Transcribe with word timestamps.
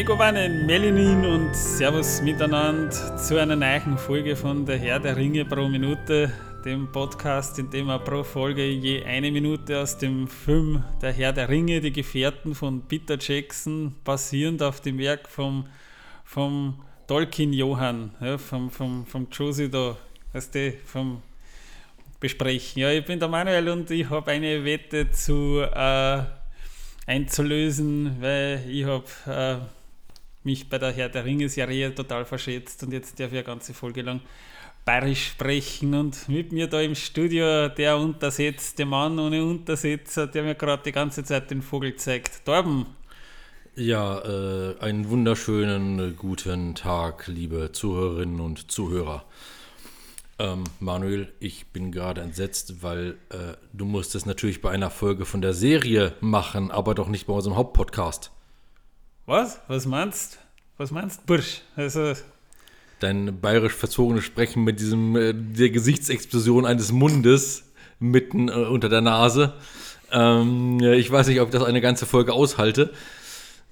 Megovanen, 0.00 0.64
Melinin 0.64 1.26
und 1.26 1.54
Servus 1.54 2.22
miteinander 2.22 3.18
zu 3.18 3.38
einer 3.38 3.54
neuen 3.54 3.98
Folge 3.98 4.34
von 4.34 4.64
Der 4.64 4.78
Herr 4.78 4.98
der 4.98 5.14
Ringe 5.14 5.44
pro 5.44 5.68
Minute, 5.68 6.32
dem 6.64 6.90
Podcast, 6.90 7.58
in 7.58 7.68
dem 7.68 7.88
wir 7.88 7.98
pro 7.98 8.24
Folge 8.24 8.64
je 8.64 9.04
eine 9.04 9.30
Minute 9.30 9.78
aus 9.78 9.98
dem 9.98 10.26
Film 10.26 10.82
Der 11.02 11.12
Herr 11.12 11.34
der 11.34 11.50
Ringe, 11.50 11.82
die 11.82 11.92
Gefährten 11.92 12.54
von 12.54 12.80
Peter 12.88 13.18
Jackson, 13.20 13.94
basierend 14.02 14.62
auf 14.62 14.80
dem 14.80 14.96
Werk 14.96 15.28
vom, 15.28 15.66
vom 16.24 16.80
Tolkien 17.06 17.52
Johann, 17.52 18.14
ja, 18.22 18.38
vom, 18.38 18.70
vom, 18.70 19.04
vom 19.04 19.28
Josie 19.30 19.68
da, 19.68 19.98
weißt 20.32 20.54
du, 20.54 20.72
vom 20.86 21.20
besprechen. 22.20 22.80
Ja, 22.80 22.90
ich 22.90 23.04
bin 23.04 23.20
der 23.20 23.28
Manuel 23.28 23.68
und 23.68 23.90
ich 23.90 24.08
habe 24.08 24.30
eine 24.30 24.64
Wette 24.64 25.10
zu 25.10 25.60
äh, 25.60 26.22
einzulösen, 27.06 28.16
weil 28.18 28.64
ich 28.66 28.86
habe 28.86 29.04
äh, 29.26 29.79
mich 30.44 30.68
bei 30.68 30.78
der 30.78 30.92
Herr 30.92 31.08
der 31.08 31.24
Ringe-Serie 31.24 31.94
total 31.94 32.24
verschätzt 32.24 32.82
und 32.82 32.92
jetzt 32.92 33.18
darf 33.20 33.28
ich 33.28 33.38
eine 33.38 33.44
ganze 33.44 33.74
Folge 33.74 34.02
lang 34.02 34.20
bayerisch 34.84 35.28
sprechen 35.28 35.94
und 35.94 36.28
mit 36.28 36.52
mir 36.52 36.66
da 36.66 36.80
im 36.80 36.94
Studio 36.94 37.68
der 37.68 37.98
untersetzte 37.98 38.84
Mann 38.86 39.18
ohne 39.18 39.44
Untersetzer, 39.44 40.26
der 40.26 40.42
mir 40.42 40.54
gerade 40.54 40.82
die 40.84 40.92
ganze 40.92 41.22
Zeit 41.24 41.50
den 41.50 41.62
Vogel 41.62 41.96
zeigt. 41.96 42.44
Torben. 42.44 42.86
Ja, 43.76 44.18
äh, 44.18 44.78
einen 44.80 45.08
wunderschönen 45.08 45.98
äh, 45.98 46.12
guten 46.12 46.74
Tag, 46.74 47.28
liebe 47.28 47.70
Zuhörerinnen 47.72 48.40
und 48.40 48.70
Zuhörer. 48.70 49.24
Ähm, 50.38 50.64
Manuel, 50.80 51.32
ich 51.38 51.66
bin 51.68 51.92
gerade 51.92 52.22
entsetzt, 52.22 52.82
weil 52.82 53.18
äh, 53.28 53.54
du 53.72 53.84
musst 53.84 54.14
es 54.14 54.26
natürlich 54.26 54.60
bei 54.60 54.70
einer 54.70 54.90
Folge 54.90 55.24
von 55.24 55.40
der 55.40 55.52
Serie 55.52 56.14
machen, 56.20 56.70
aber 56.70 56.94
doch 56.94 57.08
nicht 57.08 57.26
bei 57.26 57.32
unserem 57.32 57.56
Hauptpodcast. 57.56 58.32
Was? 59.30 59.60
Was 59.68 59.86
meinst 59.86 60.40
Was 60.76 60.90
meinst 60.90 61.24
Bursch? 61.24 61.60
Also. 61.76 62.14
Dein 62.98 63.40
bayerisch 63.40 63.74
verzogenes 63.74 64.24
Sprechen 64.24 64.64
mit 64.64 64.80
diesem, 64.80 65.14
äh, 65.14 65.32
der 65.32 65.70
Gesichtsexplosion 65.70 66.66
eines 66.66 66.90
Mundes 66.90 67.62
mitten 68.00 68.48
äh, 68.48 68.52
unter 68.52 68.88
der 68.88 69.02
Nase. 69.02 69.54
Ähm, 70.10 70.80
ich 70.80 71.08
weiß 71.08 71.28
nicht, 71.28 71.40
ob 71.40 71.46
ich 71.46 71.52
das 71.52 71.62
eine 71.62 71.80
ganze 71.80 72.06
Folge 72.06 72.32
aushalte. 72.32 72.92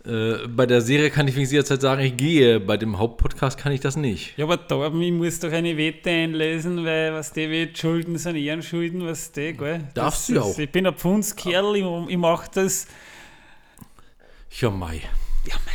Äh, 0.06 0.46
bei 0.46 0.64
der 0.64 0.80
Serie 0.80 1.10
kann 1.10 1.26
ich 1.26 1.34
wenigstens 1.34 1.54
jederzeit 1.54 1.80
sagen, 1.80 2.02
ich 2.02 2.16
gehe. 2.16 2.60
Bei 2.60 2.76
dem 2.76 2.96
Hauptpodcast 2.96 3.58
kann 3.58 3.72
ich 3.72 3.80
das 3.80 3.96
nicht. 3.96 4.38
Ja, 4.38 4.44
aber 4.44 4.64
Torben, 4.64 5.02
ich 5.02 5.10
muss 5.10 5.40
doch 5.40 5.50
eine 5.50 5.76
Wette 5.76 6.08
einlesen, 6.08 6.84
weil 6.84 7.12
was 7.14 7.32
die 7.32 7.50
wird, 7.50 7.76
Schulden 7.76 8.16
sind 8.16 8.36
Ehrenschulden, 8.36 9.04
was 9.04 9.32
die, 9.32 9.54
gell? 9.54 9.88
Darfst 9.94 10.28
das, 10.28 10.36
du 10.36 10.40
auch. 10.40 10.56
Ich 10.56 10.70
bin 10.70 10.86
ein 10.86 10.94
Pfundskerl, 10.94 11.74
ich, 11.74 12.10
ich 12.10 12.16
mache 12.16 12.48
das. 12.54 12.86
Ja, 14.60 14.70
Mai. 14.70 15.02
Ja, 15.46 15.54
Mai. 15.66 15.72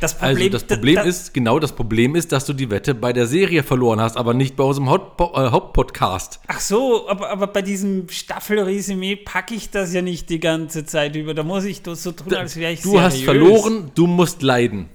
Das 0.00 0.14
also 0.20 0.26
Problem, 0.26 0.52
also 0.52 0.58
das 0.58 0.76
Problem 0.76 0.94
da, 0.94 1.02
ist, 1.02 1.34
genau 1.34 1.58
das 1.58 1.72
Problem 1.72 2.14
ist, 2.14 2.30
dass 2.30 2.44
du 2.44 2.52
die 2.52 2.70
Wette 2.70 2.94
bei 2.94 3.12
der 3.12 3.26
Serie 3.26 3.64
verloren 3.64 4.00
hast, 4.00 4.16
aber 4.16 4.32
nicht 4.32 4.54
bei 4.54 4.62
unserem 4.62 4.90
Haupt, 4.90 5.20
äh, 5.20 5.50
Hauptpodcast. 5.50 6.40
Ach 6.46 6.60
so, 6.60 7.08
aber, 7.08 7.30
aber 7.30 7.48
bei 7.48 7.62
diesem 7.62 8.08
Staffelresümee 8.08 9.16
packe 9.16 9.54
ich 9.54 9.70
das 9.70 9.92
ja 9.92 10.02
nicht 10.02 10.30
die 10.30 10.38
ganze 10.38 10.84
Zeit 10.84 11.16
über. 11.16 11.34
Da 11.34 11.42
muss 11.42 11.64
ich 11.64 11.82
das 11.82 12.04
so 12.04 12.12
tun, 12.12 12.32
als 12.34 12.54
wäre 12.56 12.72
ich 12.72 12.82
Du 12.82 12.90
seriös. 12.90 13.04
hast 13.04 13.22
verloren, 13.22 13.90
du 13.94 14.06
musst 14.06 14.42
leiden. 14.42 14.88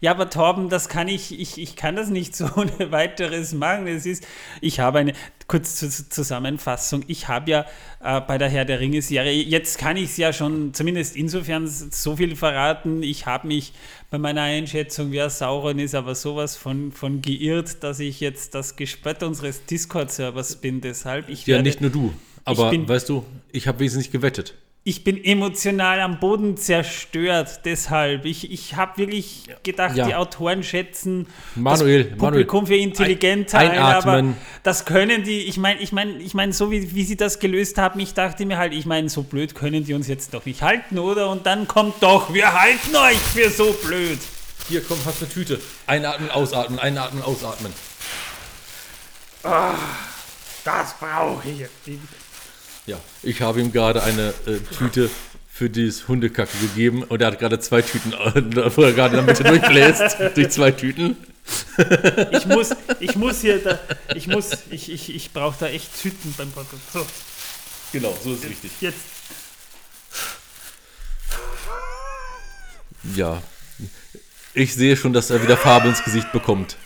Ja, 0.00 0.12
aber 0.12 0.30
Torben, 0.30 0.68
das 0.68 0.88
kann 0.88 1.08
ich, 1.08 1.38
ich, 1.38 1.58
ich 1.58 1.74
kann 1.74 1.96
das 1.96 2.08
nicht 2.08 2.36
so 2.36 2.48
ohne 2.56 2.92
weiteres 2.92 3.52
machen. 3.52 3.86
Es 3.86 4.06
ist, 4.06 4.26
ich 4.60 4.80
habe 4.80 5.00
eine, 5.00 5.12
kurz 5.48 5.76
zur 5.76 5.88
Zusammenfassung, 5.90 7.04
ich 7.08 7.26
habe 7.26 7.50
ja 7.50 7.66
äh, 8.02 8.20
bei 8.20 8.38
der 8.38 8.48
Herr 8.48 8.64
der 8.64 8.80
Ringe-Serie, 8.80 9.42
jetzt 9.42 9.78
kann 9.78 9.96
ich 9.96 10.10
es 10.10 10.16
ja 10.16 10.32
schon 10.32 10.72
zumindest 10.74 11.16
insofern 11.16 11.66
so 11.66 12.16
viel 12.16 12.36
verraten, 12.36 13.02
ich 13.02 13.26
habe 13.26 13.48
mich 13.48 13.72
bei 14.10 14.18
meiner 14.18 14.42
Einschätzung, 14.42 15.10
wer 15.10 15.30
Sauron 15.30 15.78
ist, 15.78 15.94
aber 15.94 16.14
sowas 16.14 16.56
von, 16.56 16.92
von 16.92 17.20
geirrt, 17.20 17.82
dass 17.82 17.98
ich 17.98 18.20
jetzt 18.20 18.54
das 18.54 18.76
Gespött 18.76 19.22
unseres 19.22 19.64
Discord-Servers 19.66 20.56
bin. 20.56 20.80
Deshalb, 20.80 21.28
ich 21.28 21.46
Ja, 21.46 21.56
werde, 21.56 21.64
nicht 21.64 21.80
nur 21.80 21.90
du. 21.90 22.14
Aber 22.44 22.70
bin, 22.70 22.88
weißt 22.88 23.08
du, 23.08 23.24
ich 23.52 23.66
habe 23.66 23.80
wesentlich 23.80 24.10
gewettet 24.10 24.54
ich 24.88 25.04
bin 25.04 25.22
emotional 25.22 26.00
am 26.00 26.18
Boden 26.18 26.56
zerstört. 26.56 27.60
Deshalb, 27.66 28.24
ich, 28.24 28.50
ich 28.50 28.74
habe 28.74 28.96
wirklich 28.96 29.44
gedacht, 29.62 29.94
ja. 29.96 30.06
die 30.06 30.14
Autoren 30.14 30.62
schätzen 30.62 31.26
Manuel, 31.56 32.04
das 32.04 32.16
Publikum 32.16 32.62
Manuel, 32.62 32.78
für 32.78 32.82
intelligenter 32.82 33.58
ein, 33.58 33.78
aber 33.78 34.24
das 34.62 34.86
können 34.86 35.24
die, 35.24 35.40
ich 35.40 35.58
meine, 35.58 35.78
ich 35.80 35.92
meine, 35.92 36.16
ich 36.16 36.32
meine, 36.32 36.54
so 36.54 36.70
wie, 36.70 36.94
wie 36.94 37.04
sie 37.04 37.18
das 37.18 37.38
gelöst 37.38 37.76
haben, 37.76 38.00
ich 38.00 38.14
dachte 38.14 38.46
mir 38.46 38.56
halt, 38.56 38.72
ich 38.72 38.86
meine, 38.86 39.10
so 39.10 39.24
blöd 39.24 39.54
können 39.54 39.84
die 39.84 39.92
uns 39.92 40.08
jetzt 40.08 40.32
doch 40.32 40.46
nicht 40.46 40.62
halten, 40.62 40.98
oder? 40.98 41.28
Und 41.28 41.44
dann 41.44 41.68
kommt 41.68 42.02
doch, 42.02 42.32
wir 42.32 42.58
halten 42.58 42.96
euch 42.96 43.18
für 43.18 43.50
so 43.50 43.76
blöd. 43.84 44.18
Hier, 44.70 44.82
komm, 44.82 44.96
hast 45.04 45.20
eine 45.20 45.30
Tüte. 45.30 45.60
Einatmen, 45.86 46.30
ausatmen, 46.30 46.78
einatmen, 46.78 47.22
ausatmen. 47.22 47.74
Oh, 49.44 49.50
das 50.64 50.94
brauche 50.98 51.46
ich. 51.46 51.98
Ja, 52.88 52.98
ich 53.22 53.42
habe 53.42 53.60
ihm 53.60 53.70
gerade 53.70 54.02
eine 54.02 54.32
äh, 54.46 54.60
Tüte 54.78 55.10
für 55.46 55.68
dieses 55.68 56.08
Hundekacke 56.08 56.56
gegeben 56.56 57.02
und 57.02 57.20
er 57.20 57.26
hat 57.26 57.38
gerade 57.38 57.60
zwei 57.60 57.82
Tüten, 57.82 58.14
äh, 58.14 58.74
wo 58.74 58.82
er 58.82 58.94
gerade 58.94 59.16
damit 59.16 59.46
durchbläst, 59.46 60.16
durch 60.34 60.48
zwei 60.48 60.70
Tüten. 60.70 61.14
Ich 62.30 62.46
muss, 62.46 62.70
ich 62.98 63.14
muss 63.14 63.42
hier, 63.42 63.62
da, 63.62 63.78
ich 64.14 64.26
muss, 64.26 64.52
ich, 64.70 64.90
ich, 64.90 65.14
ich 65.14 65.32
brauche 65.34 65.56
da 65.60 65.66
echt 65.66 66.00
Tüten 66.00 66.34
beim 66.38 66.50
Podcast. 66.50 66.80
So. 66.90 67.06
Genau, 67.92 68.16
so 68.24 68.32
ist 68.32 68.44
es 68.44 68.50
richtig. 68.50 68.70
Jetzt. 68.80 69.00
Ja, 73.14 73.42
ich 74.54 74.72
sehe 74.72 74.96
schon, 74.96 75.12
dass 75.12 75.28
er 75.28 75.42
wieder 75.42 75.58
Farbe 75.58 75.88
ins 75.88 76.02
Gesicht 76.02 76.32
bekommt. 76.32 76.78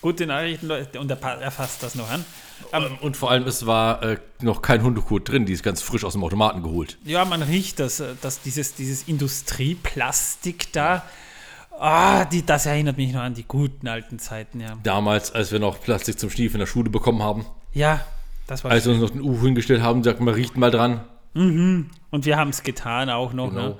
Gute 0.00 0.26
Nachrichten, 0.26 0.68
Leute, 0.68 0.98
und 1.00 1.10
er, 1.10 1.20
er 1.22 1.50
fasst 1.50 1.82
das 1.82 1.96
noch 1.96 2.08
an. 2.08 2.24
Ähm, 2.72 2.98
und 3.00 3.16
vor 3.16 3.30
allem, 3.30 3.46
es 3.46 3.66
war 3.66 4.02
äh, 4.02 4.16
noch 4.40 4.62
kein 4.62 4.82
Hundekot 4.82 5.28
drin, 5.28 5.46
die 5.46 5.52
ist 5.52 5.62
ganz 5.62 5.82
frisch 5.82 6.04
aus 6.04 6.12
dem 6.12 6.24
Automaten 6.24 6.62
geholt. 6.62 6.98
Ja, 7.04 7.24
man 7.24 7.42
riecht 7.42 7.80
das, 7.80 8.00
äh, 8.00 8.14
dass 8.20 8.42
dieses, 8.42 8.74
dieses 8.74 9.04
Industrieplastik 9.04 10.72
da. 10.72 11.04
Ah, 11.78 12.24
die, 12.24 12.44
das 12.46 12.66
erinnert 12.66 12.96
mich 12.96 13.12
noch 13.12 13.22
an 13.22 13.34
die 13.34 13.44
guten 13.44 13.88
alten 13.88 14.18
Zeiten, 14.18 14.60
ja. 14.60 14.78
Damals, 14.82 15.32
als 15.32 15.50
wir 15.50 15.58
noch 15.58 15.80
Plastik 15.80 16.18
zum 16.18 16.30
Stief 16.30 16.54
in 16.54 16.60
der 16.60 16.66
Schule 16.66 16.90
bekommen 16.90 17.22
haben. 17.22 17.46
Ja, 17.72 18.04
das 18.46 18.62
war 18.62 18.70
Als 18.70 18.84
wir 18.84 18.92
uns 18.92 19.02
noch 19.02 19.10
den 19.10 19.22
UFO 19.22 19.46
hingestellt 19.46 19.82
haben, 19.82 20.04
sagt 20.04 20.20
man, 20.20 20.34
riecht 20.34 20.56
mal 20.56 20.70
dran. 20.70 21.00
Mhm. 21.34 21.90
Und 22.10 22.26
wir 22.26 22.36
haben 22.36 22.50
es 22.50 22.62
getan 22.62 23.10
auch 23.10 23.32
noch, 23.32 23.46
ne? 23.46 23.52
genau. 23.52 23.68
ne? 23.70 23.78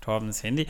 Torbens 0.00 0.42
Handy. 0.42 0.66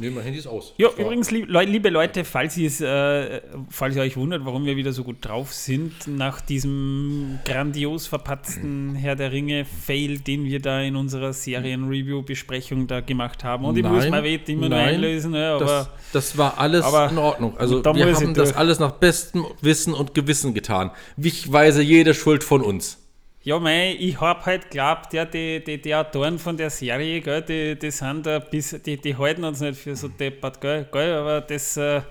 Nee, 0.00 0.10
mein 0.10 0.22
Handy 0.22 0.38
ist 0.38 0.46
aus. 0.46 0.74
Ja, 0.76 0.90
übrigens, 0.96 1.32
liebe 1.32 1.90
Leute, 1.90 2.24
falls 2.24 2.56
äh, 2.56 3.40
falls 3.68 3.96
ihr 3.96 4.02
euch 4.02 4.16
wundert, 4.16 4.44
warum 4.44 4.64
wir 4.64 4.76
wieder 4.76 4.92
so 4.92 5.02
gut 5.02 5.16
drauf 5.22 5.52
sind, 5.52 6.06
nach 6.06 6.40
diesem 6.40 7.40
grandios 7.44 8.06
verpatzten 8.06 8.94
Herr 8.94 9.16
der 9.16 9.32
Ringe-Fail, 9.32 10.20
den 10.20 10.44
wir 10.44 10.60
da 10.60 10.80
in 10.82 10.94
unserer 10.94 11.32
Serien-Review-Besprechung 11.32 12.86
da 12.86 13.00
gemacht 13.00 13.42
haben. 13.42 13.64
Und 13.64 13.76
ich 13.76 13.82
nein, 13.82 13.92
muss 13.92 14.08
mal 14.08 14.22
weit 14.22 14.48
immer 14.48 14.68
nur 14.68 14.78
einlösen. 14.78 15.34
Ja, 15.34 15.56
aber, 15.56 15.64
das, 15.64 15.90
das 16.12 16.38
war 16.38 16.58
alles 16.58 16.84
aber, 16.84 17.10
in 17.10 17.18
Ordnung. 17.18 17.56
Also 17.58 17.84
wir 17.84 18.14
haben 18.14 18.34
das 18.34 18.54
alles 18.54 18.78
nach 18.78 18.92
bestem 18.92 19.46
Wissen 19.62 19.94
und 19.94 20.14
Gewissen 20.14 20.54
getan. 20.54 20.92
Ich 21.16 21.52
weise 21.52 21.82
jede 21.82 22.14
Schuld 22.14 22.44
von 22.44 22.62
uns. 22.62 23.07
Ja, 23.48 23.58
mei, 23.58 23.96
ich 23.98 24.20
hab 24.20 24.44
halt 24.44 24.64
geglaubt, 24.64 25.14
ja, 25.14 25.24
die, 25.24 25.64
die, 25.64 25.80
die 25.80 25.94
Autoren 25.94 26.38
von 26.38 26.54
der 26.54 26.68
Serie, 26.68 27.22
gell, 27.22 27.40
die, 27.40 27.78
die 27.78 27.90
sind 27.90 28.26
da 28.26 28.40
bis, 28.40 28.76
die, 28.84 28.98
die 28.98 29.16
halten 29.16 29.42
uns 29.42 29.60
nicht 29.60 29.80
für 29.80 29.96
so 29.96 30.08
deppert, 30.08 30.60
gell, 30.60 30.86
gell 30.92 31.14
aber 31.14 31.40
das 31.40 31.78
äh, 31.78 32.02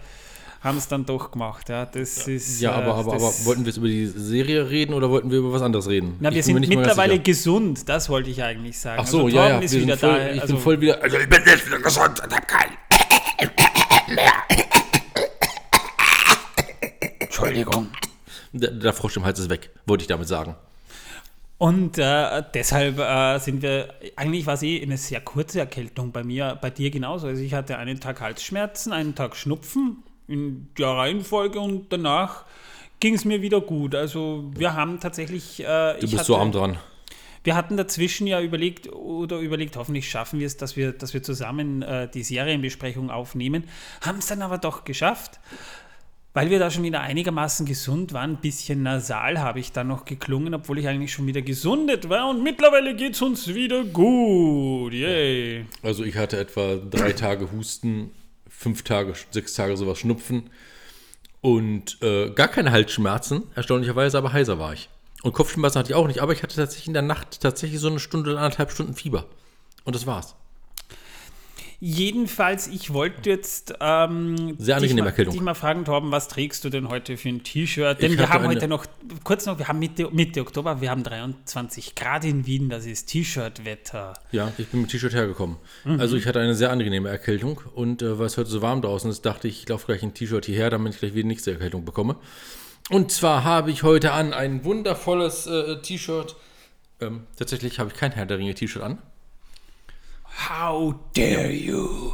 haben 0.62 0.80
es 0.80 0.88
dann 0.88 1.06
doch 1.06 1.30
gemacht, 1.30 1.69
ja. 1.69 1.86
Das 1.86 2.25
ja, 2.25 2.34
ist. 2.34 2.60
Ja, 2.60 2.72
aber, 2.72 2.88
äh, 2.88 2.89
aber, 2.89 3.13
aber 3.13 3.31
wollten 3.44 3.62
wir 3.62 3.68
jetzt 3.68 3.78
über 3.78 3.88
die 3.88 4.07
Serie 4.07 4.68
reden 4.68 4.95
oder 4.95 5.12
wollten 5.12 5.30
wir 5.30 5.38
über 5.38 5.54
was 5.54 5.62
anderes 5.62 5.88
reden? 5.88 6.16
Na, 6.19 6.34
wir 6.34 6.42
sind 6.42 6.57
mittlerweile 6.68 7.19
gesund, 7.19 7.88
das 7.88 8.10
wollte 8.10 8.31
ich 8.31 8.42
eigentlich 8.42 8.80
sagen. 8.80 9.00
Ach 9.00 9.06
so, 9.06 9.25
also, 9.25 9.38
ja, 9.38 9.50
ja, 9.50 9.60
ist 9.60 9.80
wieder 9.80 9.95
voll, 9.95 10.18
da. 10.18 10.31
Ich 10.31 10.42
also, 10.42 10.56
bin 10.56 10.63
voll 10.63 10.81
wieder. 10.81 11.04
Also, 11.04 11.18
ich 11.19 11.30
bin 11.30 11.44
jetzt 11.45 11.68
wieder 11.68 11.78
gesund 11.78 12.19
und 12.19 12.36
hab 12.36 12.48
keinen. 12.48 12.74
Entschuldigung. 17.19 17.89
Der, 18.54 18.72
der 18.72 18.94
Frosch 18.94 19.18
im 19.18 19.24
Hals 19.24 19.38
ist 19.38 19.51
weg, 19.51 19.69
wollte 19.86 20.01
ich 20.01 20.07
damit 20.07 20.28
sagen. 20.28 20.56
Und 21.57 21.98
äh, 21.98 22.44
deshalb 22.54 23.00
äh, 23.00 23.39
sind 23.39 23.63
wir, 23.63 23.94
eigentlich 24.15 24.45
war 24.45 24.54
es 24.54 24.63
eh 24.63 24.81
eine 24.81 24.98
sehr 24.98 25.21
kurze 25.21 25.59
Erkältung 25.59 26.12
bei 26.12 26.24
mir, 26.24 26.57
bei 26.62 26.69
dir 26.69 26.92
genauso. 26.92 27.27
Also 27.27 27.42
ich 27.42 27.54
hatte 27.54 27.77
einen 27.77 28.00
Tag 28.00 28.21
Halsschmerzen, 28.21 28.94
einen 28.94 29.15
Tag 29.15 29.36
Schnupfen 29.36 30.04
in 30.27 30.69
der 30.77 30.89
Reihenfolge 30.89 31.59
und 31.59 31.92
danach 31.92 32.45
ging 33.00 33.15
es 33.15 33.25
mir 33.25 33.42
wieder 33.42 33.62
gut. 33.62 33.95
Also 33.95 34.51
wir 34.56 34.75
haben 34.75 35.00
tatsächlich... 35.00 35.59
Äh, 35.62 35.95
du 35.95 36.01
bist 36.01 36.13
hatte, 36.13 36.25
so 36.25 36.38
arm 36.38 36.51
dran. 36.51 36.77
Wir 37.44 37.56
hatten 37.56 37.75
dazwischen 37.75 38.27
ja 38.27 38.39
überlegt, 38.39 38.92
oder 38.94 39.39
überlegt, 39.39 39.77
hoffentlich 39.77 40.10
schaffen 40.10 40.39
wir 40.39 40.45
es, 40.45 40.57
dass 40.57 40.75
wir, 40.75 40.92
dass 40.92 41.15
wir 41.15 41.24
zusammen 41.24 41.81
äh, 41.81 42.07
die 42.07 42.21
Serienbesprechung 42.24 43.10
aufnehmen, 43.10 43.63
haben 44.01 44.19
es 44.19 44.27
dann 44.27 44.44
aber 44.44 44.60
doch 44.60 44.83
geschafft 44.83 45.39
weil 46.38 46.51
wir 46.51 46.60
da 46.60 46.69
schon 46.69 46.84
wieder 46.84 47.01
einigermaßen 47.01 47.66
gesund 47.66 48.13
waren, 48.13 48.34
ein 48.34 48.42
bisschen 48.42 48.84
nasal 48.84 49.39
habe 49.39 49.60
ich 49.60 49.72
dann 49.72 49.88
noch 49.88 50.06
geklungen, 50.06 50.54
obwohl 50.54 50.78
ich 50.78 50.88
eigentlich 50.88 51.12
schon 51.12 51.25
wieder 51.25 51.42
gesundet 51.42 52.10
war 52.10 52.30
und 52.30 52.44
mittlerweile 52.44 52.95
geht 52.95 53.16
es 53.16 53.24
uns 53.24 53.48
wieder 53.56 53.84
gut. 53.84 54.94
Yay. 54.94 55.66
Also 55.81 56.04
ich 56.04 56.16
hatte 56.16 56.38
etwa 56.38 56.75
drei 56.75 57.13
Tage 57.13 57.51
Husten, 57.51 58.12
fünf 58.48 58.84
Tage, 58.84 59.16
sechs 59.31 59.56
Tage 59.56 59.75
sowas 59.78 59.98
Schnupfen 59.98 60.51
und 61.42 61.98
äh, 62.04 62.30
gar 62.30 62.50
keine 62.50 62.69
Halsschmerzen, 62.69 63.42
erstaunlicherweise, 63.56 64.19
aber 64.19 64.31
heiser 64.31 64.60
war 64.60 64.74
ich. 64.74 64.89
Und 65.24 65.34
Kopfschmerzen 65.34 65.80
hatte 65.80 65.89
ich 65.89 65.95
auch 65.95 66.06
nicht, 66.06 66.22
aber 66.22 66.34
ich 66.34 66.44
hatte 66.44 66.56
tatsächlich 66.56 66.86
in 66.86 66.94
der 66.94 67.01
Nacht 67.01 67.42
tatsächlich 67.42 67.80
so 67.80 67.88
eine 67.89 68.00
Stunde, 68.00 68.38
anderthalb 68.38 68.69
Stunden 68.69 68.94
Fieber. 68.94 69.25
Und 69.86 69.95
das 69.95 70.06
war's. 70.06 70.36
Jedenfalls, 71.79 72.65
ich 72.68 72.91
wollte 72.91 73.29
jetzt 73.29 73.75
ähm, 73.81 74.56
Sehr 74.57 74.79
dich, 74.79 74.95
mal, 74.95 75.12
dich 75.12 75.41
mal 75.41 75.53
fragen, 75.53 75.85
Torben, 75.85 76.12
was 76.12 76.27
trägst 76.27 76.63
du 76.63 76.69
denn 76.71 76.89
heute 76.89 77.18
für 77.18 77.29
ein 77.29 77.44
T-Shirt? 77.44 78.01
Denn 78.01 78.13
Ich 78.13 78.18
wir 78.18 78.29
haben 78.29 78.45
eine- 78.45 78.56
heute 78.56 78.68
noch, 78.68 78.85
kurz 79.24 79.45
noch, 79.45 79.59
wir 79.59 79.68
haben 79.68 79.77
Mitte, 79.77 80.09
Mitte 80.12 80.41
Oktober, 80.41 80.81
wir 80.81 80.89
haben 80.89 81.03
23 81.03 81.94
Grad 81.94 82.25
in 82.25 82.47
Wien, 82.47 82.69
das 82.69 82.88
ist 82.88 83.06
T-Shirt-Wetter. 83.09 84.13
Ja, 84.31 84.51
ich 84.57 84.68
bin 84.69 84.81
mit 84.81 84.89
T-Shirt 84.89 85.13
hergekommen. 85.13 85.57
Also 86.00 86.18
ich 86.18 86.25
hatte 86.25 86.39
eine 86.39 86.56
sehr 86.56 86.71
angenehme 86.71 87.09
Erkältung 87.09 87.62
und 87.75 88.01
äh, 88.01 88.18
weil 88.18 88.25
es 88.25 88.38
heute 88.38 88.50
so 88.50 88.63
warm 88.63 88.81
draußen 88.81 89.12
ist, 89.12 89.24
dachte 89.27 89.47
ich, 89.47 89.62
ich 89.63 89.69
laufe 89.69 89.85
gleich 89.85 90.01
ein 90.01 90.15
T-Shirt 90.15 90.45
hierher, 90.47 90.71
damit 90.71 90.95
ich 90.95 91.00
gleich 91.00 91.13
wieder 91.13 91.27
nächste 91.27 91.51
Erkältung 91.51 91.85
bekomme. 91.85 92.15
Und 92.89 93.12
zwar 93.12 93.44
habe 93.44 93.69
ich 93.69 93.83
heute 93.83 94.13
an 94.13 94.33
ein 94.33 94.63
wundervolles 94.63 95.45
äh, 95.45 95.79
T-Shirt. 95.81 96.35
Ähm, 97.01 97.27
tatsächlich 97.38 97.77
habe 97.79 97.91
ich 97.94 97.95
kein 97.95 98.13
Herr 98.13 98.25
der 98.25 98.39
Ringe 98.39 98.56
T-Shirt 98.56 98.81
an. 98.81 98.97
How 100.38 100.94
dare 101.16 101.51
you? 101.51 102.13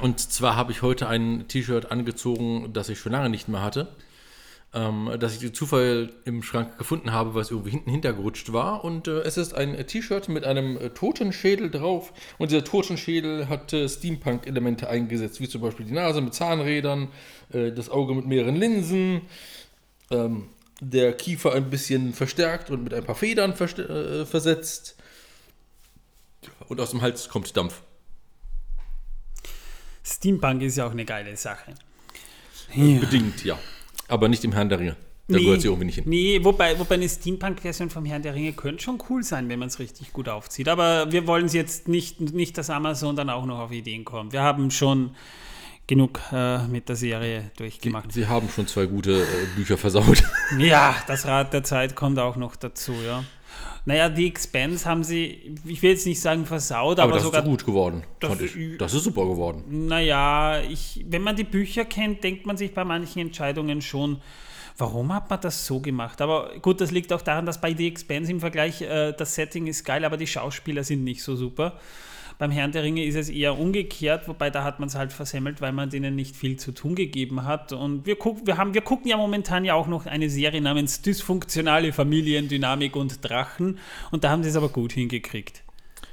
Und 0.00 0.20
zwar 0.20 0.54
habe 0.54 0.70
ich 0.70 0.82
heute 0.82 1.08
ein 1.08 1.48
T-Shirt 1.48 1.90
angezogen, 1.90 2.72
das 2.72 2.88
ich 2.88 2.98
schon 2.98 3.12
lange 3.12 3.30
nicht 3.30 3.48
mehr 3.48 3.62
hatte. 3.62 3.88
Ähm, 4.74 5.10
das 5.18 5.34
ich 5.34 5.40
durch 5.40 5.54
Zufall 5.54 6.12
im 6.24 6.42
Schrank 6.42 6.78
gefunden 6.78 7.12
habe, 7.12 7.34
weil 7.34 7.42
es 7.42 7.50
irgendwie 7.50 7.70
hinten 7.70 7.90
hintergerutscht 7.90 8.52
war. 8.52 8.84
Und 8.84 9.08
äh, 9.08 9.20
es 9.20 9.38
ist 9.38 9.54
ein 9.54 9.86
T-Shirt 9.86 10.28
mit 10.28 10.44
einem 10.44 10.76
äh, 10.76 10.90
Totenschädel 10.90 11.70
drauf. 11.70 12.12
Und 12.38 12.50
dieser 12.50 12.64
Totenschädel 12.64 13.48
hat 13.48 13.72
äh, 13.72 13.88
Steampunk-Elemente 13.88 14.88
eingesetzt, 14.88 15.40
wie 15.40 15.48
zum 15.48 15.62
Beispiel 15.62 15.86
die 15.86 15.92
Nase 15.92 16.20
mit 16.20 16.34
Zahnrädern, 16.34 17.08
äh, 17.52 17.72
das 17.72 17.88
Auge 17.88 18.14
mit 18.14 18.26
mehreren 18.26 18.56
Linsen, 18.56 19.22
ähm, 20.10 20.48
der 20.80 21.12
Kiefer 21.14 21.54
ein 21.54 21.70
bisschen 21.70 22.12
verstärkt 22.12 22.70
und 22.70 22.84
mit 22.84 22.92
ein 22.92 23.04
paar 23.04 23.14
Federn 23.14 23.52
äh, 23.52 24.26
versetzt. 24.26 24.96
Und 26.68 26.80
aus 26.80 26.90
dem 26.90 27.02
Hals 27.02 27.28
kommt 27.28 27.56
Dampf. 27.56 27.82
Steampunk 30.04 30.62
ist 30.62 30.76
ja 30.76 30.86
auch 30.86 30.90
eine 30.90 31.04
geile 31.04 31.36
Sache. 31.36 31.74
Bedingt, 32.74 33.44
ja. 33.44 33.58
Aber 34.08 34.28
nicht 34.28 34.44
im 34.44 34.52
Herrn 34.52 34.68
der 34.68 34.78
Ringe. 34.78 34.96
Da 35.26 35.38
gehört 35.38 35.62
sie 35.62 35.68
irgendwie 35.68 35.86
nicht 35.86 35.94
hin. 35.94 36.04
Nee, 36.06 36.40
wobei, 36.42 36.78
wobei 36.78 36.96
eine 36.96 37.08
Steampunk-Version 37.08 37.88
vom 37.88 38.04
Herrn 38.04 38.20
der 38.20 38.34
Ringe 38.34 38.52
könnte 38.52 38.82
schon 38.82 39.02
cool 39.08 39.22
sein, 39.22 39.48
wenn 39.48 39.58
man 39.58 39.68
es 39.68 39.78
richtig 39.78 40.12
gut 40.12 40.28
aufzieht. 40.28 40.68
Aber 40.68 41.10
wir 41.12 41.26
wollen 41.26 41.46
es 41.46 41.54
jetzt 41.54 41.88
nicht, 41.88 42.20
nicht, 42.20 42.58
dass 42.58 42.68
Amazon 42.68 43.16
dann 43.16 43.30
auch 43.30 43.46
noch 43.46 43.58
auf 43.58 43.72
Ideen 43.72 44.04
kommt. 44.04 44.34
Wir 44.34 44.42
haben 44.42 44.70
schon 44.70 45.16
genug 45.86 46.20
äh, 46.30 46.66
mit 46.66 46.90
der 46.90 46.96
Serie 46.96 47.50
durchgemacht. 47.56 48.12
Sie 48.12 48.26
haben 48.26 48.50
schon 48.50 48.66
zwei 48.66 48.84
gute 48.84 49.22
äh, 49.22 49.26
Bücher 49.56 49.78
versaut. 49.78 50.22
Ja, 50.58 50.94
das 51.06 51.26
Rad 51.26 51.54
der 51.54 51.64
Zeit 51.64 51.94
kommt 51.96 52.18
auch 52.18 52.36
noch 52.36 52.56
dazu, 52.56 52.92
ja. 52.92 53.24
Naja, 53.86 54.08
die 54.08 54.26
Expanse 54.26 54.86
haben 54.88 55.04
sie, 55.04 55.54
ich 55.66 55.82
will 55.82 55.90
jetzt 55.90 56.06
nicht 56.06 56.20
sagen 56.20 56.46
versaut, 56.46 56.98
aber, 56.98 57.02
Aber 57.04 57.12
das 57.14 57.22
sogar 57.24 57.40
ist 57.40 57.44
so 57.44 57.50
gut 57.50 57.66
geworden, 57.66 58.02
das- 58.18 58.30
fand 58.30 58.40
ich. 58.42 58.78
Das 58.78 58.94
ist 58.94 59.04
super 59.04 59.26
geworden. 59.26 59.62
Naja, 59.88 60.60
ich, 60.62 61.04
wenn 61.08 61.20
man 61.22 61.36
die 61.36 61.44
Bücher 61.44 61.84
kennt, 61.84 62.24
denkt 62.24 62.46
man 62.46 62.56
sich 62.56 62.72
bei 62.72 62.82
manchen 62.84 63.18
Entscheidungen 63.20 63.82
schon, 63.82 64.22
warum 64.78 65.12
hat 65.14 65.28
man 65.28 65.40
das 65.42 65.66
so 65.66 65.80
gemacht? 65.80 66.20
Aber 66.22 66.52
gut, 66.62 66.80
das 66.80 66.92
liegt 66.92 67.12
auch 67.12 67.20
daran, 67.22 67.44
dass 67.44 67.60
bei 67.60 67.74
The 67.74 67.86
Expanse 67.88 68.30
im 68.32 68.40
Vergleich 68.40 68.80
äh, 68.80 69.12
das 69.12 69.34
Setting 69.34 69.66
ist 69.66 69.84
geil, 69.84 70.04
aber 70.06 70.16
die 70.16 70.26
Schauspieler 70.26 70.82
sind 70.82 71.04
nicht 71.04 71.22
so 71.22 71.36
super. 71.36 71.78
Beim 72.38 72.50
Herrn 72.50 72.72
der 72.72 72.82
Ringe 72.82 73.04
ist 73.04 73.14
es 73.14 73.28
eher 73.28 73.58
umgekehrt, 73.58 74.26
wobei 74.28 74.50
da 74.50 74.64
hat 74.64 74.80
man 74.80 74.88
es 74.88 74.94
halt 74.94 75.12
versemmelt, 75.12 75.60
weil 75.60 75.72
man 75.72 75.90
denen 75.90 76.16
nicht 76.16 76.34
viel 76.34 76.56
zu 76.56 76.72
tun 76.72 76.94
gegeben 76.94 77.44
hat. 77.44 77.72
Und 77.72 78.06
wir, 78.06 78.16
guck, 78.16 78.46
wir, 78.46 78.56
haben, 78.56 78.74
wir 78.74 78.80
gucken 78.80 79.08
ja 79.08 79.16
momentan 79.16 79.64
ja 79.64 79.74
auch 79.74 79.86
noch 79.86 80.06
eine 80.06 80.28
Serie 80.28 80.60
namens 80.60 81.02
Dysfunktionale 81.02 81.92
Familiendynamik 81.92 82.96
und 82.96 83.24
Drachen. 83.24 83.78
Und 84.10 84.24
da 84.24 84.30
haben 84.30 84.42
sie 84.42 84.48
es 84.50 84.56
aber 84.56 84.68
gut 84.68 84.92
hingekriegt. 84.92 85.62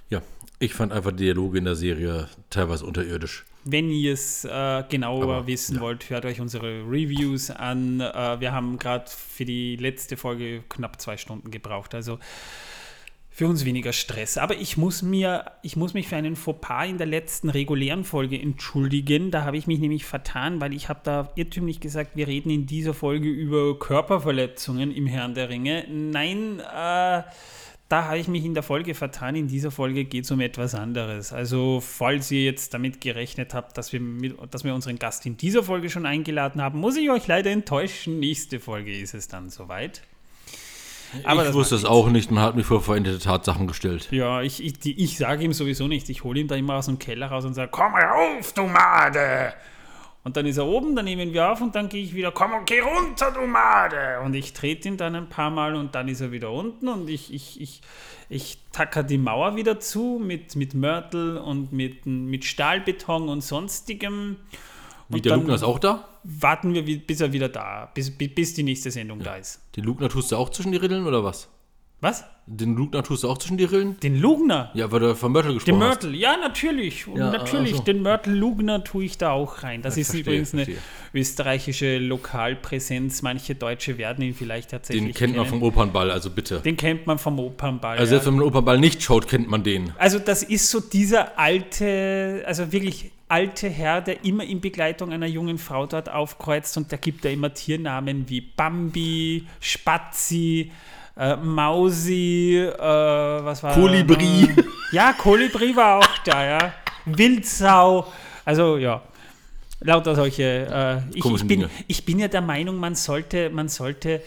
Ja, 0.09 0.21
ich 0.59 0.73
fand 0.73 0.93
einfach 0.93 1.11
die 1.11 1.23
Dialoge 1.23 1.57
in 1.57 1.65
der 1.65 1.75
Serie 1.75 2.27
teilweise 2.49 2.85
unterirdisch. 2.85 3.45
Wenn 3.63 3.91
ihr 3.91 4.13
es 4.13 4.43
äh, 4.43 4.83
genauer 4.89 5.23
Aber, 5.23 5.47
wissen 5.47 5.75
ja. 5.75 5.81
wollt, 5.81 6.09
hört 6.09 6.25
euch 6.25 6.41
unsere 6.41 6.81
Reviews 6.81 7.51
an. 7.51 7.99
Äh, 7.99 8.39
wir 8.39 8.51
haben 8.51 8.79
gerade 8.79 9.05
für 9.07 9.45
die 9.45 9.75
letzte 9.75 10.17
Folge 10.17 10.63
knapp 10.67 10.99
zwei 10.99 11.17
Stunden 11.17 11.51
gebraucht. 11.51 11.93
Also 11.93 12.17
für 13.33 13.47
uns 13.47 13.63
weniger 13.63 13.93
Stress. 13.93 14.37
Aber 14.37 14.57
ich 14.57 14.75
muss 14.75 15.01
mir, 15.01 15.45
ich 15.63 15.77
muss 15.77 15.93
mich 15.93 16.09
für 16.09 16.17
einen 16.17 16.35
Fauxpas 16.35 16.89
in 16.89 16.97
der 16.97 17.07
letzten 17.07 17.49
regulären 17.49 18.03
Folge 18.03 18.39
entschuldigen. 18.39 19.31
Da 19.31 19.45
habe 19.45 19.55
ich 19.55 19.67
mich 19.67 19.79
nämlich 19.79 20.05
vertan, 20.05 20.59
weil 20.59 20.73
ich 20.73 20.89
habe 20.89 20.99
da 21.03 21.31
irrtümlich 21.35 21.79
gesagt, 21.79 22.15
wir 22.15 22.27
reden 22.27 22.49
in 22.49 22.65
dieser 22.65 22.93
Folge 22.93 23.29
über 23.29 23.79
Körperverletzungen 23.79 24.91
im 24.93 25.07
Herrn 25.07 25.33
der 25.33 25.47
Ringe. 25.47 25.85
Nein, 25.89 26.59
äh, 26.59 27.23
da 27.91 28.05
habe 28.05 28.19
ich 28.19 28.27
mich 28.27 28.43
in 28.43 28.53
der 28.53 28.63
Folge 28.63 28.95
vertan. 28.95 29.35
In 29.35 29.47
dieser 29.47 29.71
Folge 29.71 30.03
geht 30.03 30.25
es 30.25 30.31
um 30.31 30.41
etwas 30.41 30.75
anderes. 30.75 31.31
Also, 31.31 31.81
falls 31.81 32.31
ihr 32.31 32.43
jetzt 32.43 32.73
damit 32.73 32.99
gerechnet 32.99 33.53
habt, 33.53 33.77
dass 33.77 33.93
wir, 33.93 34.01
mit, 34.01 34.35
dass 34.53 34.65
wir 34.65 34.75
unseren 34.75 34.99
Gast 34.99 35.25
in 35.25 35.37
dieser 35.37 35.63
Folge 35.63 35.89
schon 35.89 36.05
eingeladen 36.05 36.61
haben, 36.61 36.79
muss 36.79 36.97
ich 36.97 37.09
euch 37.09 37.27
leider 37.27 37.49
enttäuschen. 37.49 38.19
Nächste 38.19 38.59
Folge 38.59 38.97
ist 38.97 39.13
es 39.13 39.29
dann 39.29 39.49
soweit. 39.49 40.03
Aber 41.23 41.47
ich 41.47 41.53
wusste 41.53 41.75
es 41.75 41.85
auch 41.85 42.07
nicht, 42.09 42.31
man 42.31 42.43
hat 42.43 42.55
mich 42.55 42.65
vor 42.65 42.81
veränderte 42.81 43.19
Tatsachen 43.19 43.67
gestellt. 43.67 44.07
Ja, 44.11 44.41
ich, 44.41 44.63
ich, 44.63 44.79
die- 44.79 45.03
ich 45.03 45.17
sage 45.17 45.43
ihm 45.43 45.53
sowieso 45.53 45.87
nicht. 45.87 46.09
Ich 46.09 46.23
hole 46.23 46.39
ihn 46.39 46.47
da 46.47 46.55
immer 46.55 46.75
aus 46.75 46.85
dem 46.85 46.99
Keller 46.99 47.27
raus 47.27 47.45
und 47.45 47.53
sage, 47.53 47.69
komm 47.71 47.93
rauf, 47.95 48.53
du 48.53 48.63
Made! 48.67 49.53
Und 50.23 50.37
dann 50.37 50.45
ist 50.45 50.57
er 50.57 50.67
oben, 50.67 50.95
dann 50.95 51.05
nehmen 51.05 51.33
wir 51.33 51.51
auf 51.51 51.61
und 51.61 51.73
dann 51.73 51.89
gehe 51.89 52.03
ich 52.03 52.13
wieder, 52.13 52.31
komm 52.31 52.53
und 52.53 52.67
geh 52.67 52.79
runter, 52.79 53.31
du 53.31 53.41
Made! 53.47 54.19
Und 54.23 54.35
ich 54.35 54.53
trete 54.53 54.87
ihn 54.87 54.97
dann 54.97 55.15
ein 55.15 55.29
paar 55.29 55.49
Mal 55.49 55.75
und 55.75 55.95
dann 55.95 56.07
ist 56.07 56.21
er 56.21 56.31
wieder 56.31 56.51
unten 56.51 56.87
und 56.89 57.09
ich, 57.09 57.33
ich, 57.33 57.59
ich, 57.59 57.81
ich 58.29 58.59
tacker 58.71 59.01
die 59.01 59.17
Mauer 59.17 59.55
wieder 59.55 59.79
zu 59.79 60.21
mit, 60.23 60.55
mit 60.55 60.75
Mörtel 60.75 61.37
und 61.39 61.73
mit, 61.73 62.05
mit 62.05 62.45
Stahlbeton 62.45 63.29
und 63.29 63.41
sonstigem. 63.41 64.35
Wie 65.11 65.21
der 65.21 65.35
Lugner 65.37 65.55
ist 65.55 65.63
auch 65.63 65.79
da? 65.79 66.07
Warten 66.23 66.73
wir, 66.73 66.83
bis 66.83 67.19
er 67.21 67.33
wieder 67.33 67.49
da, 67.49 67.89
bis, 67.93 68.11
bis, 68.11 68.53
die 68.53 68.63
nächste 68.63 68.91
Sendung 68.91 69.19
da 69.19 69.35
ist. 69.35 69.59
Den 69.75 69.83
Lugner 69.85 70.09
tust 70.09 70.31
du 70.31 70.35
auch 70.35 70.49
zwischen 70.49 70.71
die 70.71 70.77
Rillen 70.77 71.05
oder 71.07 71.23
was? 71.23 71.49
Was? 72.03 72.23
Den 72.47 72.75
Lugner 72.75 73.03
tust 73.03 73.23
du 73.23 73.29
auch 73.29 73.37
zwischen 73.37 73.57
die 73.57 73.63
Rillen? 73.63 73.99
Den 73.99 74.19
Lugner? 74.19 74.71
Ja, 74.73 74.91
weil 74.91 74.99
du 75.01 75.15
von 75.15 75.31
Mörtel 75.31 75.49
Den 75.51 75.55
gesprochen 75.59 75.81
hast. 75.83 76.03
Mörtel, 76.03 76.15
ja, 76.15 76.35
natürlich. 76.35 77.05
Und 77.07 77.17
Ja, 77.17 77.29
natürlich, 77.31 77.73
ach 77.73 77.77
so. 77.77 77.83
den 77.83 78.01
Mörtel 78.01 78.33
Lugner 78.35 78.83
tue 78.83 79.03
ich 79.03 79.19
da 79.19 79.31
auch 79.31 79.61
rein. 79.61 79.83
Das 79.83 79.95
Ja, 79.97 80.01
ist 80.01 80.07
verstehe, 80.07 80.21
übrigens 80.33 80.53
eine 80.53 80.65
verstehe. 80.65 80.83
österreichische 81.13 81.99
Lokalpräsenz. 81.99 83.21
Manche 83.21 83.53
Deutsche 83.55 83.97
werden 83.99 84.23
ihn 84.23 84.33
vielleicht 84.33 84.71
tatsächlich 84.71 85.05
Den 85.05 85.13
kennt 85.13 85.35
man 85.37 85.45
kennen. 85.45 85.59
vom 85.61 85.67
Opernball, 85.67 86.09
also 86.11 86.31
bitte. 86.31 86.59
Den 86.61 86.75
kennt 86.75 87.05
man 87.05 87.19
vom 87.19 87.39
Opernball. 87.39 87.97
Also 87.97 88.09
selbst 88.09 88.25
ja. 88.25 88.31
wenn 88.31 88.35
man 88.39 88.43
den 88.45 88.49
Opernball 88.49 88.79
nicht 88.79 89.03
schaut, 89.03 89.27
kennt 89.27 89.47
man 89.47 89.63
den. 89.63 89.93
also 89.99 90.17
das 90.19 90.41
ist 90.43 90.69
so 90.71 90.79
dieser 90.79 91.37
alte, 91.37 92.43
also 92.47 92.71
wirklich 92.71 93.11
alte 93.31 93.69
Herr, 93.69 94.01
der 94.01 94.25
immer 94.25 94.43
in 94.43 94.59
Begleitung 94.59 95.13
einer 95.13 95.25
jungen 95.25 95.57
Frau 95.57 95.87
dort 95.87 96.09
aufkreuzt 96.09 96.75
und 96.75 96.91
da 96.91 96.97
gibt 96.97 97.23
er 97.23 97.31
immer 97.31 97.53
Tiernamen 97.53 98.27
wie 98.29 98.41
Bambi, 98.41 99.47
Spazi, 99.61 100.69
äh, 101.17 101.37
Mausi, 101.37 102.57
äh, 102.57 102.77
was 102.77 103.63
war 103.63 103.73
Kolibri. 103.73 104.49
noch? 104.55 104.63
Ja, 104.91 105.13
Kolibri 105.13 105.73
war 105.73 105.99
auch 105.99 106.17
da, 106.25 106.45
ja. 106.45 106.73
Wildsau, 107.05 108.05
also 108.43 108.77
ja. 108.77 109.01
Lauter 109.79 110.13
solche. 110.15 110.43
Äh, 111.13 111.17
ich, 111.17 111.25
ich, 111.25 111.47
bin, 111.47 111.69
ich 111.87 112.05
bin 112.05 112.19
ja 112.19 112.27
der 112.27 112.41
Meinung, 112.41 112.77
man 112.77 112.95
sollte, 112.95 113.49
man 113.49 113.69
sollte, 113.69 114.21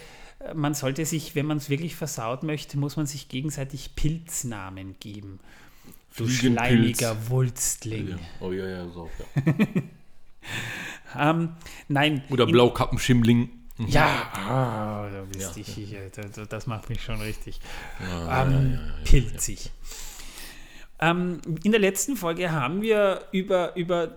man 0.54 0.72
sollte 0.72 1.04
sich, 1.04 1.34
wenn 1.34 1.44
man 1.44 1.58
es 1.58 1.68
wirklich 1.68 1.94
versaut 1.94 2.42
möchte, 2.42 2.78
muss 2.78 2.96
man 2.96 3.06
sich 3.06 3.28
gegenseitig 3.28 3.94
Pilznamen 3.94 4.96
geben. 4.98 5.40
Du 6.16 6.28
schleimiger 6.28 7.16
Wulstling. 7.28 8.08
Ja. 8.08 8.16
Oh 8.40 8.52
ja, 8.52 8.66
ja, 8.68 8.88
so. 8.88 9.10
Ja. 9.36 9.52
Ähm, 11.16 11.50
nein. 11.88 12.22
Oder 12.28 12.44
in- 12.44 12.50
Blaukappenschimling. 12.50 13.50
Ja, 13.86 14.30
ah, 14.34 15.08
da 15.10 15.22
bist 15.32 15.56
ich, 15.56 15.78
ich, 15.78 15.96
das, 16.14 16.48
das 16.48 16.66
macht 16.66 16.88
mich 16.88 17.02
schon 17.02 17.20
richtig 17.20 17.58
ähm, 18.30 18.78
pilzig. 19.04 19.70
Ähm, 21.00 21.40
in 21.64 21.72
der 21.72 21.80
letzten 21.80 22.16
Folge 22.16 22.52
haben 22.52 22.82
wir 22.82 23.22
über, 23.32 23.74
über 23.76 24.16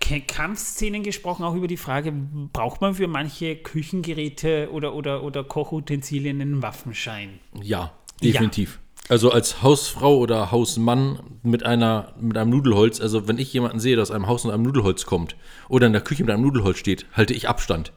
K 0.00 0.20
Kampfszenen 0.20 1.04
gesprochen, 1.04 1.44
auch 1.44 1.54
über 1.54 1.68
die 1.68 1.76
Frage, 1.76 2.12
braucht 2.52 2.80
man 2.80 2.94
für 2.94 3.06
manche 3.06 3.54
Küchengeräte 3.56 4.68
oder, 4.72 4.94
oder, 4.94 5.22
oder 5.22 5.44
Kochutensilien 5.44 6.40
einen 6.40 6.62
Waffenschein? 6.62 7.38
Ja, 7.62 7.92
definitiv. 8.22 8.80
Also 9.08 9.30
als 9.30 9.62
Hausfrau 9.62 10.18
oder 10.18 10.50
Hausmann 10.50 11.20
mit 11.42 11.64
einer 11.64 12.14
mit 12.20 12.36
einem 12.36 12.50
Nudelholz, 12.50 13.00
also 13.00 13.26
wenn 13.26 13.38
ich 13.38 13.52
jemanden 13.52 13.80
sehe, 13.80 13.96
der 13.96 14.02
aus 14.02 14.10
einem 14.10 14.26
Haus 14.26 14.44
mit 14.44 14.52
einem 14.52 14.64
Nudelholz 14.64 15.06
kommt 15.06 15.36
oder 15.68 15.86
in 15.86 15.94
der 15.94 16.02
Küche 16.02 16.22
mit 16.24 16.32
einem 16.32 16.42
Nudelholz 16.42 16.78
steht, 16.78 17.06
halte 17.14 17.32
ich 17.32 17.48
Abstand. 17.48 17.92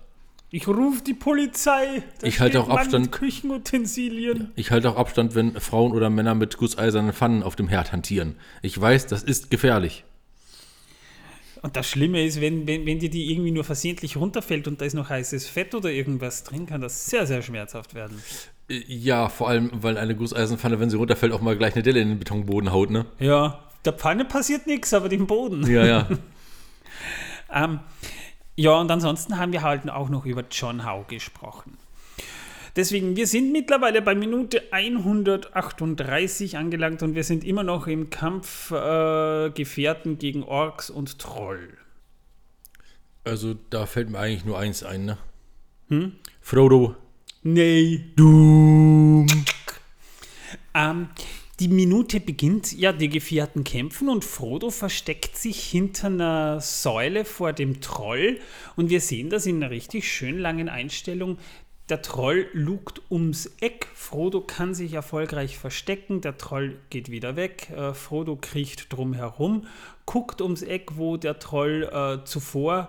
Ich 0.53 0.67
rufe 0.67 1.01
die 1.01 1.13
Polizei. 1.13 2.03
Da 2.20 2.27
Ich 2.27 2.41
halte 2.41 2.60
auch 2.60 2.67
Abstand. 2.67 3.05
Mit 3.05 3.12
Küchenutensilien. 3.13 4.51
Ich 4.55 4.72
halte 4.72 4.89
auch 4.89 4.98
Abstand, 4.98 5.34
wenn 5.34 5.60
Frauen 5.60 5.93
oder 5.93 6.10
Männer 6.10 6.36
mit 6.36 6.58
gusseisernen 6.58 7.13
Pfannen 7.13 7.41
auf 7.41 7.55
dem 7.55 7.70
Herd 7.70 7.93
hantieren. 7.93 8.36
Ich 8.62 8.79
weiß, 8.79 9.08
das 9.08 9.24
ist 9.24 9.50
gefährlich. 9.50 10.03
Und 11.62 11.75
das 11.75 11.88
Schlimme 11.88 12.25
ist, 12.25 12.41
wenn, 12.41 12.65
wenn, 12.65 12.86
wenn 12.86 13.00
dir 13.00 13.10
die 13.10 13.32
irgendwie 13.32 13.51
nur 13.51 13.63
versehentlich 13.63 14.18
runterfällt 14.18 14.68
und 14.68 14.82
da 14.82 14.86
ist 14.86 14.94
noch 14.96 15.10
heißes 15.10 15.48
Fett 15.48 15.75
oder 15.75 15.91
irgendwas 15.91 16.44
drin, 16.44 16.65
kann 16.65 16.82
das 16.82 17.06
sehr, 17.06 17.27
sehr 17.27 17.41
schmerzhaft 17.41 17.94
werden. 17.94 18.22
Äh, 18.70 18.82
Ja, 18.88 19.30
vor 19.30 19.50
allem, 19.50 19.70
weil 19.74 19.98
eine 19.98 20.15
Gusseisenpfanne, 20.15 20.80
wenn 20.80 20.89
sie 20.89 20.98
runterfällt, 20.98 21.34
auch 21.34 21.41
mal 21.41 21.56
gleich 21.56 21.74
eine 21.75 21.84
Delle 21.84 22.00
in 22.00 22.10
den 22.10 22.20
Betonboden 22.20 22.72
haut, 22.72 22.89
ne? 22.89 23.06
Ja, 23.20 23.63
der 23.86 23.94
Pfanne 23.94 24.25
passiert 24.25 24.65
nichts, 24.65 24.94
aber 24.94 25.10
dem 25.10 25.27
Boden. 25.27 25.70
Ja, 25.70 25.86
ja. 25.86 26.08
Ähm, 27.53 27.82
ja, 28.56 28.80
und 28.80 28.89
ansonsten 28.89 29.38
haben 29.38 29.51
wir 29.51 29.62
halt 29.62 29.89
auch 29.89 30.08
noch 30.08 30.25
über 30.25 30.46
John 30.50 30.86
Howe 30.86 31.03
gesprochen. 31.08 31.77
Deswegen, 32.75 33.16
wir 33.16 33.28
sind 33.28 33.51
mittlerweile 33.51 34.01
bei 34.01 34.16
Minute 34.16 34.63
138 34.72 36.58
angelangt 36.58 37.04
und 37.04 37.16
wir 37.16 37.24
sind 37.24 37.44
immer 37.44 37.63
noch 37.63 37.88
im 37.88 38.10
Kampf 38.10 38.72
äh, 38.72 39.50
Gefährten 39.50 40.18
gegen 40.18 40.44
Orks 40.44 40.90
und 40.90 41.20
Troll. 41.20 41.78
Also, 43.24 43.56
da 43.70 43.86
fällt 43.86 44.10
mir 44.10 44.20
eigentlich 44.20 44.46
nur 44.46 44.58
eins 44.58 44.84
ein, 44.84 45.06
ne? 45.06 45.18
Hm? 45.90 46.13
Frodo. 46.40 46.96
Nee. 47.44 48.06
Doom. 48.16 49.28
Ähm, 50.74 51.10
die 51.60 51.68
Minute 51.68 52.20
beginnt, 52.20 52.72
ja, 52.72 52.92
die 52.92 53.10
Gefährten 53.10 53.63
kämpfen 53.63 54.10
und 54.10 54.25
Frodo 54.25 54.72
versteckt 54.72 55.38
sich 55.38 55.63
hinter 55.63 56.08
einer 56.08 56.62
Säule 56.62 57.25
vor 57.25 57.54
dem 57.54 57.82
Troll 57.82 58.40
und 58.75 58.90
wir 58.90 59.01
sehen 59.01 59.30
das 59.30 59.46
in 59.46 59.58
einer 59.58 59.70
richtig 59.70 60.12
schön 60.12 60.40
langen 60.40 60.70
Einstellung. 60.70 61.38
Der 61.91 62.01
Troll 62.01 62.48
lugt 62.53 63.01
ums 63.12 63.51
Eck, 63.60 63.86
Frodo 63.93 64.39
kann 64.39 64.74
sich 64.74 64.93
erfolgreich 64.93 65.57
verstecken, 65.57 66.21
der 66.21 66.38
Troll 66.38 66.77
geht 66.89 67.12
wieder 67.12 67.36
weg, 67.36 67.69
äh, 67.69 67.93
Frodo 67.93 68.38
kriecht 68.38 68.93
drum 68.93 69.13
herum, 69.13 69.67
guckt 70.05 70.39
ums 70.39 70.62
Eck, 70.62 70.91
wo 70.95 71.17
der 71.17 71.38
Troll 71.39 71.83
äh, 71.91 72.24
zuvor 72.24 72.88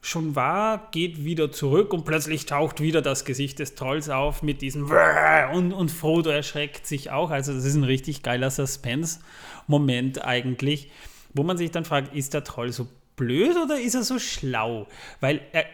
schon 0.00 0.34
war, 0.34 0.88
geht 0.92 1.26
wieder 1.26 1.52
zurück 1.52 1.92
und 1.92 2.06
plötzlich 2.06 2.46
taucht 2.46 2.80
wieder 2.80 3.02
das 3.02 3.26
Gesicht 3.26 3.58
des 3.58 3.74
Trolls 3.74 4.08
auf 4.08 4.42
mit 4.42 4.62
diesem 4.62 4.90
und, 5.52 5.74
und 5.74 5.90
Frodo 5.90 6.30
erschreckt 6.30 6.86
sich 6.86 7.10
auch. 7.10 7.30
Also 7.30 7.52
das 7.52 7.66
ist 7.66 7.74
ein 7.74 7.84
richtig 7.84 8.22
geiler 8.22 8.50
Suspense-Moment 8.50 10.24
eigentlich, 10.24 10.90
wo 11.34 11.42
man 11.42 11.58
sich 11.58 11.70
dann 11.70 11.84
fragt, 11.84 12.14
ist 12.14 12.32
der 12.32 12.44
Troll 12.44 12.72
so 12.72 12.88
blöd 13.14 13.58
oder 13.62 13.78
ist 13.78 13.94
er 13.94 14.04
so 14.04 14.18
schlau? 14.18 14.86
Weil 15.20 15.42
er 15.52 15.66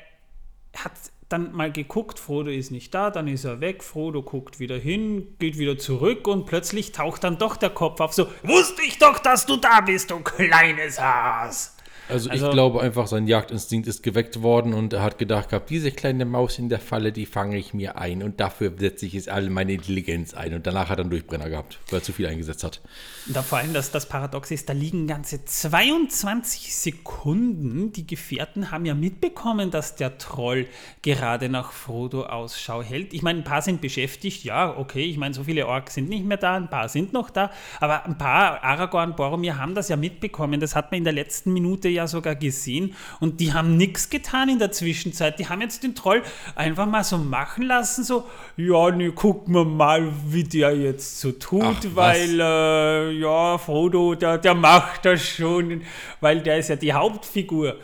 hat 0.76 0.90
dann 1.34 1.52
mal 1.52 1.72
geguckt, 1.72 2.20
Frodo 2.20 2.50
ist 2.50 2.70
nicht 2.70 2.94
da, 2.94 3.10
dann 3.10 3.26
ist 3.26 3.44
er 3.44 3.60
weg, 3.60 3.82
Frodo 3.82 4.22
guckt 4.22 4.60
wieder 4.60 4.76
hin, 4.76 5.34
geht 5.40 5.58
wieder 5.58 5.76
zurück 5.76 6.28
und 6.28 6.46
plötzlich 6.46 6.92
taucht 6.92 7.24
dann 7.24 7.38
doch 7.38 7.56
der 7.56 7.70
Kopf 7.70 8.00
auf, 8.00 8.12
so, 8.12 8.28
wusste 8.44 8.82
ich 8.82 8.98
doch, 8.98 9.18
dass 9.18 9.44
du 9.44 9.56
da 9.56 9.80
bist, 9.80 10.10
du 10.10 10.20
kleines 10.20 11.00
Haas. 11.00 11.76
Also, 12.08 12.28
Also- 12.30 12.46
ich 12.46 12.52
glaube 12.52 12.80
einfach, 12.82 13.06
sein 13.06 13.26
Jagdinstinkt 13.26 13.86
ist 13.86 14.02
geweckt 14.02 14.42
worden 14.42 14.74
und 14.74 14.92
er 14.92 15.02
hat 15.02 15.18
gedacht 15.18 15.48
gehabt, 15.48 15.70
diese 15.70 15.90
kleine 15.90 16.24
Maus 16.24 16.58
in 16.58 16.68
der 16.68 16.80
Falle, 16.80 17.12
die 17.12 17.26
fange 17.26 17.56
ich 17.56 17.72
mir 17.72 17.96
ein 17.96 18.22
und 18.22 18.40
dafür 18.40 18.72
setze 18.76 19.06
ich 19.06 19.14
jetzt 19.14 19.28
all 19.28 19.48
meine 19.50 19.72
Intelligenz 19.72 20.34
ein. 20.34 20.54
Und 20.54 20.66
danach 20.66 20.88
hat 20.90 20.98
er 20.98 21.02
einen 21.02 21.10
Durchbrenner 21.10 21.48
gehabt, 21.48 21.78
weil 21.90 22.00
er 22.00 22.02
zu 22.02 22.12
viel 22.12 22.26
eingesetzt 22.26 22.62
hat. 22.64 22.80
Da 23.26 23.42
vor 23.42 23.58
allem, 23.58 23.72
dass 23.72 23.90
das 23.90 24.06
Paradox 24.06 24.50
ist, 24.50 24.68
da 24.68 24.74
liegen 24.74 25.06
ganze 25.06 25.44
22 25.46 26.74
Sekunden. 26.74 27.92
Die 27.92 28.06
Gefährten 28.06 28.70
haben 28.70 28.84
ja 28.84 28.94
mitbekommen, 28.94 29.70
dass 29.70 29.96
der 29.96 30.18
Troll 30.18 30.66
gerade 31.02 31.48
nach 31.48 31.72
Frodo 31.72 32.24
Ausschau 32.24 32.82
hält. 32.82 33.14
Ich 33.14 33.22
meine, 33.22 33.40
ein 33.40 33.44
paar 33.44 33.62
sind 33.62 33.80
beschäftigt, 33.80 34.44
ja, 34.44 34.76
okay. 34.76 35.04
Ich 35.04 35.16
meine, 35.16 35.32
so 35.34 35.44
viele 35.44 35.66
Orks 35.66 35.94
sind 35.94 36.08
nicht 36.08 36.24
mehr 36.24 36.36
da, 36.36 36.56
ein 36.56 36.68
paar 36.68 36.88
sind 36.88 37.12
noch 37.12 37.30
da. 37.30 37.50
Aber 37.80 38.04
ein 38.04 38.18
paar, 38.18 38.62
Aragorn, 38.62 39.16
Boromir, 39.16 39.56
haben 39.58 39.74
das 39.74 39.88
ja 39.88 39.96
mitbekommen. 39.96 40.60
Das 40.60 40.76
hat 40.76 40.90
man 40.90 40.98
in 40.98 41.04
der 41.04 41.12
letzten 41.12 41.52
Minute 41.52 41.88
ja 41.94 42.06
sogar 42.06 42.34
gesehen. 42.34 42.94
Und 43.20 43.40
die 43.40 43.52
haben 43.52 43.76
nichts 43.76 44.10
getan 44.10 44.48
in 44.48 44.58
der 44.58 44.72
Zwischenzeit. 44.72 45.38
Die 45.38 45.48
haben 45.48 45.60
jetzt 45.60 45.82
den 45.82 45.94
Troll 45.94 46.22
einfach 46.54 46.86
mal 46.86 47.04
so 47.04 47.16
machen 47.18 47.64
lassen, 47.66 48.04
so, 48.04 48.24
ja, 48.56 48.90
ne, 48.90 49.12
gucken 49.12 49.54
wir 49.54 49.64
mal, 49.64 50.12
wie 50.28 50.44
der 50.44 50.76
jetzt 50.76 51.20
so 51.20 51.32
tut, 51.32 51.62
Ach, 51.64 51.80
weil 51.94 52.38
äh, 52.40 53.10
ja, 53.12 53.58
Frodo, 53.58 54.14
der, 54.14 54.38
der 54.38 54.54
macht 54.54 55.04
das 55.04 55.22
schon, 55.24 55.82
weil 56.20 56.40
der 56.40 56.58
ist 56.58 56.68
ja 56.68 56.76
die 56.76 56.92
Hauptfigur. 56.92 57.76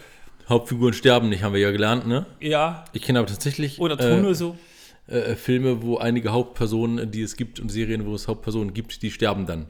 Hauptfiguren 0.48 0.92
sterben 0.92 1.28
nicht, 1.28 1.42
haben 1.42 1.54
wir 1.54 1.60
ja 1.60 1.70
gelernt, 1.70 2.06
ne? 2.06 2.26
Ja, 2.40 2.84
Ich 2.92 3.02
kenne 3.02 3.20
aber 3.20 3.28
tatsächlich 3.28 3.78
oder 3.80 3.96
tun 3.96 4.06
äh, 4.10 4.20
nur 4.20 4.34
so. 4.34 4.56
äh, 5.06 5.36
Filme, 5.36 5.82
wo 5.82 5.98
einige 5.98 6.30
Hauptpersonen, 6.32 7.10
die 7.10 7.22
es 7.22 7.36
gibt, 7.36 7.60
und 7.60 7.68
Serien, 7.68 8.04
wo 8.04 8.14
es 8.14 8.26
Hauptpersonen 8.26 8.74
gibt, 8.74 9.00
die 9.02 9.10
sterben 9.12 9.46
dann. 9.46 9.66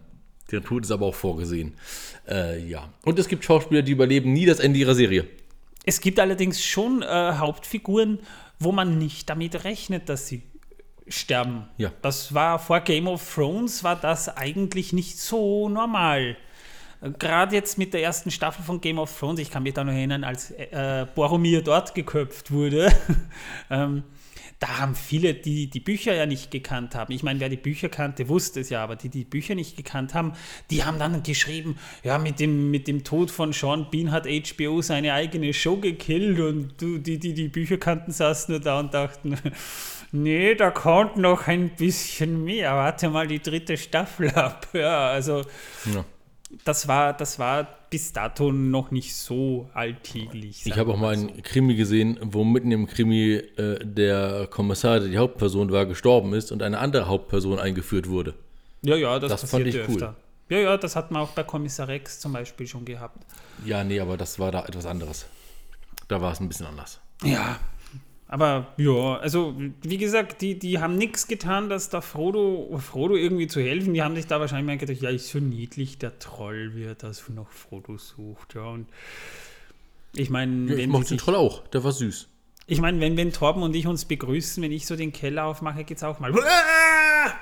Deren 0.51 0.65
Tod 0.65 0.85
ist 0.85 0.91
aber 0.91 1.07
auch 1.07 1.15
vorgesehen. 1.15 1.75
Äh, 2.29 2.65
ja. 2.67 2.89
Und 3.05 3.19
es 3.19 3.29
gibt 3.29 3.45
Schauspieler, 3.45 3.83
die 3.83 3.93
überleben 3.93 4.33
nie 4.33 4.47
das 4.47 4.61
Ende 4.61 4.79
ihrer 4.79 4.95
Serie. 4.95 5.27
Es 5.85 6.01
gibt 6.01 6.21
allerdings 6.21 6.65
schon 6.65 7.03
äh, 7.03 7.07
Hauptfiguren, 7.07 8.19
wo 8.59 8.73
man 8.73 8.99
nicht 8.99 9.31
damit 9.31 9.65
rechnet, 9.65 10.09
dass 10.09 10.27
sie 10.27 10.43
sterben. 11.09 11.69
Ja. 11.79 11.93
Das 12.03 12.35
war 12.35 12.59
vor 12.59 12.81
Game 12.81 13.09
of 13.09 13.35
Thrones, 13.35 13.83
war 13.83 13.97
das 13.97 14.29
eigentlich 14.37 14.93
nicht 14.93 15.19
so 15.19 15.69
normal. 15.69 16.37
Gerade 17.19 17.57
jetzt 17.57 17.79
mit 17.79 17.95
der 17.95 18.03
ersten 18.03 18.31
Staffel 18.31 18.63
von 18.63 18.81
Game 18.81 18.99
of 18.99 19.19
Thrones, 19.19 19.41
ich 19.41 19.51
kann 19.51 19.63
mich 19.63 19.73
da 19.73 19.83
noch 19.85 19.93
erinnern, 19.93 20.23
als 20.23 20.51
äh, 20.51 21.07
Boromir 21.15 21.63
dort 21.63 21.95
geköpft 21.95 22.53
wurde, 22.53 22.93
ähm, 23.71 24.05
da 24.61 24.79
haben 24.79 24.95
viele, 24.95 25.33
die 25.33 25.71
die 25.71 25.81
Bücher 25.81 26.15
ja 26.15 26.27
nicht 26.27 26.51
gekannt 26.51 26.95
haben, 26.95 27.13
ich 27.13 27.23
meine, 27.23 27.41
wer 27.41 27.49
die 27.49 27.57
Bücher 27.57 27.89
kannte, 27.89 28.29
wusste 28.29 28.61
es 28.61 28.69
ja, 28.69 28.85
aber 28.85 28.95
die 28.95 29.09
die 29.09 29.25
Bücher 29.25 29.55
nicht 29.55 29.75
gekannt 29.75 30.13
haben, 30.13 30.35
die 30.71 30.85
haben 30.85 30.99
dann 30.99 31.23
geschrieben, 31.23 31.79
ja, 32.05 32.19
mit 32.19 32.41
dem, 32.41 32.71
mit 32.71 32.87
dem 32.87 33.03
Tod 33.03 33.31
von 33.31 33.55
Sean 33.55 33.89
Bean 33.91 34.13
hat 34.13 34.27
HBO 34.27 34.83
seine 34.83 35.15
eigene 35.15 35.55
Show 35.55 35.79
gekillt 35.79 36.39
und 36.39 36.81
die, 36.81 37.19
die 37.19 37.33
die 37.33 37.49
Bücher 37.49 37.79
kannten, 37.79 38.13
saßen 38.13 38.53
nur 38.53 38.61
da 38.61 38.81
und 38.81 38.93
dachten, 38.93 39.35
nee, 40.13 40.55
da 40.55 40.71
kommt 40.71 41.17
noch 41.17 41.47
ein 41.49 41.71
bisschen 41.71 42.45
mehr, 42.45 42.75
warte 42.75 43.09
mal 43.09 43.27
die 43.27 43.41
dritte 43.41 43.77
Staffel 43.79 44.31
ab. 44.31 44.69
Ja, 44.75 45.09
also 45.09 45.43
Ja. 45.93 46.05
Das 46.65 46.89
war, 46.89 47.13
das 47.13 47.39
war 47.39 47.67
bis 47.91 48.13
dato 48.13 48.53
noch 48.53 48.91
nicht 48.91 49.15
so 49.15 49.69
alltäglich. 49.75 50.63
Ich 50.65 50.77
habe 50.77 50.93
auch 50.93 50.97
mal 50.97 51.17
so. 51.17 51.29
einen 51.29 51.43
Krimi 51.43 51.75
gesehen, 51.75 52.19
wo 52.23 52.45
mitten 52.45 52.73
im 52.73 52.87
Krimi 52.87 53.35
äh, 53.35 53.85
der 53.85 54.47
Kommissar, 54.51 55.01
der 55.01 55.09
die 55.09 55.19
Hauptperson 55.19 55.71
war, 55.73 55.87
gestorben 55.87 56.33
ist 56.35 56.53
und 56.53 56.63
eine 56.63 56.79
andere 56.79 57.07
Hauptperson 57.07 57.59
eingeführt 57.59 58.09
wurde. 58.09 58.35
Ja, 58.83 58.97
ja, 58.97 59.19
das, 59.19 59.41
Das 59.41 59.51
fand 59.51 59.67
ich 59.67 59.75
cool. 59.77 59.83
öfter. 59.83 60.17
Ja, 60.49 60.59
ja, 60.59 60.77
das 60.77 60.97
hat 60.97 61.11
man 61.11 61.23
auch 61.23 61.31
bei 61.31 61.45
Kommissar 61.45 61.87
Rex 61.89 62.19
zum 62.19 62.33
Beispiel 62.33 62.67
schon 62.67 62.85
gehabt. 62.85 63.25
Ja, 63.65 63.85
nee, 63.85 64.01
aber 64.01 64.17
das 64.17 64.39
war 64.39 64.51
da 64.51 64.65
etwas 64.65 64.87
anderes. 64.87 65.27
Da 66.09 66.21
war 66.21 66.33
es 66.33 66.41
ein 66.41 66.49
bisschen 66.49 66.67
anders. 66.67 67.01
Ja, 67.23 67.61
aber 68.33 68.69
ja, 68.77 69.17
also 69.17 69.55
wie 69.83 69.97
gesagt, 69.99 70.41
die, 70.41 70.57
die 70.57 70.79
haben 70.79 70.97
nichts 70.97 71.27
getan, 71.27 71.69
dass 71.69 71.89
da 71.91 72.01
Frodo, 72.01 72.79
Frodo 72.79 73.17
irgendwie 73.17 73.49
zu 73.49 73.61
helfen. 73.61 73.93
Die 73.93 74.03
haben 74.03 74.15
sich 74.15 74.29
da 74.29 74.39
wahrscheinlich 74.39 74.67
mal 74.67 74.79
gedacht, 74.79 75.03
ja, 75.03 75.11
ist 75.11 75.29
so 75.31 75.41
niedlich 75.41 75.99
der 75.99 76.19
Troll, 76.21 76.71
wie 76.77 76.85
er 76.85 76.95
das 76.95 77.29
noch 77.29 77.51
Frodo 77.51 77.99
sucht. 77.99 78.55
Ja, 78.55 78.67
und 78.69 78.87
ich 80.15 80.31
meine, 80.31 80.71
Ja, 80.73 80.79
ich 80.79 80.87
mochte 80.87 81.09
den 81.11 81.19
Troll 81.19 81.35
auch, 81.35 81.67
der 81.69 81.83
war 81.83 81.91
süß. 81.93 82.29
Ich 82.69 82.81
meine, 82.81 83.01
wenn, 83.01 83.17
wenn 83.17 83.33
Torben 83.33 83.65
und 83.65 83.75
ich 83.75 83.89
uns 83.89 84.05
begrüßen, 84.05 84.63
wenn 84.63 84.71
ich 84.71 84.87
so 84.87 84.95
den 84.95 85.13
Keller 85.13 85.47
aufmache, 85.47 85.83
geht 85.83 85.97
es 85.97 86.05
auch 86.05 86.21
mal 86.21 86.33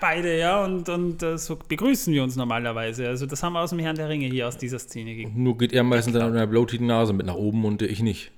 beide, 0.00 0.38
ja, 0.38 0.64
und, 0.64 0.88
und 0.88 1.23
äh, 1.23 1.37
so 1.37 1.57
begrüßen 1.68 2.14
wir 2.14 2.23
uns 2.23 2.35
normalerweise. 2.37 3.07
Also 3.07 3.26
das 3.26 3.42
haben 3.42 3.52
wir 3.52 3.61
aus 3.61 3.71
dem 3.71 3.78
Herrn 3.78 3.97
der 3.97 4.09
Ringe 4.09 4.26
hier, 4.26 4.49
aus 4.49 4.57
dieser 4.57 4.78
Szene. 4.78 5.14
ge- 5.14 5.28
Nur 5.35 5.59
geht 5.59 5.75
er 5.75 5.83
meistens 5.83 6.14
dann 6.14 6.30
mit 6.30 6.37
einer 6.38 6.47
blutigen 6.47 6.87
Nase 6.87 7.12
mit 7.12 7.26
nach 7.26 7.35
oben 7.35 7.66
und 7.66 7.83
ich 7.83 8.00
nicht. 8.00 8.33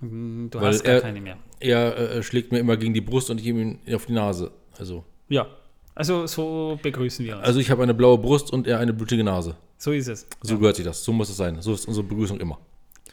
Du 0.00 0.48
Weil 0.60 0.68
hast 0.68 0.84
gar 0.84 0.94
er- 0.94 1.00
keine 1.02 1.20
mehr. 1.20 1.36
Er 1.60 1.98
äh, 2.16 2.22
schlägt 2.22 2.52
mir 2.52 2.58
immer 2.58 2.76
gegen 2.76 2.94
die 2.94 3.00
Brust 3.02 3.28
und 3.30 3.38
ich 3.40 3.46
ihm 3.46 3.78
auf 3.94 4.06
die 4.06 4.12
Nase. 4.12 4.50
Also, 4.78 5.04
Ja, 5.28 5.46
also 5.94 6.26
so 6.26 6.78
begrüßen 6.82 7.26
wir 7.26 7.36
uns. 7.36 7.44
also 7.44 7.60
ich 7.60 7.70
habe 7.70 7.82
eine 7.82 7.92
blaue 7.94 8.16
Brust 8.18 8.50
und 8.52 8.66
er 8.66 8.78
eine 8.78 8.92
blutige 8.94 9.22
Nase. 9.24 9.56
so 9.76 9.92
ist 9.92 10.08
es. 10.08 10.26
So 10.42 10.58
gehört 10.58 10.76
sich 10.76 10.84
das. 10.86 11.04
So 11.04 11.12
muss 11.12 11.28
es 11.28 11.36
sein. 11.36 11.60
So 11.60 11.74
ist 11.74 11.86
unsere 11.86 12.06
Begrüßung 12.06 12.40
immer. 12.40 12.58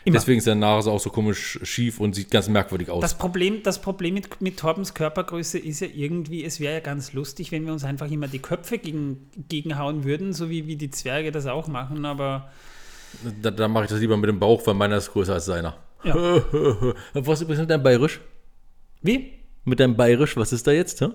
Immer. 0.06 0.13
Deswegen 0.20 0.38
ist 0.38 0.46
seine 0.46 0.62
Nase 0.62 0.89
auch 0.89 1.00
so 1.01 1.10
komisch 1.10 1.60
schief 1.63 2.00
und 2.00 2.15
sieht 2.15 2.32
ganz 2.32 2.48
merkwürdig 2.48 2.89
aus. 2.89 3.01
Das 3.01 3.17
Problem, 3.17 3.62
das 3.63 3.82
Problem 3.82 4.13
mit, 4.13 4.39
mit 4.39 4.58
Torbens 4.58 4.94
Körpergröße 4.94 5.60
ist 5.60 5.82
ja 5.82 5.88
irgendwie, 5.94 6.46
es 6.46 6.62
wäre 6.62 6.75
ja 6.75 6.79
ganz 6.79 7.12
lustig, 7.12 7.51
wenn 7.51 7.65
wir 7.65 7.74
uns 7.74 7.84
einfach 7.84 8.10
immer 8.10 8.29
die 8.29 8.39
Köpfe 8.39 8.77
gegen, 8.77 9.29
gegenhauen 9.50 10.06
würden, 10.06 10.32
so 10.32 10.50
wie, 10.50 10.65
wie 10.67 10.77
die 10.77 10.89
Zwerge 10.91 11.34
das 11.34 11.46
auch 11.48 11.67
machen, 11.67 12.06
aber 12.06 12.50
Da, 13.41 13.51
da 13.51 13.67
mache 13.67 13.84
ich 13.86 13.89
das 13.89 14.00
lieber 14.00 14.15
mit 14.15 14.29
dem 14.29 14.39
Bauch, 14.39 14.65
weil 14.65 14.75
meiner 14.75 14.96
ist 14.96 15.12
größer 15.12 15.34
als 15.34 15.46
seiner. 15.46 15.75
Ja. 16.04 16.16
was 17.13 17.42
übrigens 17.42 17.62
mit 17.62 17.70
deinem 17.70 17.84
Bayerisch? 17.84 18.20
wie? 19.01 19.34
Mit 19.66 19.80
deinem 19.80 19.96
Bayerisch, 19.98 20.38
was 20.38 20.54
ist 20.54 20.66
da 20.66 20.72
jetzt? 20.72 21.01
Hä? 21.01 21.10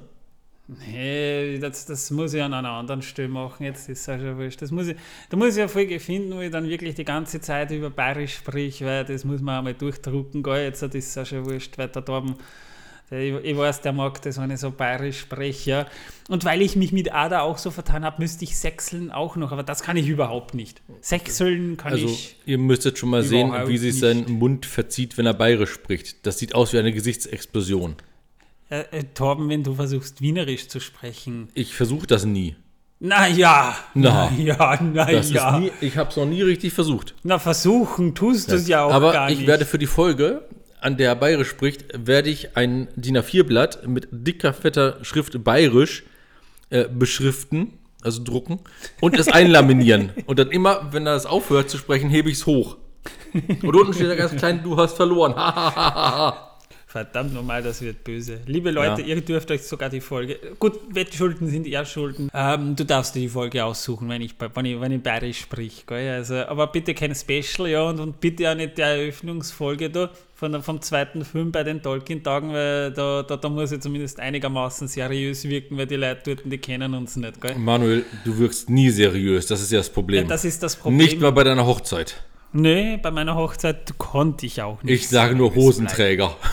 Nee, 0.69 1.59
das, 1.59 1.87
das 1.87 2.11
muss 2.11 2.35
ich 2.35 2.43
an 2.43 2.55
einer 2.55 2.71
anderen 2.71 3.03
Stelle 3.03 3.29
machen, 3.29 3.65
jetzt 3.65 3.89
ist 3.89 4.01
es 4.01 4.07
ja 4.07 4.19
schon 4.19 4.39
wurscht. 4.39 4.63
Das 4.63 4.71
muss 4.71 4.87
ich, 4.87 4.97
da 5.29 5.37
muss 5.37 5.55
ich 5.55 5.61
eine 5.61 5.69
Folge 5.69 5.99
finden, 5.99 6.35
wo 6.35 6.41
ich 6.41 6.51
dann 6.51 6.69
wirklich 6.69 6.95
die 6.95 7.05
ganze 7.05 7.41
Zeit 7.41 7.71
über 7.73 7.91
Bayerisch 7.91 8.37
sprich, 8.37 8.83
weil 8.85 9.05
das 9.05 9.25
muss 9.25 9.41
man 9.41 9.59
einmal 9.59 9.75
durchdrucken, 9.75 10.43
gell, 10.43 10.65
jetzt 10.65 10.83
das 10.83 10.95
ist 10.95 11.15
ja 11.15 11.25
schon 11.25 11.45
wurscht, 11.47 11.77
weil 11.79 11.89
Torben, 11.91 12.35
Ich, 12.35 12.45
ich 13.13 13.57
weiß, 13.57 13.81
der 13.83 13.93
mag 13.93 14.21
das, 14.23 14.41
wenn 14.41 14.51
ich 14.51 14.61
so 14.61 14.71
bayerisch 14.71 15.21
spreche. 15.21 15.71
Ja. 15.71 15.87
Und 16.29 16.45
weil 16.45 16.63
ich 16.63 16.77
mich 16.77 16.93
mit 16.93 17.13
Ada 17.13 17.43
auch 17.43 17.59
so 17.59 17.71
vertan 17.71 18.05
habe, 18.05 18.21
müsste 18.23 18.45
ich 18.45 18.57
sechseln 18.59 19.11
auch 19.11 19.37
noch, 19.37 19.53
aber 19.53 19.63
das 19.63 19.83
kann 19.83 19.97
ich 19.97 20.09
überhaupt 20.09 20.55
nicht. 20.55 20.81
Sechseln 21.01 21.77
kann 21.77 21.93
Also, 21.93 22.07
ich. 22.07 22.37
ihr 22.47 22.59
müsstet 22.59 22.99
schon 22.99 23.11
mal 23.11 23.23
sehen, 23.23 23.53
wie 23.67 23.79
sich 23.79 23.99
sein 23.99 24.25
Mund 24.31 24.67
verzieht, 24.67 25.19
wenn 25.19 25.27
er 25.27 25.35
bayerisch 25.35 25.73
spricht. 25.73 26.25
Das 26.27 26.39
sieht 26.39 26.55
aus 26.55 26.73
wie 26.73 26.79
eine 26.79 26.93
Gesichtsexplosion. 26.93 27.97
Äh, 28.71 28.85
äh, 28.91 29.05
Torben, 29.15 29.49
wenn 29.51 29.63
du 29.63 29.75
versuchst, 29.75 30.21
Wienerisch 30.23 30.69
zu 30.69 30.81
sprechen. 30.81 31.49
Ich 31.55 31.75
versuche 31.75 32.07
das 32.07 32.25
nie. 32.25 32.57
Na 33.01 33.27
ja. 33.27 33.77
Na. 33.95 34.31
ja, 34.39 34.79
na 34.81 35.05
Das 35.11 35.31
ja. 35.31 35.57
ist 35.57 35.61
nie 35.61 35.73
ich 35.81 35.97
habe 35.99 36.09
es 36.11 36.17
noch 36.17 36.25
nie 36.25 36.41
richtig 36.41 36.73
versucht. 36.73 37.15
Na, 37.25 37.39
versuchen 37.41 38.15
tust 38.15 38.51
du 38.51 38.55
es 38.55 38.69
ja 38.69 38.85
auch 38.85 38.93
Aber 38.93 39.13
gar 39.13 39.29
ich 39.31 39.39
nicht. 39.39 39.47
werde 39.49 39.67
für 39.67 39.79
die 39.79 39.87
Folge, 39.89 40.47
an 40.83 40.97
der 40.97 41.11
er 41.11 41.17
bayerisch 41.17 41.49
spricht, 41.49 41.85
werde 41.95 42.31
ich 42.31 42.57
ein 42.57 42.89
DIN 42.97 43.19
A4-Blatt 43.19 43.87
mit 43.87 44.09
dicker, 44.11 44.53
fetter 44.53 44.99
Schrift 45.03 45.43
bayerisch 45.45 46.05
äh, 46.71 46.89
beschriften, 46.89 47.79
also 48.03 48.23
drucken, 48.23 48.61
und 49.01 49.19
es 49.19 49.29
einlaminieren. 49.29 50.11
und 50.27 50.39
dann 50.39 50.51
immer, 50.51 50.93
wenn 50.93 51.07
er 51.07 51.15
es 51.15 51.27
aufhört 51.27 51.71
zu 51.71 51.79
sprechen, 51.79 52.11
hebe 52.11 52.31
ich 52.31 52.39
es 52.39 52.47
hoch. 52.47 52.77
Und 53.63 53.75
unten 53.75 53.95
steht 53.95 54.11
da 54.11 54.15
ganz 54.15 54.37
klein, 54.37 54.63
du 54.63 54.77
hast 54.77 54.97
verloren. 54.97 55.35
Verdammt 56.93 57.33
nochmal, 57.33 57.63
das 57.63 57.81
wird 57.81 58.05
böse. 58.05 58.41
Liebe 58.45 58.71
Leute, 58.71 59.01
Ja. 59.01 59.07
ihr 59.07 59.21
dürft 59.23 59.51
euch 59.51 59.63
sogar 59.63 59.89
die 59.89 60.03
Folge. 60.03 60.39
Gut, 60.59 60.79
Wettschulden 60.91 61.49
sind 61.49 61.67
eher 61.67 61.87
Schulden. 61.87 62.31
Ähm, 62.35 62.77
du 62.77 62.85
darfst 62.85 63.15
dir 63.15 63.21
die 63.21 63.31
Folge 63.31 63.65
aussuchen, 63.65 64.11
wenn 64.11 64.21
ich, 64.21 64.35
wenn 64.39 64.65
ich, 64.67 64.79
wenn 64.79 64.93
ich 64.93 65.03
bayerisch 65.03 65.41
sprich. 65.41 65.85
Gell? 65.87 66.13
Also, 66.17 66.35
aber 66.45 66.67
bitte 66.67 66.93
kein 66.93 67.15
Special, 67.15 67.67
ja, 67.67 67.83
und, 67.85 67.99
und 67.99 68.21
bitte 68.21 68.51
auch 68.51 68.55
nicht 68.55 68.77
die 68.77 68.83
Eröffnungsfolge 68.83 69.89
da 69.89 70.11
von, 70.35 70.63
vom 70.63 70.83
zweiten 70.83 71.25
Film 71.25 71.51
bei 71.51 71.63
den 71.63 71.81
Tolkien-Tagen, 71.81 72.53
weil 72.53 72.91
da, 72.93 73.23
da, 73.23 73.39
da 73.39 73.49
muss 73.49 73.73
ich 73.73 73.81
zumindest 73.81 74.21
einigermaßen 74.21 74.87
seriös 74.87 75.49
wirken, 75.49 75.79
weil 75.79 75.87
die 75.87 75.97
Leute 75.97 76.35
dort, 76.37 76.53
die 76.53 76.59
kennen 76.59 76.93
uns 76.93 77.17
nicht. 77.17 77.41
Gell? 77.41 77.55
Manuel, 77.55 78.05
du 78.27 78.37
wirkst 78.37 78.69
nie 78.69 78.91
seriös, 78.91 79.47
das 79.47 79.63
ist 79.63 79.73
ja 79.73 79.79
das 79.79 79.89
Problem. 79.89 80.25
Ja, 80.25 80.29
das 80.29 80.45
ist 80.45 80.63
das 80.63 80.77
Problem. 80.77 80.99
Nicht 80.99 81.19
mal 81.19 81.33
bei 81.33 81.45
deiner 81.45 81.65
Hochzeit. 81.65 82.23
Nee, 82.53 82.99
bei 82.99 83.11
meiner 83.11 83.35
Hochzeit 83.35 83.99
konnte 83.99 84.47
ich 84.47 84.61
auch 84.63 84.83
nicht. 84.83 84.95
Ich 84.95 85.09
sage 85.09 85.35
nur. 85.35 85.55
Hosenträger. 85.55 86.37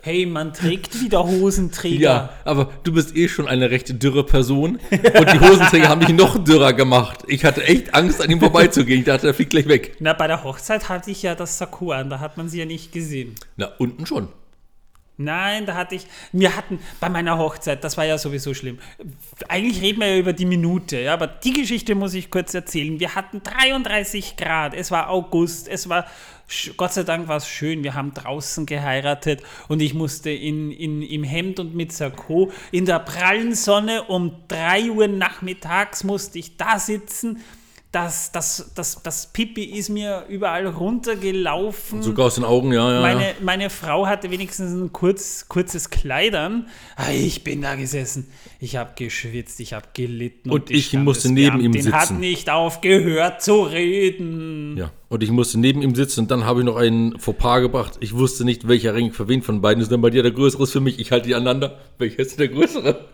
Hey, 0.00 0.24
man 0.24 0.54
trägt 0.54 1.02
wieder 1.02 1.24
Hosenträger. 1.24 2.00
Ja, 2.00 2.30
aber 2.44 2.70
du 2.82 2.92
bist 2.92 3.14
eh 3.14 3.28
schon 3.28 3.46
eine 3.46 3.70
recht 3.70 4.02
dürre 4.02 4.24
Person 4.24 4.78
und 4.90 5.32
die 5.32 5.40
Hosenträger 5.40 5.88
haben 5.88 6.00
dich 6.00 6.16
noch 6.16 6.42
dürrer 6.42 6.72
gemacht. 6.72 7.24
Ich 7.26 7.44
hatte 7.44 7.64
echt 7.64 7.94
Angst, 7.94 8.22
an 8.22 8.30
ihm 8.30 8.40
vorbeizugehen. 8.40 9.00
Ich 9.00 9.04
dachte, 9.04 9.26
er 9.26 9.34
fliegt 9.34 9.50
gleich 9.50 9.68
weg. 9.68 9.96
Na, 9.98 10.14
bei 10.14 10.26
der 10.26 10.44
Hochzeit 10.44 10.88
hatte 10.88 11.10
ich 11.10 11.22
ja 11.22 11.34
das 11.34 11.58
Sakko 11.58 11.92
an, 11.92 12.08
da 12.08 12.20
hat 12.20 12.38
man 12.38 12.48
sie 12.48 12.60
ja 12.60 12.64
nicht 12.64 12.90
gesehen. 12.90 13.34
Na, 13.56 13.66
unten 13.76 14.06
schon. 14.06 14.28
Nein, 15.20 15.66
da 15.66 15.74
hatte 15.74 15.96
ich, 15.96 16.06
wir 16.30 16.56
hatten 16.56 16.78
bei 17.00 17.08
meiner 17.08 17.38
Hochzeit, 17.38 17.82
das 17.82 17.96
war 17.96 18.04
ja 18.04 18.18
sowieso 18.18 18.54
schlimm. 18.54 18.78
Eigentlich 19.48 19.82
reden 19.82 19.98
wir 19.98 20.06
ja 20.06 20.16
über 20.16 20.32
die 20.32 20.46
Minute, 20.46 21.00
ja, 21.00 21.12
aber 21.12 21.26
die 21.26 21.52
Geschichte 21.52 21.96
muss 21.96 22.14
ich 22.14 22.30
kurz 22.30 22.54
erzählen. 22.54 23.00
Wir 23.00 23.16
hatten 23.16 23.42
33 23.42 24.36
Grad, 24.36 24.74
es 24.74 24.92
war 24.92 25.10
August, 25.10 25.66
es 25.66 25.88
war, 25.88 26.06
Gott 26.76 26.92
sei 26.92 27.02
Dank 27.02 27.26
war 27.26 27.38
es 27.38 27.48
schön, 27.48 27.82
wir 27.82 27.94
haben 27.94 28.14
draußen 28.14 28.64
geheiratet 28.64 29.42
und 29.66 29.82
ich 29.82 29.92
musste 29.92 30.30
in, 30.30 30.70
in, 30.70 31.02
im 31.02 31.24
Hemd 31.24 31.58
und 31.58 31.74
mit 31.74 31.90
Sakko 31.90 32.52
in 32.70 32.86
der 32.86 33.00
prallen 33.00 33.56
Sonne 33.56 34.04
um 34.04 34.36
3 34.46 34.92
Uhr 34.92 35.08
nachmittags 35.08 36.04
musste 36.04 36.38
ich 36.38 36.56
da 36.56 36.78
sitzen. 36.78 37.42
Das, 37.90 38.32
das, 38.32 38.70
das, 38.74 39.02
das 39.02 39.32
Pipi 39.32 39.64
ist 39.64 39.88
mir 39.88 40.26
überall 40.28 40.66
runtergelaufen. 40.66 42.02
Sogar 42.02 42.26
aus 42.26 42.34
den 42.34 42.44
Augen, 42.44 42.70
ja, 42.70 42.92
ja. 42.92 43.00
Meine, 43.00 43.34
meine 43.40 43.70
Frau 43.70 44.06
hatte 44.06 44.30
wenigstens 44.30 44.72
ein 44.72 44.92
kurz, 44.92 45.46
kurzes 45.48 45.88
Kleid 45.88 46.34
an. 46.34 46.66
Ah, 46.96 47.10
Ich 47.12 47.44
bin 47.44 47.62
da 47.62 47.76
gesessen. 47.76 48.28
Ich 48.60 48.76
habe 48.76 48.92
geschwitzt, 48.94 49.58
ich 49.60 49.72
habe 49.72 49.86
gelitten. 49.94 50.50
Und 50.50 50.68
die 50.68 50.74
ich 50.74 50.92
musste 50.92 51.32
neben 51.32 51.60
ihm 51.60 51.72
Standesbeamtin 51.72 51.92
hat 51.94 52.08
sitzen. 52.08 52.20
nicht 52.20 52.50
aufgehört 52.50 53.40
zu 53.42 53.62
reden. 53.62 54.76
ja. 54.76 54.90
Und 55.08 55.22
ich 55.22 55.30
musste 55.30 55.58
neben 55.58 55.80
ihm 55.80 55.94
sitzen 55.94 56.20
und 56.20 56.30
dann 56.30 56.44
habe 56.44 56.60
ich 56.60 56.66
noch 56.66 56.76
einen 56.76 57.18
Fauxpas 57.18 57.60
gebracht. 57.62 57.94
Ich 58.00 58.12
wusste 58.14 58.44
nicht, 58.44 58.68
welcher 58.68 58.94
Ring 58.94 59.14
für 59.14 59.26
wen 59.28 59.40
von 59.40 59.62
beiden 59.62 59.82
ist. 59.82 59.90
Dann 59.90 60.02
bei 60.02 60.10
dir 60.10 60.22
der 60.22 60.32
größere 60.32 60.64
ist 60.64 60.72
für 60.72 60.82
mich. 60.82 60.98
Ich 61.00 61.10
halte 61.10 61.28
die 61.28 61.34
aneinander. 61.34 61.78
Welcher 61.96 62.18
ist 62.18 62.38
der 62.38 62.48
größere? 62.48 63.06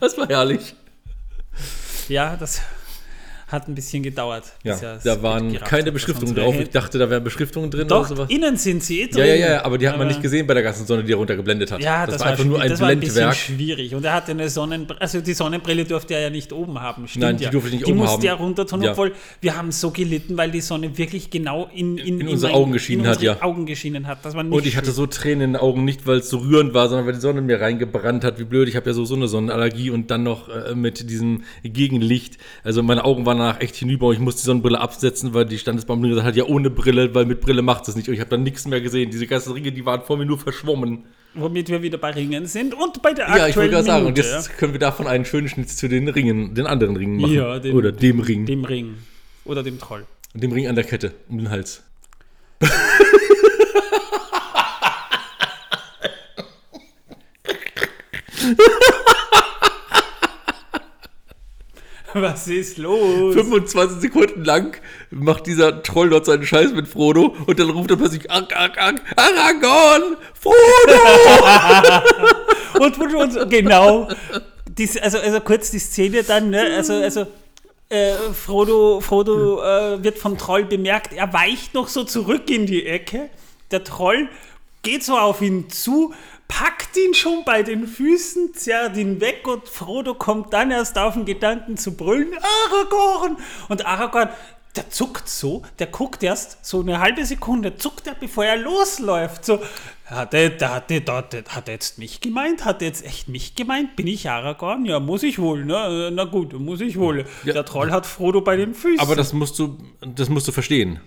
Das 0.00 0.16
war 0.16 0.28
herrlich. 0.28 0.76
Ja, 2.08 2.36
das 2.36 2.60
hat 3.48 3.68
ein 3.68 3.74
bisschen 3.74 4.02
gedauert. 4.02 4.44
Ja, 4.62 4.74
er 4.76 4.98
da 5.04 5.22
waren 5.22 5.52
keine 5.60 5.92
Beschriftungen 5.92 6.34
drauf. 6.34 6.54
Ich 6.58 6.70
dachte, 6.70 6.98
da 6.98 7.08
wären 7.10 7.22
Beschriftungen 7.24 7.70
drin 7.70 7.86
Doch, 7.88 8.00
oder 8.00 8.08
sowas. 8.08 8.30
innen 8.30 8.56
sind 8.56 8.82
sie 8.82 9.02
eh 9.02 9.06
drin. 9.08 9.18
Ja, 9.18 9.34
ja, 9.34 9.48
ja, 9.50 9.64
aber 9.64 9.78
die 9.78 9.88
hat 9.88 9.98
man 9.98 10.08
nicht 10.08 10.22
gesehen 10.22 10.46
bei 10.46 10.54
der 10.54 10.62
ganzen 10.62 10.86
Sonne, 10.86 11.04
die 11.04 11.12
er 11.12 11.16
runtergeblendet 11.16 11.70
hat. 11.72 11.82
Ja, 11.82 12.06
das, 12.06 12.20
war 12.20 12.28
einfach 12.28 12.44
nur 12.44 12.60
ein 12.60 12.70
das 12.70 12.80
war 12.80 12.88
ein 12.88 13.00
bisschen 13.00 13.14
Blendwerk. 13.14 13.36
schwierig. 13.36 13.94
Und 13.94 14.04
er 14.04 14.12
hatte 14.14 14.30
eine 14.32 14.48
Sonnenbrille, 14.48 15.00
also 15.00 15.20
die 15.20 15.34
Sonnenbrille 15.34 15.84
durfte 15.84 16.14
er 16.14 16.20
ja 16.22 16.30
nicht 16.30 16.52
oben 16.52 16.80
haben. 16.80 17.06
Stimmt 17.06 17.22
Nein, 17.24 17.36
die 17.36 17.44
ja. 17.44 17.50
durfte 17.50 17.68
ich 17.68 17.74
nicht 17.74 17.86
die 17.86 17.92
oben 17.92 18.00
musste 18.00 18.16
haben. 18.16 18.24
er 18.38 18.44
runter 18.44 18.66
tun, 18.66 18.82
Ja. 18.82 18.92
obwohl 18.92 19.12
wir 19.40 19.56
haben 19.56 19.70
so 19.72 19.90
gelitten, 19.90 20.36
weil 20.36 20.50
die 20.50 20.60
Sonne 20.60 20.96
wirklich 20.96 21.30
genau 21.30 21.68
in, 21.74 21.98
in, 21.98 22.20
In 22.20 22.28
unsere 22.28 22.52
mein- 22.52 22.60
Augen 22.60 22.72
geschienen 22.72 23.04
in 23.04 23.10
hat, 23.10 23.16
unsere 23.18 23.36
ja. 23.36 23.42
Augen 23.42 23.66
geschienen 23.66 24.06
hat. 24.06 24.24
Das 24.24 24.34
war 24.34 24.42
nicht 24.42 24.52
Und 24.52 24.66
ich 24.66 24.76
hatte 24.76 24.90
so 24.92 25.06
Tränen 25.06 25.40
in 25.42 25.52
den 25.52 25.56
Augen, 25.60 25.84
nicht 25.84 26.06
weil 26.06 26.18
es 26.18 26.30
so 26.30 26.38
rührend 26.38 26.74
war, 26.74 26.88
sondern 26.88 27.06
weil 27.06 27.14
die 27.14 27.20
Sonne 27.20 27.40
mir 27.42 27.60
reingebrannt 27.60 28.24
hat. 28.24 28.38
Wie 28.38 28.44
blöd, 28.44 28.68
ich 28.68 28.76
habe 28.76 28.88
ja 28.88 28.94
so, 28.94 29.04
so 29.04 29.14
eine 29.14 29.28
Sonnenallergie 29.28 29.90
und 29.90 30.10
dann 30.10 30.22
noch 30.22 30.48
äh, 30.48 30.74
mit 30.74 31.10
diesem 31.10 31.42
Gegenlicht. 31.62 32.38
Also 32.62 32.82
meine 32.82 33.04
Augen 33.04 33.26
waren 33.26 33.33
danach 33.38 33.60
echt 33.60 33.76
hinüber 33.76 34.06
und 34.08 34.14
ich 34.14 34.20
musste 34.20 34.42
die 34.42 34.46
Sonnenbrille 34.46 34.80
absetzen, 34.80 35.34
weil 35.34 35.44
die 35.46 35.58
Standesbeamtin 35.58 36.10
gesagt 36.10 36.26
hat, 36.26 36.36
ja 36.36 36.44
ohne 36.44 36.70
Brille, 36.70 37.14
weil 37.14 37.24
mit 37.26 37.40
Brille 37.40 37.62
macht 37.62 37.86
es 37.88 37.96
nicht. 37.96 38.08
Und 38.08 38.14
ich 38.14 38.20
habe 38.20 38.30
dann 38.30 38.42
nichts 38.42 38.66
mehr 38.66 38.80
gesehen. 38.80 39.10
Diese 39.10 39.26
ganzen 39.26 39.52
Ringe, 39.52 39.72
die 39.72 39.84
waren 39.86 40.02
vor 40.02 40.16
mir 40.16 40.26
nur 40.26 40.38
verschwommen. 40.38 41.04
Womit 41.34 41.68
wir 41.68 41.82
wieder 41.82 41.98
bei 41.98 42.10
Ringen 42.10 42.46
sind 42.46 42.74
und 42.74 43.02
bei 43.02 43.12
der 43.12 43.26
ja, 43.26 43.34
ich 43.34 43.40
wollte 43.40 43.48
aktuellen 43.48 43.70
gerade 43.72 43.84
sagen, 43.84 44.06
und 44.06 44.16
jetzt 44.18 44.56
können 44.56 44.72
wir 44.72 44.78
davon 44.78 45.06
einen 45.08 45.24
schönen 45.24 45.48
Schnitt 45.48 45.68
zu 45.68 45.88
den 45.88 46.08
Ringen, 46.08 46.54
den 46.54 46.66
anderen 46.66 46.96
Ringen 46.96 47.16
machen. 47.20 47.34
Ja, 47.34 47.58
den- 47.58 47.74
Oder 47.74 47.90
dem 47.92 48.20
Ring. 48.20 48.46
dem 48.46 48.64
Ring 48.64 48.94
oder 49.44 49.62
dem 49.64 49.78
Troll. 49.80 50.06
dem 50.34 50.52
Ring 50.52 50.68
an 50.68 50.76
der 50.76 50.84
Kette, 50.84 51.12
um 51.28 51.38
den 51.38 51.50
Hals. 51.50 51.82
Was 62.20 62.46
ist 62.46 62.78
los? 62.78 63.34
25 63.34 64.00
Sekunden 64.00 64.44
lang 64.44 64.76
macht 65.10 65.46
dieser 65.48 65.82
Troll 65.82 66.10
dort 66.10 66.26
seinen 66.26 66.46
Scheiß 66.46 66.72
mit 66.72 66.86
Frodo 66.86 67.34
und 67.46 67.58
dann 67.58 67.70
ruft 67.70 67.90
er 67.90 67.96
plötzlich 67.96 68.30
Arg, 68.30 68.54
Arg, 68.56 68.78
Arg, 68.78 69.00
Aragorn, 69.16 70.16
Frodo! 70.32 70.54
Und, 72.80 72.98
und, 72.98 73.14
und 73.14 73.50
genau, 73.50 74.08
dies, 74.66 74.96
also, 74.96 75.18
also 75.18 75.40
kurz 75.40 75.70
die 75.70 75.78
Szene 75.78 76.24
dann, 76.24 76.50
ne? 76.50 76.74
also, 76.76 76.94
also 76.94 77.26
äh, 77.88 78.14
Frodo, 78.32 79.00
Frodo 79.00 79.62
äh, 79.62 80.02
wird 80.02 80.18
vom 80.18 80.36
Troll 80.36 80.64
bemerkt, 80.64 81.12
er 81.12 81.32
weicht 81.32 81.72
noch 81.74 81.86
so 81.86 82.02
zurück 82.02 82.50
in 82.50 82.66
die 82.66 82.84
Ecke, 82.84 83.30
der 83.70 83.84
Troll 83.84 84.28
geht 84.82 85.04
so 85.04 85.16
auf 85.16 85.40
ihn 85.40 85.70
zu, 85.70 86.12
packt 86.48 86.96
ihn 86.96 87.14
schon 87.14 87.44
bei 87.44 87.62
den 87.62 87.86
Füßen, 87.86 88.54
zerrt 88.54 88.96
ihn 88.96 89.20
weg 89.20 89.46
und 89.46 89.68
Frodo 89.68 90.14
kommt 90.14 90.52
dann 90.52 90.70
erst 90.70 90.98
auf 90.98 91.14
den 91.14 91.24
Gedanken 91.24 91.76
zu 91.76 91.96
brüllen, 91.96 92.34
Aragorn! 92.34 93.36
Und 93.68 93.86
Aragorn, 93.86 94.28
der 94.76 94.90
zuckt 94.90 95.28
so, 95.28 95.62
der 95.78 95.86
guckt 95.86 96.22
erst 96.22 96.64
so 96.64 96.80
eine 96.80 96.98
halbe 96.98 97.24
Sekunde, 97.24 97.76
zuckt 97.76 98.06
er, 98.06 98.14
bevor 98.14 98.44
er 98.44 98.56
losläuft. 98.56 99.44
So, 99.44 99.60
hat 100.06 100.34
er, 100.34 100.50
hat, 100.68 100.90
der, 100.90 101.02
hat 101.06 101.68
er 101.68 101.72
jetzt 101.74 101.98
mich 101.98 102.20
gemeint? 102.20 102.64
Hat 102.64 102.82
er 102.82 102.88
jetzt 102.88 103.04
echt 103.04 103.28
mich 103.28 103.54
gemeint? 103.54 103.96
Bin 103.96 104.06
ich 104.06 104.28
Aragorn? 104.28 104.84
Ja, 104.84 105.00
muss 105.00 105.22
ich 105.22 105.38
wohl, 105.38 105.64
ne? 105.64 106.10
Na 106.12 106.24
gut, 106.24 106.52
muss 106.58 106.80
ich 106.80 106.98
wohl. 106.98 107.24
Ja. 107.44 107.52
Der 107.52 107.64
Troll 107.64 107.90
hat 107.92 108.04
Frodo 108.04 108.40
bei 108.40 108.56
den 108.56 108.74
Füßen. 108.74 109.00
Aber 109.00 109.14
das 109.14 109.32
musst 109.32 109.58
du, 109.58 109.78
das 110.00 110.28
musst 110.28 110.48
du 110.48 110.52
verstehen. 110.52 111.00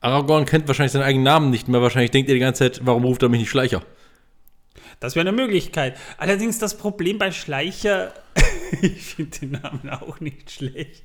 Aragorn 0.00 0.44
kennt 0.44 0.68
wahrscheinlich 0.68 0.92
seinen 0.92 1.02
eigenen 1.02 1.24
Namen 1.24 1.50
nicht 1.50 1.68
mehr. 1.68 1.80
Wahrscheinlich 1.80 2.10
denkt 2.10 2.28
er 2.28 2.34
die 2.34 2.40
ganze 2.40 2.70
Zeit, 2.70 2.80
warum 2.84 3.04
ruft 3.04 3.22
er 3.22 3.28
mich 3.30 3.40
nicht 3.40 3.50
Schleicher? 3.50 3.82
Das 5.00 5.14
wäre 5.14 5.28
eine 5.28 5.36
Möglichkeit. 5.36 5.96
Allerdings 6.18 6.58
das 6.58 6.76
Problem 6.76 7.18
bei 7.18 7.30
Schleicher, 7.32 8.14
ich 8.82 9.02
finde 9.02 9.38
den 9.38 9.50
Namen 9.52 9.90
auch 9.90 10.20
nicht 10.20 10.50
schlecht. 10.50 11.04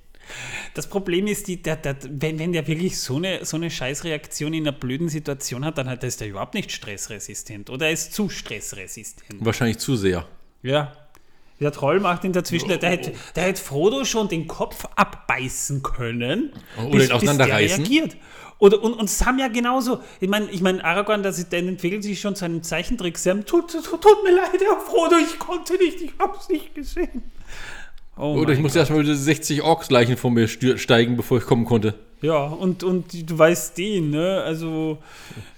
Das 0.73 0.87
Problem 0.87 1.27
ist, 1.27 1.47
die, 1.47 1.61
der, 1.61 1.75
der, 1.75 1.97
wenn, 2.09 2.39
wenn 2.39 2.53
der 2.53 2.65
wirklich 2.67 2.99
so 2.99 3.17
eine, 3.17 3.43
so 3.43 3.57
eine 3.57 3.69
Scheißreaktion 3.69 4.53
in 4.53 4.63
einer 4.67 4.77
blöden 4.77 5.09
Situation 5.09 5.65
hat, 5.65 5.77
dann 5.77 5.89
hat, 5.89 6.03
ist 6.03 6.21
er 6.21 6.27
überhaupt 6.27 6.53
nicht 6.53 6.71
stressresistent 6.71 7.69
oder 7.69 7.87
er 7.87 7.91
ist 7.91 8.13
zu 8.13 8.29
stressresistent. 8.29 9.43
Wahrscheinlich 9.43 9.79
zu 9.79 9.95
sehr. 9.95 10.27
Ja. 10.63 10.95
Der 11.61 11.71
Troll 11.71 11.99
macht 11.99 12.25
in 12.25 12.33
der 12.33 12.43
Zwischenzeit, 12.43 12.81
der 12.81 12.89
hätte, 12.89 13.13
der 13.35 13.43
hätte 13.43 13.61
Frodo 13.61 14.03
schon 14.03 14.27
den 14.27 14.47
Kopf 14.47 14.85
abbeißen 14.95 15.83
können, 15.83 16.51
Oder 16.89 17.05
ihn 17.05 17.11
auseinanderreißen. 17.11 17.83
der 17.83 17.93
reagiert. 17.93 18.17
Oder, 18.57 18.83
und, 18.83 18.93
und 18.93 19.09
Sam 19.09 19.39
ja 19.39 19.47
genauso. 19.47 19.99
Ich 20.19 20.29
meine, 20.29 20.49
ich 20.51 20.61
mein, 20.61 20.81
Aragorn, 20.81 21.23
das, 21.23 21.39
ist- 21.39 21.51
der 21.51 21.59
entwickelt 21.59 22.03
sich 22.03 22.19
schon 22.19 22.35
zu 22.35 22.45
einem 22.45 22.61
Zeichentrick. 22.63 23.17
Sam, 23.17 23.45
tut, 23.45 23.71
tut, 23.71 23.85
tut 24.01 24.23
mir 24.23 24.35
leid, 24.35 24.59
Herr 24.59 24.79
Frodo, 24.79 25.15
ich 25.17 25.39
konnte 25.39 25.73
nicht, 25.77 26.01
ich 26.01 26.11
hab's 26.19 26.49
nicht 26.49 26.73
gesehen. 26.75 27.23
Oh 28.17 28.35
Oder 28.35 28.53
ich 28.53 28.59
musste 28.59 28.79
erstmal 28.79 29.01
wieder 29.01 29.15
60 29.15 29.61
Orks-Leichen 29.63 30.17
vor 30.17 30.29
mir 30.31 30.47
steigen, 30.47 31.15
bevor 31.17 31.37
ich 31.39 31.45
kommen 31.45 31.65
konnte. 31.65 31.95
Ja, 32.21 32.43
und, 32.43 32.83
und 32.83 33.29
du 33.29 33.37
weißt 33.37 33.75
den, 33.79 34.11
ne? 34.11 34.43
Also. 34.45 34.99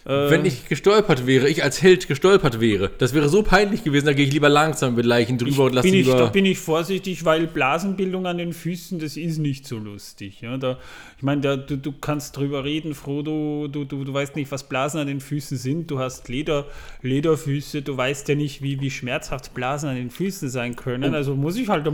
Äh, 0.06 0.30
Wenn 0.30 0.46
ich 0.46 0.70
gestolpert 0.70 1.28
wäre, 1.28 1.50
ich 1.50 1.62
als 1.62 1.82
Held 1.82 2.08
gestolpert 2.08 2.62
wäre, 2.62 2.90
das 2.98 3.14
wäre 3.14 3.28
so 3.28 3.44
peinlich 3.44 3.84
gewesen, 3.84 4.06
da 4.06 4.14
gehe 4.14 4.26
ich 4.26 4.32
lieber 4.32 4.48
langsam 4.48 4.96
mit 4.96 5.06
Leichen 5.06 5.38
drüber 5.38 5.66
und 5.66 5.74
lasse 5.74 5.90
lieber. 5.90 6.14
Ich, 6.14 6.20
da 6.20 6.26
bin 6.28 6.46
ich 6.46 6.60
vorsichtig, 6.60 7.26
weil 7.26 7.48
Blasenbildung 7.48 8.26
an 8.28 8.38
den 8.38 8.54
Füßen, 8.54 9.00
das 9.00 9.18
ist 9.18 9.40
nicht 9.40 9.68
so 9.68 9.78
lustig. 9.78 10.40
Ja? 10.40 10.58
Da, 10.58 10.80
ich 11.18 11.24
meine, 11.24 11.58
du, 11.58 11.78
du 11.78 11.92
kannst 11.92 12.38
drüber 12.38 12.64
reden, 12.64 12.96
Frodo, 12.96 13.68
du, 13.70 13.84
du, 13.84 14.06
du 14.06 14.14
weißt 14.14 14.38
nicht, 14.38 14.50
was 14.50 14.64
Blasen 14.70 15.02
an 15.02 15.08
den 15.08 15.20
Füßen 15.20 15.58
sind. 15.58 15.92
Du 15.92 16.00
hast 16.00 16.30
Leder, 16.30 16.66
Lederfüße, 17.02 17.82
du 17.82 17.98
weißt 17.98 18.30
ja 18.30 18.36
nicht, 18.36 18.62
wie, 18.62 18.80
wie 18.80 18.90
schmerzhaft 18.90 19.54
Blasen 19.54 19.90
an 19.90 19.96
den 19.96 20.12
Füßen 20.12 20.50
sein 20.50 20.78
können. 20.78 21.14
Oh. 21.14 21.18
Also 21.18 21.36
muss 21.36 21.58
ich 21.58 21.68
halt, 21.68 21.86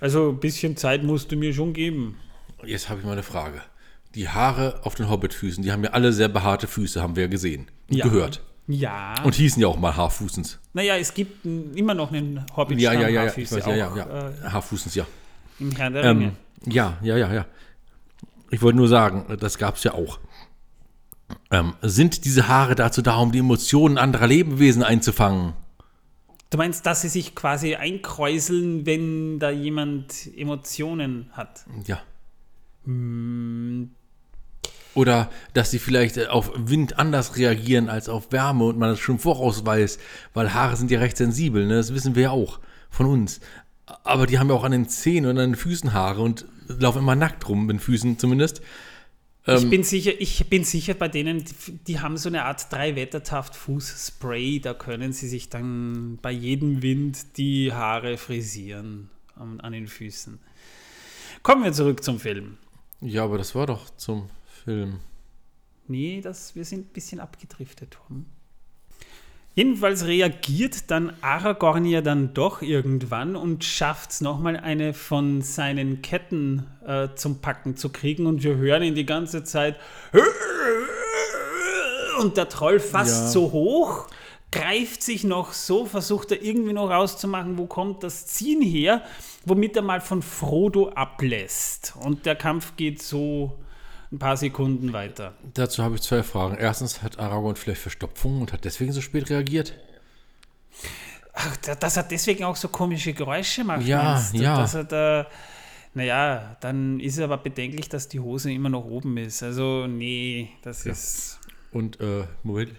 also 0.00 0.30
ein 0.30 0.40
bisschen 0.40 0.76
Zeit 0.78 1.04
musst 1.04 1.30
du 1.32 1.36
mir 1.36 1.52
schon 1.52 1.74
geben. 1.74 2.16
Jetzt 2.64 2.88
habe 2.88 3.00
ich 3.00 3.06
mal 3.06 3.12
eine 3.12 3.22
Frage. 3.22 3.62
Die 4.14 4.28
Haare 4.28 4.80
auf 4.82 4.94
den 4.94 5.08
Hobbitfüßen, 5.08 5.62
die 5.62 5.72
haben 5.72 5.84
ja 5.84 5.90
alle 5.90 6.12
sehr 6.12 6.28
behaarte 6.28 6.66
Füße, 6.66 7.02
haben 7.02 7.16
wir 7.16 7.24
ja 7.24 7.28
gesehen 7.28 7.70
und 7.88 7.96
ja. 7.96 8.04
gehört. 8.04 8.42
Ja. 8.68 9.14
Und 9.24 9.34
hießen 9.34 9.60
ja 9.60 9.68
auch 9.68 9.78
mal 9.78 9.96
Haarfußens. 9.96 10.60
Naja, 10.72 10.96
es 10.96 11.14
gibt 11.14 11.44
immer 11.44 11.94
noch 11.94 12.12
einen 12.12 12.44
hobbit 12.56 12.80
ja, 12.80 12.92
ja, 12.92 13.08
ja. 13.08 13.24
Ja, 13.24 13.58
ja, 13.58 13.74
ja, 13.74 13.96
ja. 13.96 14.28
Äh, 14.28 14.50
Haarfußens, 14.50 14.94
ja. 14.94 15.06
Im 15.58 15.72
Herrn 15.72 15.94
der 15.94 16.04
Ringe. 16.04 16.24
Ähm, 16.24 16.72
ja, 16.72 16.96
ja, 17.02 17.16
ja, 17.16 17.32
ja. 17.32 17.46
Ich 18.50 18.62
wollte 18.62 18.76
nur 18.76 18.88
sagen, 18.88 19.36
das 19.40 19.58
gab 19.58 19.76
es 19.76 19.84
ja 19.84 19.94
auch. 19.94 20.20
Ähm, 21.50 21.74
sind 21.80 22.24
diese 22.24 22.48
Haare 22.48 22.74
dazu 22.74 23.02
da, 23.02 23.16
um 23.16 23.32
die 23.32 23.38
Emotionen 23.38 23.98
anderer 23.98 24.26
Lebewesen 24.26 24.82
einzufangen? 24.82 25.54
Du 26.50 26.58
meinst, 26.58 26.84
dass 26.84 27.00
sie 27.00 27.08
sich 27.08 27.34
quasi 27.34 27.76
einkräuseln, 27.76 28.84
wenn 28.84 29.38
da 29.38 29.50
jemand 29.50 30.28
Emotionen 30.36 31.30
hat? 31.32 31.64
Ja. 31.86 32.00
Hm. 32.84 33.90
Oder 34.94 35.30
dass 35.54 35.70
sie 35.70 35.78
vielleicht 35.78 36.16
äh, 36.16 36.26
auf 36.26 36.52
Wind 36.54 36.98
anders 36.98 37.36
reagieren 37.36 37.88
als 37.88 38.08
auf 38.08 38.30
Wärme 38.30 38.64
und 38.64 38.78
man 38.78 38.90
das 38.90 38.98
schon 39.00 39.18
voraus 39.18 39.64
weiß, 39.64 39.98
weil 40.34 40.52
Haare 40.52 40.76
sind 40.76 40.90
ja 40.90 40.98
recht 40.98 41.16
sensibel, 41.16 41.66
ne? 41.66 41.76
das 41.76 41.94
wissen 41.94 42.14
wir 42.14 42.22
ja 42.24 42.30
auch 42.30 42.60
von 42.90 43.06
uns. 43.06 43.40
Aber 44.04 44.26
die 44.26 44.38
haben 44.38 44.48
ja 44.48 44.54
auch 44.54 44.64
an 44.64 44.72
den 44.72 44.88
Zehen 44.88 45.24
und 45.26 45.38
an 45.38 45.50
den 45.50 45.56
Füßen 45.56 45.92
Haare 45.92 46.20
und 46.22 46.46
laufen 46.68 46.98
immer 46.98 47.16
nackt 47.16 47.48
rum, 47.48 47.66
mit 47.66 47.76
den 47.76 47.80
Füßen 47.80 48.18
zumindest. 48.18 48.60
ich 49.46 49.62
ähm, 49.62 49.70
bin 49.70 49.82
sicher, 49.82 50.12
ich 50.18 50.46
bin 50.48 50.64
sicher 50.64 50.94
bei 50.94 51.08
denen, 51.08 51.44
die 51.86 52.00
haben 52.00 52.16
so 52.18 52.28
eine 52.28 52.44
Art 52.44 52.70
Drei-Wettertaft-Fußspray, 52.70 54.60
da 54.60 54.74
können 54.74 55.12
sie 55.12 55.28
sich 55.28 55.48
dann 55.48 56.18
bei 56.20 56.32
jedem 56.32 56.82
Wind 56.82 57.38
die 57.38 57.72
Haare 57.72 58.18
frisieren 58.18 59.08
an, 59.36 59.60
an 59.60 59.72
den 59.72 59.88
Füßen. 59.88 60.38
Kommen 61.42 61.64
wir 61.64 61.72
zurück 61.72 62.04
zum 62.04 62.20
Film. 62.20 62.58
Ja, 63.02 63.24
aber 63.24 63.36
das 63.36 63.54
war 63.54 63.66
doch 63.66 63.90
zum 63.96 64.30
Film. 64.64 65.00
Nee, 65.88 66.20
das, 66.22 66.54
wir 66.54 66.64
sind 66.64 66.86
ein 66.86 66.92
bisschen 66.92 67.20
abgedriftet, 67.20 67.98
Tom. 68.06 68.26
Jedenfalls 69.54 70.06
reagiert 70.06 70.90
dann 70.90 71.12
Aragorn 71.20 71.84
ja 71.84 72.00
dann 72.00 72.32
doch 72.32 72.62
irgendwann 72.62 73.36
und 73.36 73.64
schafft 73.64 74.12
es 74.12 74.20
nochmal 74.22 74.56
eine 74.56 74.94
von 74.94 75.42
seinen 75.42 76.00
Ketten 76.00 76.66
äh, 76.86 77.08
zum 77.16 77.40
Packen 77.40 77.76
zu 77.76 77.90
kriegen 77.90 78.24
und 78.26 78.42
wir 78.42 78.56
hören 78.56 78.82
ihn 78.82 78.94
die 78.94 79.04
ganze 79.04 79.44
Zeit 79.44 79.76
und 82.20 82.38
der 82.38 82.48
Troll 82.48 82.80
fast 82.80 83.24
ja. 83.24 83.28
so 83.28 83.52
hoch, 83.52 84.06
greift 84.52 85.02
sich 85.02 85.24
noch 85.24 85.52
so, 85.52 85.86
versucht 85.86 86.30
er 86.30 86.42
irgendwie 86.42 86.72
noch 86.72 86.88
rauszumachen, 86.88 87.58
wo 87.58 87.66
kommt 87.66 88.04
das 88.04 88.26
Ziehen 88.26 88.62
her, 88.62 89.02
womit 89.44 89.74
er 89.76 89.82
mal 89.82 90.00
von 90.00 90.22
Frodo 90.22 90.90
ablässt. 90.90 91.94
Und 92.00 92.26
der 92.26 92.36
Kampf 92.36 92.76
geht 92.76 93.02
so 93.02 93.58
ein 94.12 94.18
paar 94.18 94.36
Sekunden 94.36 94.92
weiter. 94.92 95.32
Dazu 95.54 95.82
habe 95.82 95.96
ich 95.96 96.02
zwei 96.02 96.22
Fragen. 96.22 96.56
Erstens, 96.58 97.02
hat 97.02 97.18
Aragorn 97.18 97.56
vielleicht 97.56 97.80
Verstopfung 97.80 98.42
und 98.42 98.52
hat 98.52 98.64
deswegen 98.64 98.92
so 98.92 99.00
spät 99.00 99.30
reagiert? 99.30 99.74
Ach, 101.32 101.56
dass 101.56 101.96
er 101.96 102.02
deswegen 102.02 102.44
auch 102.44 102.56
so 102.56 102.68
komische 102.68 103.14
Geräusche 103.14 103.64
macht. 103.64 103.86
Ja, 103.86 104.02
meinst, 104.02 104.34
ja. 104.34 104.58
Dass 104.58 104.74
er 104.74 104.84
da, 104.84 105.26
naja, 105.94 106.56
dann 106.60 107.00
ist 107.00 107.16
es 107.16 107.24
aber 107.24 107.38
bedenklich, 107.38 107.88
dass 107.88 108.06
die 108.06 108.20
Hose 108.20 108.52
immer 108.52 108.68
noch 108.68 108.84
oben 108.84 109.16
ist. 109.16 109.42
Also, 109.42 109.86
nee, 109.86 110.50
das 110.60 110.84
ja. 110.84 110.92
ist. 110.92 111.40
Und, 111.72 111.98
äh, 112.00 112.24
Moment. 112.42 112.72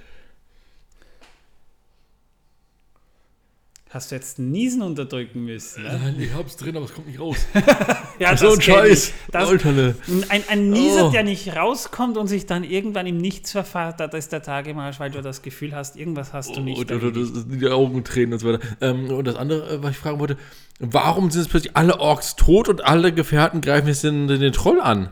Hast 3.93 4.09
du 4.09 4.15
jetzt 4.15 4.39
Niesen 4.39 4.81
unterdrücken 4.81 5.45
müssen? 5.45 5.83
Ne? 5.83 5.99
Nein, 6.01 6.15
ich 6.19 6.33
hab's 6.33 6.57
drin, 6.57 6.75
aber 6.75 6.85
es 6.85 6.95
kommt 6.95 7.05
nicht 7.05 7.19
raus. 7.19 7.37
ja, 8.19 8.35
so 8.35 8.53
ein 8.53 8.59
Scheiß. 8.59 9.13
Das, 9.31 9.47
ein, 9.49 10.43
ein 10.47 10.69
Nieser, 10.71 11.09
oh. 11.09 11.11
der 11.11 11.21
nicht 11.21 11.55
rauskommt 11.55 12.17
und 12.17 12.25
sich 12.25 12.47
dann 12.47 12.63
irgendwann 12.63 13.05
im 13.05 13.17
Nichts 13.17 13.51
verfahrt, 13.51 13.99
da 13.99 14.05
ist 14.05 14.31
der 14.31 14.41
Tagemarsch, 14.41 14.99
weil 14.99 15.11
du 15.11 15.21
das 15.21 15.43
Gefühl 15.43 15.75
hast, 15.75 15.95
irgendwas 15.95 16.33
hast 16.33 16.55
du 16.55 16.61
nicht. 16.61 16.79
Oder, 16.79 17.11
die 17.11 17.67
Augen 17.67 18.03
tränen 18.03 18.33
und 18.33 18.39
so 18.39 18.51
weiter. 18.51 18.65
Ähm, 18.81 19.11
und 19.11 19.25
das 19.25 19.35
andere, 19.35 19.75
äh, 19.75 19.83
was 19.83 19.91
ich 19.91 19.97
fragen 19.97 20.19
wollte, 20.19 20.37
warum 20.79 21.29
sind 21.29 21.43
jetzt 21.43 21.51
plötzlich 21.51 21.77
alle 21.77 21.99
Orks 21.99 22.35
tot 22.35 22.69
und 22.69 22.83
alle 22.83 23.13
Gefährten 23.13 23.61
greifen 23.61 23.89
jetzt 23.89 24.03
den, 24.03 24.27
den 24.27 24.53
Troll 24.53 24.81
an? 24.81 25.11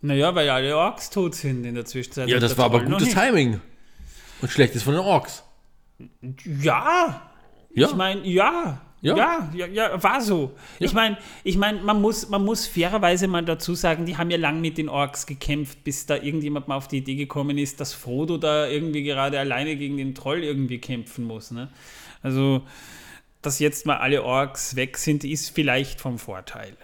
Naja, 0.00 0.34
weil 0.34 0.50
alle 0.50 0.76
Orks 0.76 1.10
tot 1.10 1.36
sind 1.36 1.64
in 1.64 1.76
der 1.76 1.84
Zwischenzeit. 1.84 2.28
Ja, 2.28 2.40
das 2.40 2.58
war 2.58 2.64
aber 2.64 2.80
gutes 2.80 3.10
Timing. 3.10 3.60
Und 4.40 4.50
schlechtes 4.50 4.82
von 4.82 4.94
den 4.94 5.04
Orks. 5.04 5.44
Ja, 6.60 7.31
ja. 7.74 7.88
Ich 7.88 7.94
meine, 7.94 8.26
ja, 8.26 8.80
ja. 9.02 9.16
ja. 9.16 9.50
Ja, 9.54 9.66
ja, 9.66 10.02
war 10.02 10.20
so. 10.20 10.52
Ja. 10.78 10.86
Ich 10.86 10.92
meine, 10.92 11.18
ich 11.42 11.56
mein, 11.56 11.84
man, 11.84 12.00
muss, 12.00 12.28
man 12.28 12.44
muss 12.44 12.66
fairerweise 12.66 13.26
mal 13.26 13.44
dazu 13.44 13.74
sagen, 13.74 14.06
die 14.06 14.16
haben 14.16 14.30
ja 14.30 14.38
lang 14.38 14.60
mit 14.60 14.78
den 14.78 14.88
Orks 14.88 15.26
gekämpft, 15.26 15.82
bis 15.82 16.06
da 16.06 16.16
irgendjemand 16.16 16.68
mal 16.68 16.76
auf 16.76 16.86
die 16.86 16.98
Idee 16.98 17.16
gekommen 17.16 17.58
ist, 17.58 17.80
dass 17.80 17.92
Frodo 17.92 18.38
da 18.38 18.68
irgendwie 18.68 19.02
gerade 19.02 19.40
alleine 19.40 19.76
gegen 19.76 19.96
den 19.96 20.14
Troll 20.14 20.44
irgendwie 20.44 20.78
kämpfen 20.78 21.24
muss. 21.24 21.50
Ne? 21.50 21.68
Also, 22.22 22.62
dass 23.42 23.58
jetzt 23.58 23.86
mal 23.86 23.96
alle 23.96 24.22
Orks 24.22 24.76
weg 24.76 24.96
sind, 24.96 25.24
ist 25.24 25.50
vielleicht 25.50 26.00
vom 26.00 26.20
Vorteil. 26.20 26.76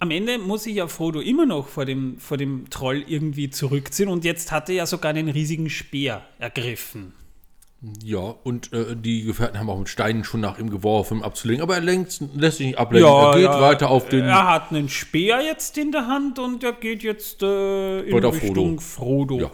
Am 0.00 0.10
Ende 0.10 0.38
muss 0.38 0.62
sich 0.62 0.76
ja 0.76 0.86
Frodo 0.86 1.20
immer 1.20 1.44
noch 1.44 1.68
vor 1.68 1.84
dem, 1.84 2.18
vor 2.18 2.38
dem 2.38 2.70
Troll 2.70 3.04
irgendwie 3.06 3.50
zurückziehen 3.50 4.08
und 4.08 4.24
jetzt 4.24 4.52
hat 4.52 4.70
er 4.70 4.76
ja 4.76 4.86
sogar 4.86 5.10
einen 5.10 5.28
riesigen 5.28 5.68
Speer 5.68 6.24
ergriffen. 6.38 7.12
Ja, 8.02 8.34
und 8.42 8.72
äh, 8.72 8.96
die 8.96 9.22
Gefährten 9.22 9.58
haben 9.58 9.70
auch 9.70 9.78
mit 9.78 9.88
Steinen 9.88 10.24
schon 10.24 10.40
nach 10.40 10.58
ihm 10.58 10.68
geworfen, 10.68 11.18
um 11.18 11.22
abzulegen. 11.22 11.62
Aber 11.62 11.76
er 11.76 11.80
lenkt, 11.80 12.20
lässt 12.34 12.58
sich 12.58 12.66
nicht 12.66 12.78
ablenken. 12.78 13.08
Ja, 13.08 13.30
er 13.30 13.36
geht 13.36 13.44
ja, 13.44 13.60
weiter 13.60 13.88
auf 13.88 14.08
den. 14.08 14.24
Er 14.24 14.48
hat 14.48 14.72
einen 14.72 14.88
Speer 14.88 15.40
jetzt 15.42 15.78
in 15.78 15.92
der 15.92 16.08
Hand 16.08 16.40
und 16.40 16.64
er 16.64 16.72
geht 16.72 17.04
jetzt 17.04 17.42
äh, 17.42 18.00
in 18.00 18.24
Richtung 18.24 18.80
Frodo. 18.80 19.36
Frodo. 19.36 19.38
Ja. 19.38 19.50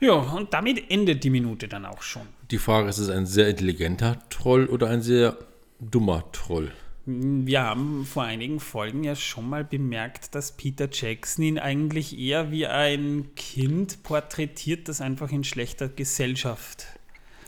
ja, 0.00 0.12
und 0.14 0.54
damit 0.54 0.90
endet 0.90 1.22
die 1.22 1.28
Minute 1.28 1.68
dann 1.68 1.84
auch 1.84 2.00
schon. 2.00 2.22
Die 2.50 2.56
Frage 2.56 2.88
ist: 2.88 2.96
Ist 2.96 3.08
es 3.08 3.10
ein 3.10 3.26
sehr 3.26 3.48
intelligenter 3.48 4.16
Troll 4.30 4.64
oder 4.66 4.88
ein 4.88 5.02
sehr 5.02 5.36
dummer 5.78 6.24
Troll? 6.32 6.72
Wir 7.04 7.64
haben 7.64 8.06
vor 8.06 8.22
einigen 8.22 8.60
Folgen 8.60 9.04
ja 9.04 9.14
schon 9.14 9.46
mal 9.48 9.64
bemerkt, 9.64 10.34
dass 10.34 10.52
Peter 10.52 10.88
Jackson 10.90 11.44
ihn 11.44 11.58
eigentlich 11.58 12.18
eher 12.18 12.50
wie 12.50 12.66
ein 12.66 13.30
Kind 13.36 14.02
porträtiert, 14.04 14.88
das 14.88 15.02
einfach 15.02 15.30
in 15.32 15.44
schlechter 15.44 15.88
Gesellschaft 15.88 16.86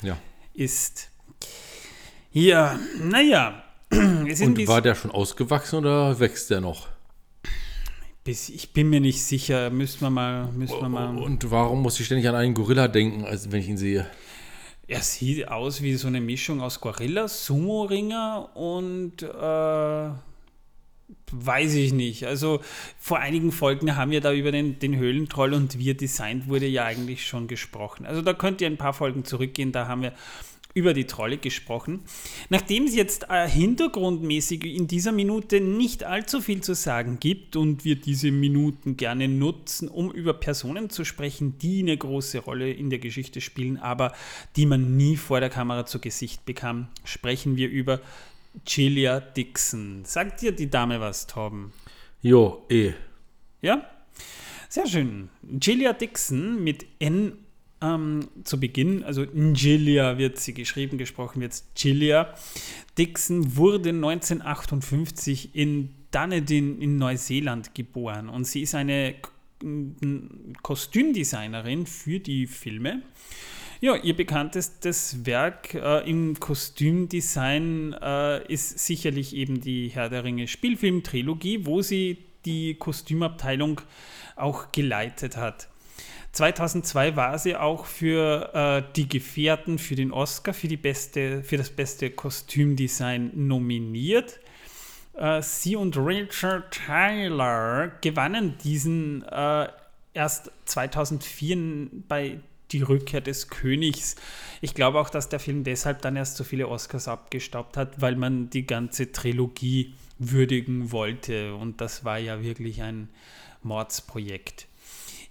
ja. 0.03 0.19
ist. 0.55 1.11
Ja, 2.33 2.79
naja. 3.01 3.62
Und 3.91 4.67
war 4.67 4.81
der 4.81 4.95
schon 4.95 5.11
ausgewachsen 5.11 5.77
oder 5.81 6.19
wächst 6.19 6.51
der 6.51 6.61
noch? 6.61 6.88
Bis, 8.25 8.49
ich 8.49 8.73
bin 8.73 8.88
mir 8.88 9.01
nicht 9.01 9.23
sicher, 9.23 9.71
müssen 9.71 10.01
wir 10.01 10.11
mal, 10.11 10.47
müssen 10.53 10.81
wir 10.81 10.88
mal. 10.88 11.17
Und 11.19 11.51
warum 11.51 11.83
muss 11.83 11.99
ich 11.99 12.07
ständig 12.07 12.29
an 12.29 12.37
einen 12.37 12.55
Gorilla 12.55 12.88
denken, 12.88 13.25
als 13.25 13.51
wenn 13.51 13.61
ich 13.61 13.69
ihn 13.69 13.77
sehe? 13.77 14.07
Er 14.87 15.01
sieht 15.01 15.49
aus 15.49 15.83
wie 15.83 15.95
so 15.95 16.07
eine 16.07 16.21
Mischung 16.21 16.61
aus 16.61 16.81
Gorilla, 16.81 17.27
Sumo-Ringer 17.27 18.55
und 18.55 19.23
äh, 19.23 20.32
weiß 21.31 21.75
ich 21.75 21.92
nicht. 21.92 22.27
Also 22.27 22.61
vor 22.98 23.18
einigen 23.18 23.53
Folgen 23.53 23.96
haben 23.96 24.11
wir 24.11 24.20
da 24.20 24.33
über 24.33 24.53
den, 24.53 24.79
den 24.79 24.96
Höhlentroll 24.96 25.55
und 25.55 25.79
wie 25.79 25.90
er 25.90 25.94
designt 25.94 26.48
wurde 26.48 26.66
ja 26.66 26.85
eigentlich 26.85 27.27
schon 27.27 27.48
gesprochen. 27.48 28.07
Also 28.07 28.22
da 28.22 28.35
könnt 28.35 28.61
ihr 28.61 28.66
ein 28.66 28.77
paar 28.77 28.92
Folgen 28.92 29.25
zurückgehen, 29.25 29.72
da 29.72 29.88
haben 29.88 30.03
wir 30.03 30.12
über 30.75 30.94
die 30.94 31.07
Trolle 31.07 31.37
gesprochen. 31.37 32.01
Nachdem 32.48 32.85
es 32.85 32.94
jetzt 32.94 33.27
äh, 33.29 33.48
hintergrundmäßig 33.48 34.64
in 34.64 34.87
dieser 34.87 35.12
Minute 35.12 35.61
nicht 35.61 36.05
allzu 36.05 36.40
viel 36.40 36.62
zu 36.62 36.75
sagen 36.75 37.18
gibt 37.20 37.57
und 37.57 37.85
wir 37.85 37.96
diese 37.96 38.31
Minuten 38.31 38.96
gerne 38.96 39.29
nutzen, 39.29 39.88
um 39.88 40.11
über 40.11 40.35
Personen 40.35 40.88
zu 40.88 41.05
sprechen, 41.05 41.59
die 41.59 41.81
eine 41.81 41.96
große 41.96 42.38
Rolle 42.38 42.72
in 42.72 42.90
der 42.90 42.98
Geschichte 42.98 43.40
spielen, 43.40 43.77
aber 43.77 44.12
die 44.57 44.66
man 44.66 44.96
nie 44.96 45.16
vor 45.16 45.40
der 45.40 45.51
Kamera 45.51 45.85
zu 45.85 45.98
Gesicht 45.98 46.46
bekam, 46.46 46.88
sprechen 47.05 47.57
wir 47.57 47.68
über 47.68 48.01
Julia 48.67 49.21
Dixon. 49.21 50.05
Sagt 50.05 50.43
dir 50.43 50.53
die 50.53 50.71
Dame 50.71 51.01
was, 51.01 51.27
Torben? 51.27 51.73
Jo, 52.21 52.65
eh. 52.69 52.93
Ja? 53.61 53.87
Sehr 54.69 54.87
schön. 54.87 55.29
Julia 55.61 55.93
Dixon 55.93 56.62
mit 56.62 56.87
N 56.99 57.33
ähm, 57.83 58.29
zu 58.45 58.59
Beginn, 58.61 59.03
also 59.05 59.25
Njilia 59.25 60.17
wird 60.19 60.38
sie 60.38 60.55
geschrieben, 60.55 60.99
gesprochen 60.99 61.41
wird 61.41 61.62
Jilia. 61.77 62.35
Dixon 62.97 63.57
wurde 63.57 63.91
1958 63.91 65.55
in 65.55 65.91
Dunedin 66.11 66.81
in 66.81 66.99
Neuseeland 66.99 67.75
geboren 67.75 68.29
und 68.29 68.47
sie 68.47 68.62
ist 68.62 68.75
eine 68.75 69.15
Kostümdesignerin 70.62 71.87
für 71.87 72.21
die 72.21 72.47
Filme. 72.47 73.03
Ja, 73.85 73.97
ihr 73.97 74.14
bekanntestes 74.14 75.27
Werk 75.27 75.75
äh, 75.75 76.09
im 76.09 76.38
Kostümdesign 76.38 77.97
äh, 78.01 78.47
ist 78.47 78.79
sicherlich 78.79 79.35
eben 79.35 79.61
die 79.61 79.88
Herr 79.88 80.09
der 80.09 80.23
Ringe 80.23 80.47
Spielfilm-Trilogie, 80.47 81.66
wo 81.66 81.83
sie 81.83 82.18
die 82.45 82.77
Kostümabteilung 82.77 83.81
auch 84.37 84.71
geleitet 84.71 85.37
hat. 85.37 85.66
2002 86.31 87.16
war 87.16 87.40
sie 87.40 87.57
auch 87.57 87.87
für 87.87 88.55
äh, 88.55 88.92
die 88.95 89.09
Gefährten 89.09 89.81
für 89.81 89.97
den 89.97 90.12
Oscar 90.12 90.55
für, 90.55 90.68
die 90.68 90.77
beste, 90.77 91.42
für 91.42 91.57
das 91.57 91.71
beste 91.71 92.11
Kostümdesign 92.11 93.33
nominiert. 93.35 94.38
Äh, 95.14 95.42
sie 95.42 95.75
und 95.75 95.97
Richard 95.97 96.71
Tyler 96.87 97.90
gewannen 98.01 98.55
diesen 98.62 99.25
äh, 99.25 99.66
erst 100.14 100.53
2004 100.66 101.88
bei 102.07 102.38
die 102.73 102.83
Rückkehr 102.83 103.21
des 103.21 103.49
Königs. 103.49 104.17
Ich 104.61 104.75
glaube 104.75 105.01
auch, 105.01 105.11
dass 105.11 105.29
der 105.29 105.41
Film 105.41 105.65
deshalb 105.65 106.03
dann 106.03 106.17
erst 106.17 106.37
so 106.37 106.45
viele 106.45 106.69
Oscars 106.69 107.09
abgestaubt 107.09 107.77
hat, 107.77 108.01
weil 108.01 108.17
man 108.17 108.51
die 108.51 108.67
ganze 108.67 109.13
Trilogie 109.13 109.95
würdigen 110.19 110.93
wollte. 110.93 111.55
Und 111.55 111.81
das 111.81 112.05
war 112.05 112.19
ja 112.19 112.43
wirklich 112.43 112.83
ein 112.83 113.09
Mordsprojekt. 113.63 114.67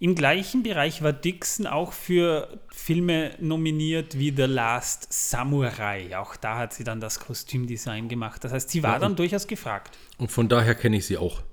Im 0.01 0.15
gleichen 0.15 0.63
Bereich 0.63 1.03
war 1.03 1.13
Dixon 1.13 1.67
auch 1.67 1.93
für 1.93 2.59
Filme 2.71 3.35
nominiert 3.39 4.17
wie 4.17 4.33
The 4.35 4.45
Last 4.45 5.13
Samurai. 5.13 6.17
Auch 6.17 6.35
da 6.35 6.57
hat 6.57 6.73
sie 6.73 6.83
dann 6.83 6.99
das 6.99 7.19
Kostümdesign 7.19 8.09
gemacht. 8.09 8.43
Das 8.43 8.51
heißt, 8.51 8.71
sie 8.71 8.81
war 8.81 8.93
ja, 8.93 8.99
dann 8.99 9.15
durchaus 9.15 9.45
gefragt. 9.45 9.95
Und 10.17 10.31
von 10.31 10.49
daher 10.49 10.73
kenne 10.73 10.97
ich 10.97 11.05
sie 11.05 11.17
auch. 11.17 11.43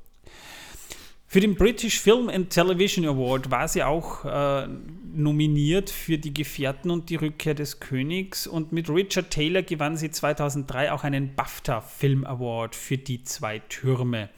Für 1.30 1.40
den 1.40 1.56
British 1.56 2.00
Film 2.00 2.30
and 2.30 2.48
Television 2.48 3.04
Award 3.04 3.50
war 3.50 3.68
sie 3.68 3.82
auch 3.82 4.24
äh, 4.24 4.66
nominiert 5.12 5.90
für 5.90 6.16
Die 6.16 6.32
Gefährten 6.32 6.90
und 6.90 7.10
die 7.10 7.16
Rückkehr 7.16 7.52
des 7.52 7.80
Königs 7.80 8.46
und 8.46 8.72
mit 8.72 8.88
Richard 8.88 9.30
Taylor 9.30 9.60
gewann 9.60 9.98
sie 9.98 10.10
2003 10.10 10.90
auch 10.90 11.04
einen 11.04 11.34
BAFTA 11.34 11.82
Film 11.82 12.24
Award 12.24 12.74
für 12.74 12.96
Die 12.96 13.24
zwei 13.24 13.58
Türme. 13.58 14.30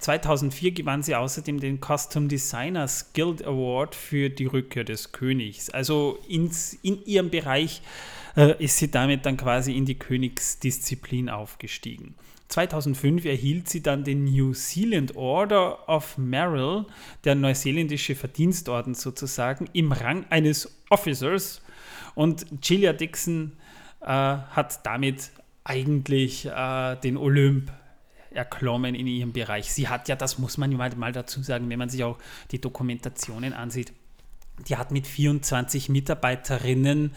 2004 0.00 0.72
gewann 0.72 1.04
sie 1.04 1.14
außerdem 1.14 1.60
den 1.60 1.78
Costume 1.78 2.26
Designers 2.26 3.12
Guild 3.12 3.46
Award 3.46 3.94
für 3.94 4.28
Die 4.28 4.46
Rückkehr 4.46 4.82
des 4.82 5.12
Königs. 5.12 5.70
Also 5.70 6.18
ins, 6.28 6.74
in 6.82 7.04
ihrem 7.06 7.30
Bereich 7.30 7.80
äh, 8.36 8.60
ist 8.60 8.78
sie 8.78 8.90
damit 8.90 9.24
dann 9.24 9.36
quasi 9.36 9.76
in 9.76 9.84
die 9.84 10.00
Königsdisziplin 10.00 11.28
aufgestiegen. 11.28 12.16
2005 12.48 13.24
erhielt 13.24 13.68
sie 13.68 13.82
dann 13.82 14.04
den 14.04 14.24
New 14.24 14.52
Zealand 14.52 15.16
Order 15.16 15.88
of 15.88 16.18
Merit, 16.18 16.86
der 17.24 17.34
neuseeländische 17.34 18.14
Verdienstorden 18.14 18.94
sozusagen, 18.94 19.68
im 19.72 19.92
Rang 19.92 20.26
eines 20.30 20.82
Officers. 20.90 21.62
Und 22.14 22.46
Gillia 22.60 22.92
Dixon 22.92 23.52
äh, 24.00 24.06
hat 24.06 24.86
damit 24.86 25.30
eigentlich 25.64 26.46
äh, 26.46 26.96
den 26.96 27.16
Olymp 27.16 27.72
erklommen 28.30 28.94
in 28.94 29.06
ihrem 29.06 29.32
Bereich. 29.32 29.72
Sie 29.72 29.88
hat 29.88 30.08
ja, 30.08 30.16
das 30.16 30.38
muss 30.38 30.58
man 30.58 30.76
mal 30.76 31.12
dazu 31.12 31.42
sagen, 31.42 31.70
wenn 31.70 31.78
man 31.78 31.88
sich 31.88 32.04
auch 32.04 32.18
die 32.50 32.60
Dokumentationen 32.60 33.52
ansieht, 33.52 33.92
die 34.68 34.76
hat 34.76 34.90
mit 34.90 35.06
24 35.06 35.88
Mitarbeiterinnen 35.88 37.14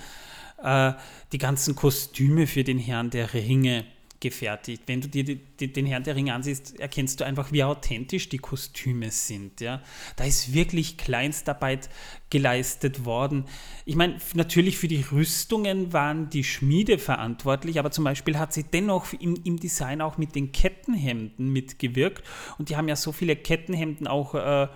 äh, 0.63 0.93
die 1.31 1.37
ganzen 1.37 1.75
Kostüme 1.75 2.47
für 2.47 2.63
den 2.63 2.79
Herrn 2.79 3.09
der 3.09 3.33
Ringe 3.33 3.85
gefertigt. 4.19 4.83
Wenn 4.87 5.01
du 5.01 5.07
dir 5.07 5.23
die, 5.23 5.35
die, 5.35 5.71
den 5.71 5.85
Herrn 5.85 6.03
der 6.03 6.15
Ringe 6.15 6.33
ansiehst, 6.33 6.79
erkennst 6.79 7.19
du 7.19 7.25
einfach, 7.25 7.51
wie 7.51 7.63
authentisch 7.63 8.29
die 8.29 8.37
Kostüme 8.37 9.11
sind. 9.11 9.61
Ja? 9.61 9.81
Da 10.15 10.23
ist 10.23 10.53
wirklich 10.53 10.97
Kleinstarbeit 10.97 11.89
geleistet 12.29 13.05
worden. 13.05 13.45
Ich 13.85 13.95
meine, 13.95 14.17
natürlich 14.33 14.77
für 14.77 14.87
die 14.87 15.05
Rüstungen 15.11 15.93
waren 15.93 16.29
die 16.29 16.43
Schmiede 16.43 16.97
verantwortlich, 16.97 17.79
aber 17.79 17.91
zum 17.91 18.03
Beispiel 18.03 18.37
hat 18.37 18.53
sie 18.53 18.63
dennoch 18.63 19.13
im, 19.13 19.39
im 19.43 19.59
Design 19.59 20.01
auch 20.01 20.17
mit 20.17 20.35
den 20.35 20.51
Kettenhemden 20.51 21.51
mitgewirkt. 21.51 22.23
Und 22.57 22.69
die 22.69 22.75
haben 22.75 22.87
ja 22.87 22.95
so 22.95 23.11
viele 23.11 23.35
Kettenhemden 23.35 24.07
auch 24.07 24.35
äh, 24.35 24.67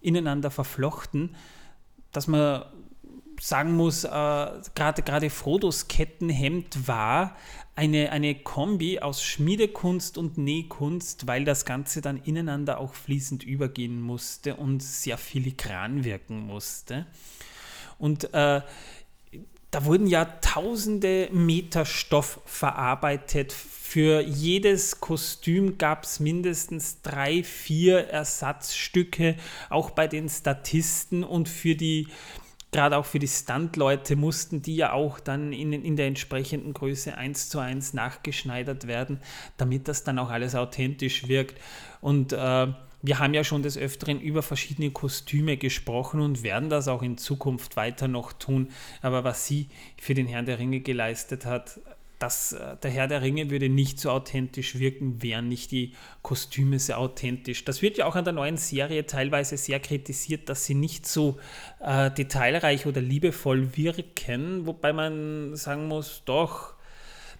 ineinander 0.00 0.50
verflochten, 0.50 1.36
dass 2.12 2.26
man 2.28 2.64
sagen 3.40 3.74
muss, 3.74 4.04
äh, 4.04 4.08
gerade 4.74 5.30
Frodos 5.30 5.88
Kettenhemd 5.88 6.88
war 6.88 7.36
eine, 7.74 8.10
eine 8.10 8.34
Kombi 8.34 9.00
aus 9.00 9.22
Schmiedekunst 9.22 10.16
und 10.16 10.38
Nähkunst, 10.38 11.26
weil 11.26 11.44
das 11.44 11.64
Ganze 11.64 12.00
dann 12.00 12.16
ineinander 12.22 12.78
auch 12.78 12.94
fließend 12.94 13.44
übergehen 13.44 14.00
musste 14.00 14.56
und 14.56 14.82
sehr 14.82 15.18
filigran 15.18 16.04
wirken 16.04 16.40
musste. 16.40 17.06
Und 17.98 18.32
äh, 18.32 18.62
da 19.70 19.84
wurden 19.84 20.06
ja 20.06 20.24
tausende 20.24 21.28
Meter 21.32 21.84
Stoff 21.84 22.40
verarbeitet. 22.46 23.52
Für 23.52 24.22
jedes 24.22 25.00
Kostüm 25.00 25.76
gab 25.76 26.04
es 26.04 26.18
mindestens 26.18 27.02
drei, 27.02 27.42
vier 27.42 28.08
Ersatzstücke, 28.08 29.36
auch 29.68 29.90
bei 29.90 30.08
den 30.08 30.30
Statisten 30.30 31.24
und 31.24 31.48
für 31.48 31.74
die 31.74 32.08
gerade 32.76 32.98
auch 32.98 33.06
für 33.06 33.18
die 33.18 33.26
Standleute 33.26 34.16
mussten 34.16 34.60
die 34.60 34.76
ja 34.76 34.92
auch 34.92 35.18
dann 35.18 35.54
in, 35.54 35.72
in 35.72 35.96
der 35.96 36.08
entsprechenden 36.08 36.74
Größe 36.74 37.16
eins 37.16 37.48
zu 37.48 37.58
eins 37.58 37.94
nachgeschneidert 37.94 38.86
werden, 38.86 39.18
damit 39.56 39.88
das 39.88 40.04
dann 40.04 40.18
auch 40.18 40.28
alles 40.28 40.54
authentisch 40.54 41.26
wirkt. 41.26 41.58
Und 42.02 42.34
äh, 42.34 42.66
wir 43.00 43.18
haben 43.18 43.32
ja 43.32 43.44
schon 43.44 43.62
des 43.62 43.78
Öfteren 43.78 44.20
über 44.20 44.42
verschiedene 44.42 44.90
Kostüme 44.90 45.56
gesprochen 45.56 46.20
und 46.20 46.42
werden 46.42 46.68
das 46.68 46.86
auch 46.86 47.02
in 47.02 47.16
Zukunft 47.16 47.76
weiter 47.76 48.08
noch 48.08 48.34
tun. 48.34 48.68
Aber 49.00 49.24
was 49.24 49.46
sie 49.46 49.68
für 49.98 50.12
den 50.12 50.26
Herrn 50.26 50.44
der 50.44 50.58
Ringe 50.58 50.80
geleistet 50.80 51.46
hat, 51.46 51.80
dass 52.18 52.52
äh, 52.52 52.76
der 52.82 52.90
Herr 52.90 53.08
der 53.08 53.22
Ringe 53.22 53.50
würde 53.50 53.68
nicht 53.68 54.00
so 54.00 54.10
authentisch 54.10 54.78
wirken, 54.78 55.22
wären 55.22 55.48
nicht 55.48 55.70
die 55.70 55.92
Kostüme 56.22 56.78
sehr 56.78 56.98
authentisch. 56.98 57.64
Das 57.64 57.82
wird 57.82 57.98
ja 57.98 58.06
auch 58.06 58.16
an 58.16 58.24
der 58.24 58.32
neuen 58.32 58.56
Serie 58.56 59.06
teilweise 59.06 59.56
sehr 59.56 59.80
kritisiert, 59.80 60.48
dass 60.48 60.64
sie 60.64 60.74
nicht 60.74 61.06
so 61.06 61.38
äh, 61.80 62.10
detailreich 62.10 62.86
oder 62.86 63.00
liebevoll 63.00 63.76
wirken, 63.76 64.66
wobei 64.66 64.92
man 64.92 65.56
sagen 65.56 65.88
muss, 65.88 66.22
doch, 66.24 66.74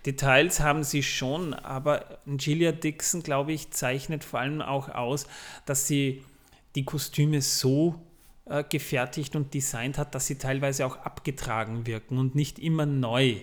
Details 0.04 0.60
haben 0.60 0.84
sie 0.84 1.02
schon, 1.02 1.52
aber 1.52 2.20
Gillia 2.26 2.70
Dixon, 2.70 3.22
glaube 3.22 3.52
ich, 3.52 3.72
zeichnet 3.72 4.22
vor 4.22 4.38
allem 4.40 4.62
auch 4.62 4.88
aus, 4.88 5.26
dass 5.64 5.88
sie 5.88 6.22
die 6.76 6.84
Kostüme 6.84 7.40
so 7.40 8.00
äh, 8.44 8.62
gefertigt 8.62 9.34
und 9.34 9.52
designt 9.54 9.98
hat, 9.98 10.14
dass 10.14 10.26
sie 10.26 10.38
teilweise 10.38 10.86
auch 10.86 10.98
abgetragen 10.98 11.86
wirken 11.86 12.18
und 12.18 12.36
nicht 12.36 12.60
immer 12.60 12.86
neu 12.86 13.36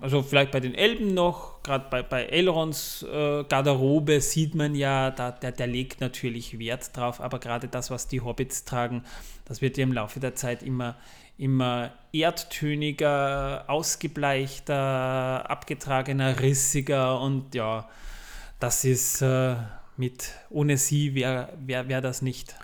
also 0.00 0.22
vielleicht 0.22 0.50
bei 0.50 0.60
den 0.60 0.74
Elben 0.74 1.14
noch, 1.14 1.62
gerade 1.62 1.86
bei, 1.90 2.02
bei 2.02 2.24
Elrons 2.24 3.02
äh, 3.02 3.44
Garderobe 3.44 4.20
sieht 4.20 4.54
man 4.54 4.74
ja, 4.74 5.10
da, 5.10 5.30
der, 5.30 5.52
der 5.52 5.66
legt 5.66 6.00
natürlich 6.00 6.58
Wert 6.58 6.96
drauf, 6.96 7.20
aber 7.20 7.38
gerade 7.38 7.68
das, 7.68 7.90
was 7.90 8.08
die 8.08 8.20
Hobbits 8.20 8.64
tragen, 8.64 9.04
das 9.44 9.62
wird 9.62 9.76
ja 9.76 9.84
im 9.84 9.92
Laufe 9.92 10.20
der 10.20 10.34
Zeit 10.34 10.62
immer, 10.62 10.96
immer 11.38 11.92
erdtöniger, 12.12 13.64
ausgebleichter, 13.68 15.48
abgetragener, 15.48 16.40
rissiger 16.40 17.20
und 17.20 17.54
ja, 17.54 17.88
das 18.58 18.84
ist 18.84 19.22
äh, 19.22 19.56
mit, 19.96 20.32
ohne 20.50 20.76
sie 20.76 21.14
wäre 21.14 21.50
wär, 21.64 21.88
wär 21.88 22.00
das 22.00 22.20
nicht, 22.20 22.56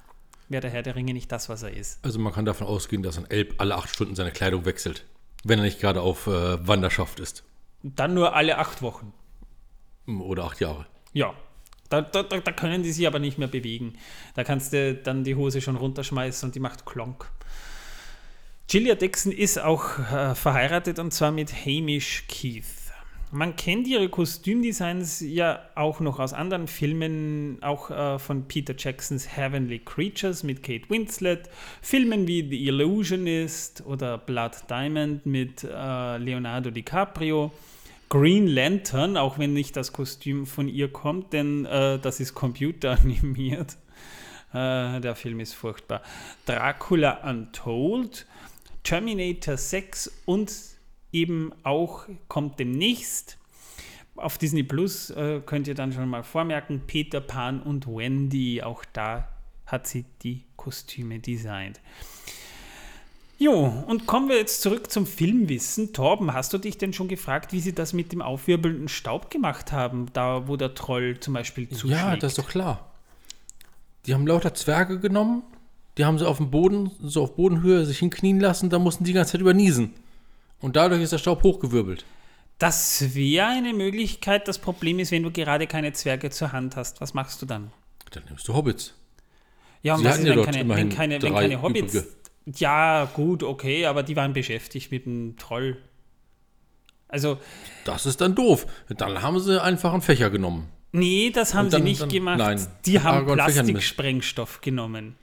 wäre 0.48 0.62
der 0.62 0.70
Herr 0.70 0.82
der 0.82 0.96
Ringe 0.96 1.12
nicht 1.12 1.30
das, 1.30 1.48
was 1.48 1.62
er 1.62 1.72
ist. 1.72 2.04
Also 2.04 2.18
man 2.18 2.32
kann 2.32 2.44
davon 2.44 2.66
ausgehen, 2.66 3.02
dass 3.02 3.18
ein 3.18 3.30
Elb 3.30 3.54
alle 3.58 3.76
acht 3.76 3.88
Stunden 3.88 4.16
seine 4.16 4.32
Kleidung 4.32 4.64
wechselt. 4.64 5.04
Wenn 5.44 5.58
er 5.58 5.64
nicht 5.64 5.80
gerade 5.80 6.02
auf 6.02 6.26
äh, 6.26 6.66
Wanderschaft 6.66 7.20
ist. 7.20 7.44
Dann 7.82 8.14
nur 8.14 8.34
alle 8.34 8.58
acht 8.58 8.82
Wochen. 8.82 9.12
Hm, 10.06 10.20
oder 10.20 10.44
acht 10.44 10.60
Jahre. 10.60 10.86
Ja. 11.12 11.34
Da, 11.88 12.02
da, 12.02 12.22
da 12.22 12.52
können 12.52 12.84
die 12.84 12.92
sich 12.92 13.06
aber 13.06 13.18
nicht 13.18 13.36
mehr 13.36 13.48
bewegen. 13.48 13.94
Da 14.36 14.44
kannst 14.44 14.72
du 14.72 14.94
dann 14.94 15.24
die 15.24 15.34
Hose 15.34 15.60
schon 15.60 15.74
runterschmeißen 15.74 16.48
und 16.48 16.54
die 16.54 16.60
macht 16.60 16.86
Klonk. 16.86 17.28
Gillia 18.68 18.94
Dixon 18.94 19.32
ist 19.32 19.58
auch 19.58 19.98
äh, 19.98 20.36
verheiratet 20.36 21.00
und 21.00 21.12
zwar 21.12 21.32
mit 21.32 21.52
Hamish 21.52 22.26
Keith. 22.28 22.64
Man 23.32 23.54
kennt 23.54 23.86
ihre 23.86 24.08
Kostümdesigns 24.08 25.20
ja 25.20 25.60
auch 25.76 26.00
noch 26.00 26.18
aus 26.18 26.32
anderen 26.32 26.66
Filmen, 26.66 27.58
auch 27.62 27.88
äh, 27.90 28.18
von 28.18 28.48
Peter 28.48 28.74
Jacksons 28.76 29.36
Heavenly 29.36 29.78
Creatures 29.78 30.42
mit 30.42 30.64
Kate 30.64 30.90
Winslet, 30.90 31.48
Filmen 31.80 32.26
wie 32.26 32.48
The 32.48 32.66
Illusionist 32.66 33.86
oder 33.86 34.18
Blood 34.18 34.68
Diamond 34.68 35.26
mit 35.26 35.62
äh, 35.62 36.16
Leonardo 36.16 36.72
DiCaprio, 36.72 37.52
Green 38.08 38.48
Lantern, 38.48 39.16
auch 39.16 39.38
wenn 39.38 39.52
nicht 39.52 39.76
das 39.76 39.92
Kostüm 39.92 40.44
von 40.44 40.66
ihr 40.66 40.92
kommt, 40.92 41.32
denn 41.32 41.66
äh, 41.66 42.00
das 42.00 42.20
ist 42.20 42.34
computeranimiert. 42.34 43.76
Äh, 44.52 45.00
der 45.00 45.14
Film 45.14 45.38
ist 45.38 45.54
furchtbar. 45.54 46.02
Dracula 46.44 47.20
Untold, 47.30 48.26
Terminator 48.82 49.56
6 49.56 50.10
und 50.24 50.50
eben 51.12 51.52
auch 51.62 52.06
kommt 52.28 52.58
demnächst 52.58 53.38
auf 54.20 54.38
Disney 54.38 54.62
Plus 54.62 55.10
äh, 55.10 55.40
könnt 55.44 55.66
ihr 55.68 55.74
dann 55.74 55.92
schon 55.92 56.08
mal 56.08 56.22
vormerken, 56.22 56.82
Peter 56.86 57.20
Pan 57.20 57.62
und 57.62 57.86
Wendy, 57.86 58.62
auch 58.62 58.84
da 58.92 59.28
hat 59.66 59.86
sie 59.86 60.04
die 60.22 60.44
Kostüme 60.56 61.18
designt. 61.20 61.80
Jo, 63.38 63.84
und 63.86 64.06
kommen 64.06 64.28
wir 64.28 64.36
jetzt 64.36 64.60
zurück 64.60 64.90
zum 64.90 65.06
Filmwissen. 65.06 65.94
Torben, 65.94 66.34
hast 66.34 66.52
du 66.52 66.58
dich 66.58 66.76
denn 66.76 66.92
schon 66.92 67.08
gefragt, 67.08 67.54
wie 67.54 67.60
sie 67.60 67.72
das 67.72 67.94
mit 67.94 68.12
dem 68.12 68.20
aufwirbelnden 68.20 68.88
Staub 68.88 69.30
gemacht 69.30 69.72
haben, 69.72 70.06
da 70.12 70.46
wo 70.46 70.56
der 70.56 70.74
Troll 70.74 71.18
zum 71.20 71.34
Beispiel 71.34 71.66
zuschlägt? 71.68 72.02
Ja, 72.02 72.16
das 72.16 72.32
ist 72.32 72.38
doch 72.38 72.50
klar. 72.50 72.90
Die 74.04 74.12
haben 74.12 74.26
lauter 74.26 74.52
Zwerge 74.52 75.00
genommen, 75.00 75.42
die 75.96 76.04
haben 76.04 76.18
sie 76.18 76.28
auf 76.28 76.36
dem 76.36 76.50
Boden, 76.50 76.90
so 77.00 77.22
auf 77.22 77.36
Bodenhöhe 77.36 77.86
sich 77.86 77.98
hinknien 77.98 78.40
lassen, 78.40 78.68
da 78.68 78.78
mussten 78.78 79.04
die 79.04 79.14
ganze 79.14 79.32
Zeit 79.32 79.40
überniesen. 79.40 79.94
Und 80.60 80.76
dadurch 80.76 81.02
ist 81.02 81.12
der 81.12 81.18
Staub 81.18 81.42
hochgewirbelt. 81.42 82.04
Das 82.58 83.14
wäre 83.14 83.46
eine 83.46 83.72
Möglichkeit. 83.72 84.46
Das 84.46 84.58
Problem 84.58 84.98
ist, 84.98 85.10
wenn 85.12 85.22
du 85.22 85.30
gerade 85.30 85.66
keine 85.66 85.92
Zwerge 85.92 86.30
zur 86.30 86.52
Hand 86.52 86.76
hast. 86.76 87.00
Was 87.00 87.14
machst 87.14 87.40
du 87.40 87.46
dann? 87.46 87.72
Dann 88.10 88.24
nimmst 88.28 88.46
du 88.46 88.54
Hobbits. 88.54 88.94
Ja, 89.82 89.94
und 89.94 90.00
Sie 90.02 90.08
hatten 90.08 90.20
ist, 90.20 90.24
ja 90.26 90.30
wenn 90.30 90.36
dort 90.36 90.52
keine, 90.54 90.68
wenn 90.76 90.88
keine, 90.90 91.22
wenn 91.22 91.32
keine 91.34 91.62
Hobbits. 91.62 91.94
übrige. 91.94 92.08
Ja, 92.56 93.04
gut, 93.14 93.42
okay, 93.42 93.86
aber 93.86 94.02
die 94.02 94.16
waren 94.16 94.32
beschäftigt 94.34 94.90
mit 94.90 95.06
dem 95.06 95.36
Troll. 95.38 95.78
Also, 97.08 97.38
Das 97.84 98.06
ist 98.06 98.20
dann 98.20 98.34
doof. 98.34 98.66
Dann 98.88 99.22
haben 99.22 99.40
sie 99.40 99.60
einfach 99.62 99.92
einen 99.92 100.02
Fächer 100.02 100.30
genommen. 100.30 100.68
nee, 100.92 101.30
das 101.30 101.54
haben 101.54 101.70
dann- 101.70 101.82
sie 101.82 101.88
nicht 101.88 102.00
dann- 102.02 102.08
gemacht. 102.08 102.38
nein. 102.38 102.66
Die 102.84 103.00
haben. 103.00 103.26
Plastiksprengstoff 103.26 104.60
genommen. 104.60 105.16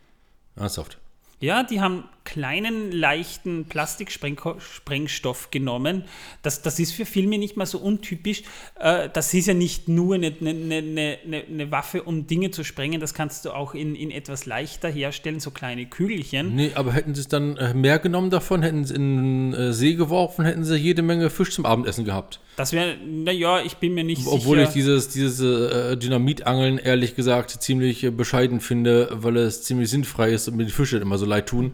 Ernsthaft. 0.56 0.98
Ja, 1.40 1.62
die 1.64 1.82
haben 1.82 2.06
kleinen, 2.28 2.92
leichten 2.92 3.66
Plastiksprengstoff 3.66 5.50
genommen. 5.50 6.04
Das, 6.42 6.62
das 6.62 6.78
ist 6.78 6.92
für 6.92 7.06
Filme 7.06 7.38
nicht 7.38 7.56
mal 7.56 7.66
so 7.66 7.80
untypisch. 7.80 8.44
Äh, 8.78 9.08
das 9.14 9.34
ist 9.34 9.48
ja 9.48 9.54
nicht 9.54 9.88
nur 9.88 10.16
eine, 10.16 10.34
eine, 10.42 10.52
eine, 10.52 11.18
eine, 11.26 11.72
Waffe, 11.72 12.04
um 12.04 12.28
Dinge 12.28 12.52
zu 12.52 12.66
sprengen. 12.66 13.00
Das 13.00 13.14
kannst 13.14 13.46
du 13.46 13.52
auch 13.52 13.74
in, 13.74 13.96
in 13.96 14.12
etwas 14.12 14.46
leichter 14.46 14.90
herstellen, 14.90 15.40
so 15.40 15.52
kleine 15.52 15.86
Kügelchen. 15.86 16.54
Nee, 16.54 16.72
aber 16.76 16.92
hätten 16.92 17.16
sie 17.16 17.22
es 17.22 17.30
dann 17.30 17.56
äh, 17.56 17.74
mehr 17.74 17.98
genommen 17.98 18.30
davon, 18.30 18.62
hätten 18.62 18.84
sie 18.84 18.96
in 18.96 19.52
den 19.52 19.54
äh, 19.54 19.72
See 19.72 19.94
geworfen, 19.94 20.44
hätten 20.44 20.66
sie 20.66 20.76
jede 20.76 21.04
Menge 21.04 21.30
Fisch 21.30 21.52
zum 21.52 21.66
Abendessen 21.66 22.04
gehabt. 22.04 22.42
Das 22.58 22.74
wäre, 22.74 22.98
naja, 23.06 23.62
ich 23.62 23.78
bin 23.78 23.94
mir 23.94 24.04
nicht 24.04 24.28
Obwohl 24.28 24.58
sicher. 24.58 24.68
ich 24.68 24.74
dieses, 24.74 25.08
dieses 25.08 25.40
äh, 25.40 25.96
Dynamitangeln 25.96 26.78
ehrlich 26.78 27.16
gesagt 27.16 27.52
ziemlich 27.52 28.06
bescheiden 28.18 28.60
finde, 28.60 29.10
weil 29.14 29.38
es 29.38 29.64
ziemlich 29.64 29.90
sinnfrei 29.90 30.32
ist 30.32 30.50
und 30.50 30.58
mir 30.58 30.66
die 30.66 30.72
Fische 30.72 30.98
immer 30.98 31.18
so 31.18 31.26
leid 31.26 31.48
tun. 31.48 31.74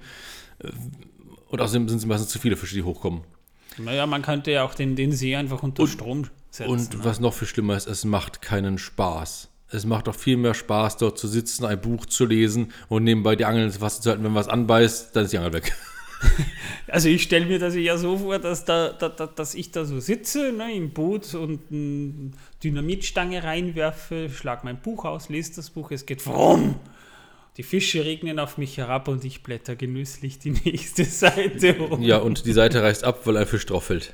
Und 1.50 1.62
außerdem 1.62 1.88
sind 1.88 1.98
es 2.00 2.06
meistens 2.06 2.30
zu 2.30 2.40
viele 2.40 2.56
Fische, 2.56 2.76
die 2.76 2.84
hochkommen. 2.84 3.22
naja, 3.78 4.08
man 4.08 4.22
könnte 4.22 4.52
ja 4.52 4.64
auch 4.64 4.74
den, 4.74 4.96
den 4.96 5.12
See 5.12 5.36
einfach 5.36 5.62
unter 5.64 5.88
Strom 5.88 6.28
setzen. 6.50 6.72
Und 6.72 6.98
ne? 6.98 7.06
was 7.06 7.20
noch 7.20 7.34
viel 7.34 7.48
schlimmer 7.48 7.78
ist, 7.78 7.88
es 7.88 8.06
macht 8.06 8.42
keinen 8.42 8.78
Spaß. 8.78 9.50
Es 9.70 9.86
macht 9.86 10.08
doch 10.08 10.16
viel 10.16 10.38
mehr 10.38 10.54
Spaß, 10.54 10.98
dort 10.98 11.18
zu 11.18 11.28
sitzen, 11.28 11.66
ein 11.66 11.82
Buch 11.82 12.06
zu 12.06 12.26
lesen 12.26 12.72
und 12.90 13.04
nebenbei 13.04 13.36
die 13.36 13.46
Angeln 13.46 13.66
ins 13.66 13.82
Wasser 13.82 14.02
zu 14.02 14.10
halten. 14.12 14.24
Wenn 14.24 14.36
was 14.36 14.48
anbeißt, 14.48 15.16
dann 15.16 15.26
ist 15.26 15.34
die 15.34 15.38
Angel 15.38 15.54
weg. 15.54 15.74
Also 16.88 17.10
ich 17.10 17.24
stelle 17.24 17.46
mir 17.46 17.60
das 17.60 17.76
ja 17.76 17.98
so 17.98 18.18
vor, 18.20 18.40
dass, 18.40 18.66
da, 18.66 18.90
da, 18.90 19.10
da, 19.10 19.26
dass 19.26 19.56
ich 19.56 19.72
da 19.72 19.84
so 19.84 20.00
sitze 20.00 20.54
ne, 20.54 20.74
im 20.74 20.92
Boot 20.92 21.34
und 21.34 21.60
eine 21.72 22.32
Dynamitstange 22.64 23.44
reinwerfe, 23.44 24.30
schlag 24.30 24.64
mein 24.64 24.80
Buch 24.80 25.04
aus, 25.06 25.28
lese 25.30 25.56
das 25.56 25.70
Buch, 25.70 25.92
es 25.92 26.06
geht 26.06 26.22
vorum. 26.22 26.76
Die 27.58 27.64
Fische 27.64 28.04
regnen 28.04 28.40
auf 28.40 28.58
mich 28.58 28.78
herab 28.78 29.08
und 29.08 29.24
ich 29.24 29.44
blätter 29.44 29.76
genüsslich 29.76 30.40
die 30.40 30.52
nächste 30.52 31.06
Seite 31.06 31.76
um. 31.78 32.02
Ja, 32.02 32.18
und 32.18 32.46
die 32.46 32.54
Seite 32.54 32.82
reißt 32.82 33.04
ab, 33.04 33.22
weil 33.26 33.38
ein 33.38 33.46
Fisch 33.46 33.66
drauf 33.66 33.86
fällt. 33.86 34.14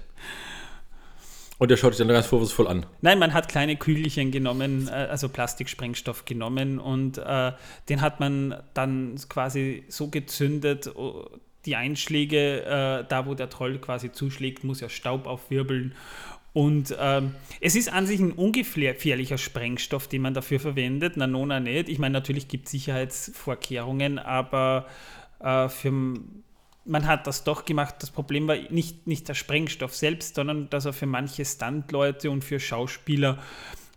Und 1.58 1.72
der 1.72 1.78
schaut 1.78 1.94
sich 1.94 2.06
dann 2.06 2.08
ganz 2.08 2.26
vorwurfsvoll 2.26 2.68
an. 2.68 2.86
Nein, 3.02 3.20
man 3.20 3.34
hat 3.34 3.50
kleine 3.50 3.76
Kügelchen 3.76 4.32
genommen, 4.32 4.88
äh, 4.88 4.92
also 4.92 5.28
Plastiksprengstoff 5.28 6.26
genommen 6.26 6.80
und 6.80 7.18
äh, 7.18 7.52
den 7.90 8.02
hat 8.02 8.20
man 8.20 8.62
dann 8.74 9.16
quasi 9.28 9.84
so 9.90 10.08
gezündet, 10.08 10.90
die 11.66 11.76
Einschläge, 11.76 12.64
äh, 12.64 13.06
da 13.08 13.26
wo 13.26 13.34
der 13.36 13.50
Troll 13.50 13.78
quasi 13.80 14.12
zuschlägt, 14.12 14.64
muss 14.64 14.80
ja 14.80 14.88
Staub 14.88 15.28
aufwirbeln. 15.28 15.94
Und 16.54 16.96
ähm, 17.00 17.36
es 17.62 17.76
ist 17.76 17.92
an 17.92 18.08
sich 18.08 18.20
ein 18.20 18.32
ungefährlicher 18.32 19.38
Sprengstoff, 19.38 20.08
den 20.08 20.22
man 20.22 20.34
dafür 20.34 20.60
verwendet. 20.60 21.14
Na, 21.16 21.28
nona 21.28 21.60
nicht. 21.60 21.90
Ich 21.90 22.00
meine, 22.00 22.14
natürlich 22.14 22.48
gibt 22.48 22.66
es 22.66 22.72
Sicherheitsvorkehrungen, 22.72 24.18
aber 24.18 24.88
äh, 25.40 25.70
für, 25.70 25.92
man 25.92 27.08
hat 27.08 27.28
das 27.28 27.44
doch 27.44 27.66
gemacht. 27.66 27.96
Das 28.00 28.10
Problem 28.10 28.48
war 28.48 28.56
nicht, 28.70 29.06
nicht 29.06 29.28
der 29.28 29.36
Sprengstoff 29.36 29.96
selbst, 29.96 30.36
sondern 30.36 30.70
dass 30.70 30.86
er 30.86 30.94
für 30.94 31.06
manche 31.06 31.46
Standleute 31.46 32.32
und 32.32 32.44
für 32.44 32.60
Schauspieler 32.60 33.38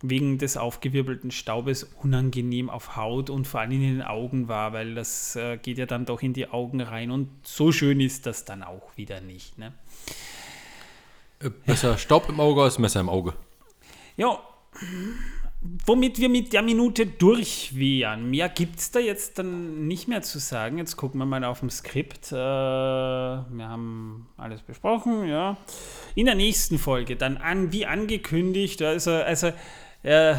wegen 0.05 0.37
des 0.37 0.57
aufgewirbelten 0.57 1.31
Staubes 1.31 1.85
unangenehm 2.01 2.69
auf 2.69 2.97
Haut 2.97 3.29
und 3.29 3.47
vor 3.47 3.61
allem 3.61 3.71
in 3.71 3.81
den 3.81 4.01
Augen 4.01 4.49
war, 4.49 4.73
weil 4.73 4.95
das 4.95 5.37
äh, 5.37 5.57
geht 5.57 5.77
ja 5.77 5.85
dann 5.85 6.05
doch 6.05 6.21
in 6.21 6.33
die 6.33 6.49
Augen 6.49 6.81
rein 6.81 7.09
und 7.09 7.29
so 7.43 7.71
schön 7.71 8.01
ist 8.01 8.25
das 8.25 8.43
dann 8.43 8.63
auch 8.63 8.97
wieder 8.97 9.21
nicht. 9.21 9.57
Ne? 9.57 9.71
Äh, 11.43 11.49
Besser 11.65 11.97
Staub 11.97 12.29
im 12.29 12.39
Auge 12.39 12.61
als 12.63 12.79
Messer 12.79 12.99
im 12.99 13.09
Auge. 13.09 13.33
Ja, 14.15 14.39
womit 15.85 16.19
wir 16.19 16.29
mit 16.29 16.53
der 16.53 16.61
Minute 16.61 17.05
durch 17.05 17.75
wären. 17.75 18.29
Mehr 18.29 18.49
gibt 18.49 18.79
es 18.79 18.91
da 18.91 18.99
jetzt 18.99 19.39
dann 19.39 19.87
nicht 19.87 20.07
mehr 20.07 20.21
zu 20.21 20.39
sagen. 20.39 20.77
Jetzt 20.77 20.97
gucken 20.97 21.19
wir 21.19 21.25
mal 21.25 21.43
auf 21.43 21.59
dem 21.59 21.69
Skript. 21.69 22.31
Äh, 22.31 22.35
wir 22.35 23.67
haben 23.67 24.27
alles 24.37 24.61
besprochen, 24.61 25.27
ja. 25.27 25.57
In 26.15 26.25
der 26.25 26.35
nächsten 26.35 26.77
Folge 26.77 27.15
dann 27.15 27.37
an, 27.37 27.71
wie 27.71 27.85
angekündigt, 27.85 28.81
also, 28.81 29.11
also 29.11 29.51
äh, 30.03 30.35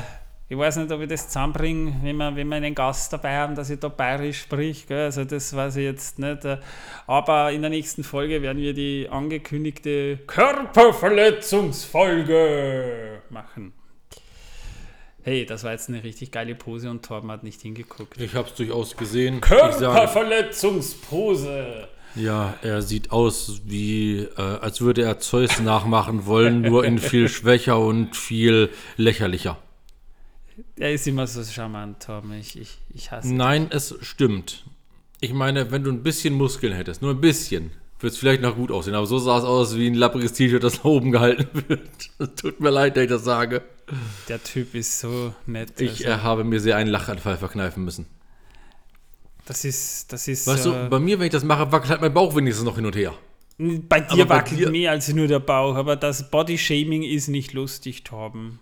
ich 0.49 0.59
weiß 0.59 0.77
nicht, 0.77 0.93
ob 0.93 1.01
ich 1.01 1.09
das 1.09 1.27
zusammenbringe, 1.29 1.97
wenn 2.03 2.17
wir, 2.17 2.37
wenn 2.37 2.49
wir 2.49 2.57
einen 2.57 2.75
Gast 2.75 3.11
dabei 3.13 3.37
haben, 3.37 3.55
dass 3.55 3.71
ich 3.71 3.79
da 3.81 3.89
bayerisch 3.89 4.41
sprich. 4.43 4.87
Gell? 4.87 5.05
Also 5.07 5.25
das 5.25 5.55
weiß 5.57 5.77
ich 5.77 5.85
jetzt 5.85 6.19
nicht. 6.19 6.45
äh, 6.45 6.59
Aber 7.07 7.51
in 7.53 7.63
der 7.63 7.71
nächsten 7.71 8.05
Folge 8.05 8.43
werden 8.43 8.59
wir 8.63 8.75
die 8.75 9.09
angekündigte 9.11 10.19
Körperverletzungsfolge 10.27 13.23
machen. 13.31 13.73
Hey, 15.23 15.47
das 15.47 15.65
war 15.65 15.73
jetzt 15.73 15.89
eine 15.89 16.05
richtig 16.05 16.31
geile 16.33 16.55
Pose 16.55 16.91
und 16.91 17.03
Torben 17.03 17.31
hat 17.31 17.45
nicht 17.45 17.63
hingeguckt. 17.63 18.21
Ich 18.21 18.35
habe 18.35 18.47
es 18.47 18.55
durchaus 18.55 18.95
gesehen. 18.95 19.41
Körperverletzungspose. 19.41 21.89
ja, 22.15 22.53
er 22.61 22.83
sieht 22.83 23.11
aus 23.11 23.63
wie, 23.65 24.19
äh, 24.37 24.41
als 24.41 24.83
würde 24.83 25.01
er 25.03 25.19
Zeus 25.21 25.61
nachmachen 25.61 26.27
wollen, 26.27 26.61
nur 26.61 26.85
in 26.85 26.99
viel 26.99 27.31
schwächer 27.31 27.79
und 27.81 28.15
viel 28.15 28.69
lächerlicher. 28.99 29.57
Er 30.77 30.93
ist 30.93 31.07
immer 31.07 31.27
so 31.27 31.43
charmant, 31.45 32.03
Torben. 32.03 32.33
Ich, 32.33 32.59
ich, 32.59 32.79
ich 32.93 33.11
hasse 33.11 33.29
ihn. 33.29 33.37
Nein, 33.37 33.69
es 33.71 33.95
stimmt. 34.03 34.65
Ich 35.21 35.33
meine, 35.33 35.71
wenn 35.71 35.85
du 35.85 35.91
ein 35.91 36.03
bisschen 36.03 36.35
Muskeln 36.35 36.73
hättest, 36.75 37.01
nur 37.01 37.13
ein 37.13 37.21
bisschen, 37.21 37.71
würde 38.01 38.13
es 38.13 38.19
vielleicht 38.19 38.43
noch 38.43 38.57
gut 38.57 38.71
aussehen. 38.73 38.95
Aber 38.95 39.07
so 39.07 39.19
sah 39.19 39.39
es 39.39 39.45
aus 39.45 39.77
wie 39.77 39.87
ein 39.87 39.95
lappriges 39.95 40.33
T-Shirt, 40.33 40.63
das 40.65 40.79
nach 40.79 40.85
oben 40.85 41.13
gehalten 41.13 41.49
wird. 41.69 42.37
Tut 42.37 42.61
mir 42.61 42.71
leid, 42.71 42.97
dass 42.97 43.05
ich 43.05 43.09
das 43.11 43.25
sage. 43.25 43.63
Der 44.29 44.43
Typ 44.43 44.75
ist 44.75 44.99
so 44.99 45.33
nett. 45.47 45.81
Ich 45.81 46.07
also, 46.07 46.21
äh, 46.21 46.23
habe 46.23 46.45
mir 46.45 46.59
sehr 46.61 46.77
einen 46.77 46.91
Lachanfall 46.91 47.37
verkneifen 47.37 47.85
müssen. 47.85 48.07
das 49.47 49.65
ist, 49.65 50.13
das 50.13 50.27
ist. 50.27 50.47
Weißt 50.47 50.67
äh, 50.67 50.71
du, 50.71 50.89
bei 50.91 50.99
mir, 50.99 51.19
wenn 51.19 51.27
ich 51.27 51.33
das 51.33 51.45
mache, 51.45 51.71
wackelt 51.71 51.91
halt 51.91 52.01
mein 52.01 52.13
Bauch 52.15 52.35
wenigstens 52.35 52.65
noch 52.65 52.75
hin 52.77 52.87
und 52.87 52.97
her. 52.97 53.15
bei 53.59 54.01
dir 54.01 54.13
aber 54.13 54.25
bei 54.27 54.35
wackelt 54.37 54.59
dir- 54.61 54.71
mehr 54.71 54.91
als 54.91 55.13
nur 55.13 55.29
der 55.29 55.39
Bauch, 55.39 55.77
aber 55.77 55.95
das 55.97 56.31
Bodyshaming 56.31 57.03
ist 57.05 57.29
nicht 57.29 57.53
lustig, 57.53 58.03
Torben. 58.05 58.59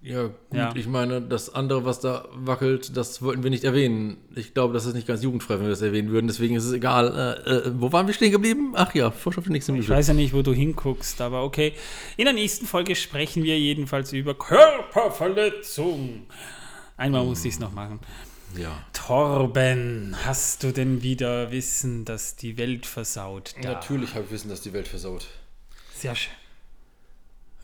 Ja, 0.00 0.22
gut, 0.24 0.34
Ja. 0.52 0.72
ich 0.76 0.86
meine, 0.86 1.20
das 1.20 1.52
andere, 1.52 1.84
was 1.84 1.98
da 1.98 2.24
wackelt, 2.32 2.96
das 2.96 3.20
wollten 3.20 3.42
wir 3.42 3.50
nicht 3.50 3.64
erwähnen. 3.64 4.16
Ich 4.36 4.54
glaube, 4.54 4.72
das 4.72 4.86
ist 4.86 4.94
nicht 4.94 5.08
ganz 5.08 5.22
jugendfrei, 5.24 5.54
wenn 5.54 5.62
wir 5.62 5.70
das 5.70 5.82
erwähnen 5.82 6.10
würden. 6.10 6.28
Deswegen 6.28 6.54
ist 6.54 6.64
es 6.64 6.72
egal. 6.72 7.36
Äh, 7.46 7.50
äh, 7.50 7.72
wo 7.74 7.90
waren 7.92 8.06
wir 8.06 8.14
stehen 8.14 8.30
geblieben? 8.30 8.74
Ach 8.76 8.94
ja, 8.94 9.10
Vorschau 9.10 9.40
für 9.40 9.50
nächste 9.50 9.72
Ich 9.72 9.78
Minute. 9.78 9.92
weiß 9.92 10.06
ja 10.08 10.14
nicht, 10.14 10.32
wo 10.32 10.42
du 10.42 10.52
hinguckst, 10.54 11.20
aber 11.20 11.42
okay. 11.42 11.72
In 12.16 12.26
der 12.26 12.32
nächsten 12.34 12.66
Folge 12.66 12.94
sprechen 12.94 13.42
wir 13.42 13.58
jedenfalls 13.58 14.12
über 14.12 14.34
Körperverletzung. 14.34 16.26
Einmal 16.96 17.24
muss 17.24 17.44
ich 17.44 17.54
es 17.54 17.60
noch 17.60 17.72
machen. 17.72 17.98
Ja. 18.56 18.70
Torben, 18.92 20.16
hast 20.24 20.62
du 20.62 20.72
denn 20.72 21.02
wieder 21.02 21.50
Wissen, 21.50 22.04
dass 22.04 22.36
die 22.36 22.56
Welt 22.56 22.86
versaut? 22.86 23.54
Da? 23.62 23.72
Natürlich 23.74 24.14
habe 24.14 24.24
ich 24.26 24.30
Wissen, 24.30 24.48
dass 24.48 24.60
die 24.62 24.72
Welt 24.72 24.88
versaut. 24.88 25.26
Sehr 25.94 26.14
schön. 26.14 26.32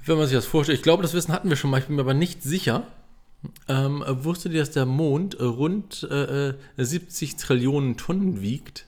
Wenn 0.06 0.18
man 0.18 0.26
sich 0.26 0.36
das 0.36 0.46
vorstellt, 0.46 0.78
ich 0.78 0.82
glaube, 0.82 1.02
das 1.02 1.14
Wissen 1.14 1.32
hatten 1.32 1.48
wir 1.48 1.56
schon 1.56 1.70
mal, 1.70 1.78
ich 1.78 1.86
bin 1.86 1.96
mir 1.96 2.02
aber 2.02 2.14
nicht 2.14 2.42
sicher. 2.42 2.86
Ähm, 3.68 4.04
wusstet 4.06 4.52
ihr, 4.52 4.60
dass 4.60 4.70
der 4.70 4.86
Mond 4.86 5.38
rund 5.40 6.06
äh, 6.10 6.50
äh, 6.50 6.54
70 6.76 7.36
Trillionen 7.36 7.96
Tonnen 7.96 8.40
wiegt? 8.40 8.86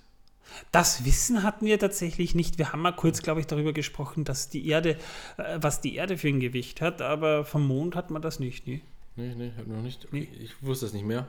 Das 0.73 1.05
Wissen 1.05 1.43
hatten 1.43 1.67
wir 1.67 1.79
tatsächlich 1.79 2.35
nicht. 2.35 2.59
Wir 2.59 2.73
haben 2.73 2.81
mal 2.81 2.93
kurz, 2.93 3.23
glaube 3.23 3.41
ich, 3.41 3.47
darüber 3.47 3.73
gesprochen, 3.73 4.25
dass 4.25 4.49
die 4.49 4.67
Erde, 4.67 4.97
äh, 5.37 5.59
was 5.61 5.81
die 5.81 5.95
Erde 5.95 6.17
für 6.17 6.29
ein 6.29 6.41
Gewicht 6.41 6.81
hat, 6.81 7.03
aber 7.03 7.45
vom 7.45 7.67
Mond 7.67 7.95
hat 7.95 8.11
man 8.11 8.23
das 8.23 8.41
nicht. 8.41 8.67
Nee. 8.67 8.81
Nee, 9.17 9.35
nee, 9.35 9.53
wir 9.57 9.75
noch 9.75 9.83
nicht. 9.83 10.13
Nee. 10.13 10.29
Ich 10.41 10.63
wusste 10.63 10.87
das 10.87 10.93
nicht 10.93 11.07
mehr. 11.07 11.29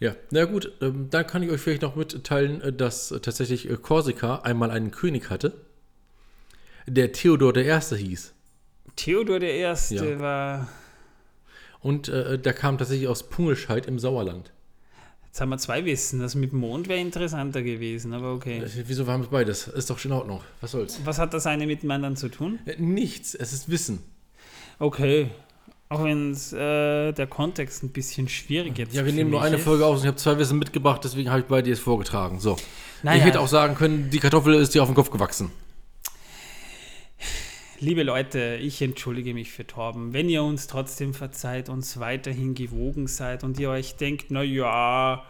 Ja, 0.00 0.14
na 0.30 0.44
gut, 0.44 0.72
ähm, 0.82 1.08
dann 1.10 1.26
kann 1.26 1.42
ich 1.42 1.50
euch 1.50 1.60
vielleicht 1.60 1.82
noch 1.82 1.96
mitteilen, 1.96 2.60
äh, 2.60 2.72
dass 2.72 3.10
äh, 3.10 3.20
tatsächlich 3.20 3.70
äh, 3.70 3.76
Korsika 3.76 4.36
einmal 4.36 4.70
einen 4.70 4.90
König 4.90 5.30
hatte, 5.30 5.63
der 6.86 7.12
Theodor 7.12 7.56
I. 7.56 7.80
hieß. 7.96 8.32
Theodor 8.96 9.40
der 9.40 9.54
Erste 9.54 9.94
Ja. 10.10 10.20
war. 10.20 10.68
Und 11.80 12.08
äh, 12.08 12.38
der 12.38 12.52
kam 12.54 12.78
tatsächlich 12.78 13.08
aus 13.08 13.28
Pungelscheid 13.28 13.86
im 13.86 13.98
Sauerland. 13.98 14.52
Jetzt 15.26 15.40
haben 15.40 15.48
wir 15.50 15.58
zwei 15.58 15.84
Wissen. 15.84 16.20
Das 16.20 16.34
mit 16.34 16.52
dem 16.52 16.60
Mond 16.60 16.88
wäre 16.88 17.00
interessanter 17.00 17.62
gewesen, 17.62 18.14
aber 18.14 18.32
okay. 18.32 18.58
Äh, 18.60 18.84
Wieso 18.86 19.06
haben 19.06 19.24
wir 19.24 19.28
beides? 19.30 19.66
Ist 19.68 19.90
doch 19.90 19.98
schon 19.98 20.12
in 20.12 20.16
Ordnung. 20.16 20.40
Was 20.60 20.70
soll's? 20.70 21.00
Was 21.04 21.18
hat 21.18 21.34
das 21.34 21.46
eine 21.46 21.66
mit 21.66 21.82
dem 21.82 21.90
anderen 21.90 22.16
zu 22.16 22.28
tun? 22.28 22.60
Äh, 22.66 22.76
Nichts, 22.80 23.34
es 23.34 23.52
ist 23.52 23.68
Wissen. 23.68 23.98
Okay. 24.78 25.30
Auch 25.88 26.02
wenn 26.04 26.32
äh, 26.34 27.12
der 27.12 27.26
Kontext 27.28 27.82
ein 27.82 27.90
bisschen 27.90 28.28
schwierig 28.28 28.78
jetzt 28.78 28.94
Ja, 28.94 29.04
wir 29.04 29.12
nehmen 29.12 29.30
nur 29.30 29.42
eine 29.42 29.56
ist. 29.56 29.64
Folge 29.64 29.84
aus 29.84 29.98
und 29.98 30.04
ich 30.04 30.08
habe 30.08 30.16
zwei 30.16 30.38
Wissen 30.38 30.58
mitgebracht, 30.58 31.02
deswegen 31.04 31.28
habe 31.30 31.40
ich 31.40 31.46
beide 31.46 31.68
jetzt 31.68 31.80
vorgetragen. 31.82 32.40
So. 32.40 32.56
Naja. 33.02 33.18
Ich 33.18 33.24
hätte 33.24 33.40
auch 33.40 33.48
sagen 33.48 33.74
können, 33.74 34.08
die 34.10 34.18
Kartoffel 34.18 34.54
ist 34.54 34.74
dir 34.74 34.82
auf 34.82 34.88
den 34.88 34.94
Kopf 34.94 35.10
gewachsen. 35.10 35.50
Liebe 37.80 38.02
Leute, 38.04 38.58
ich 38.62 38.80
entschuldige 38.82 39.34
mich 39.34 39.50
für 39.50 39.66
Torben. 39.66 40.12
Wenn 40.12 40.28
ihr 40.28 40.42
uns 40.42 40.66
trotzdem 40.68 41.12
verzeiht, 41.12 41.68
uns 41.68 41.98
weiterhin 41.98 42.54
gewogen 42.54 43.08
seid 43.08 43.42
und 43.44 43.58
ihr 43.58 43.70
euch 43.70 43.96
denkt, 43.96 44.26
na 44.28 44.42
ja, 44.42 45.24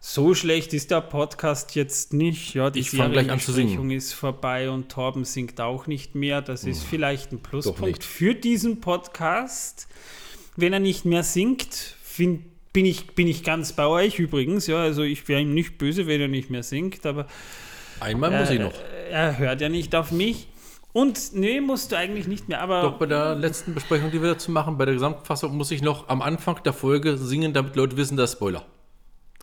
so 0.00 0.34
schlecht 0.34 0.74
ist 0.74 0.90
der 0.90 1.00
Podcast 1.00 1.74
jetzt 1.74 2.12
nicht. 2.12 2.54
Ja, 2.54 2.70
die 2.70 2.80
Ich 2.80 2.90
fang 2.90 3.12
gleich 3.12 3.30
an 3.30 3.40
zu 3.40 3.52
singen. 3.52 3.90
Ist 3.90 4.12
vorbei 4.12 4.70
und 4.70 4.90
Torben 4.90 5.24
singt 5.24 5.60
auch 5.60 5.86
nicht 5.86 6.14
mehr. 6.14 6.42
Das 6.42 6.64
ist 6.64 6.84
vielleicht 6.84 7.32
ein 7.32 7.40
Pluspunkt 7.40 8.04
für 8.04 8.34
diesen 8.34 8.80
Podcast. 8.80 9.88
Wenn 10.56 10.72
er 10.72 10.80
nicht 10.80 11.04
mehr 11.04 11.22
singt, 11.22 11.96
find, 12.02 12.42
bin, 12.72 12.86
ich, 12.86 13.06
bin 13.14 13.28
ich 13.28 13.44
ganz 13.44 13.72
bei 13.72 13.86
euch 13.86 14.18
übrigens. 14.18 14.66
Ja, 14.66 14.78
also 14.82 15.02
ich 15.02 15.26
wäre 15.28 15.40
ihm 15.40 15.54
nicht 15.54 15.78
böse, 15.78 16.06
wenn 16.06 16.20
er 16.20 16.28
nicht 16.28 16.50
mehr 16.50 16.64
singt, 16.64 17.06
aber 17.06 17.26
Einmal 18.00 18.30
muss 18.38 18.50
ich 18.50 18.60
noch. 18.60 18.74
äh, 18.74 19.10
er 19.10 19.38
hört 19.38 19.60
ja 19.60 19.68
nicht 19.68 19.94
auf 19.94 20.10
mich. 20.10 20.48
Und 20.92 21.34
nee, 21.34 21.60
musst 21.60 21.92
du 21.92 21.96
eigentlich 21.96 22.26
nicht 22.26 22.48
mehr, 22.48 22.60
aber 22.60 22.82
Doch 22.82 22.98
bei 22.98 23.06
der 23.06 23.34
letzten 23.34 23.74
Besprechung, 23.74 24.10
die 24.10 24.22
wir 24.22 24.30
dazu 24.32 24.50
machen, 24.50 24.78
bei 24.78 24.84
der 24.86 24.94
Gesamtfassung, 24.94 25.56
muss 25.56 25.70
ich 25.70 25.82
noch 25.82 26.08
am 26.08 26.22
Anfang 26.22 26.62
der 26.64 26.72
Folge 26.72 27.16
singen, 27.18 27.52
damit 27.52 27.76
Leute 27.76 27.96
wissen, 27.96 28.16
dass 28.16 28.32
Spoiler. 28.32 28.64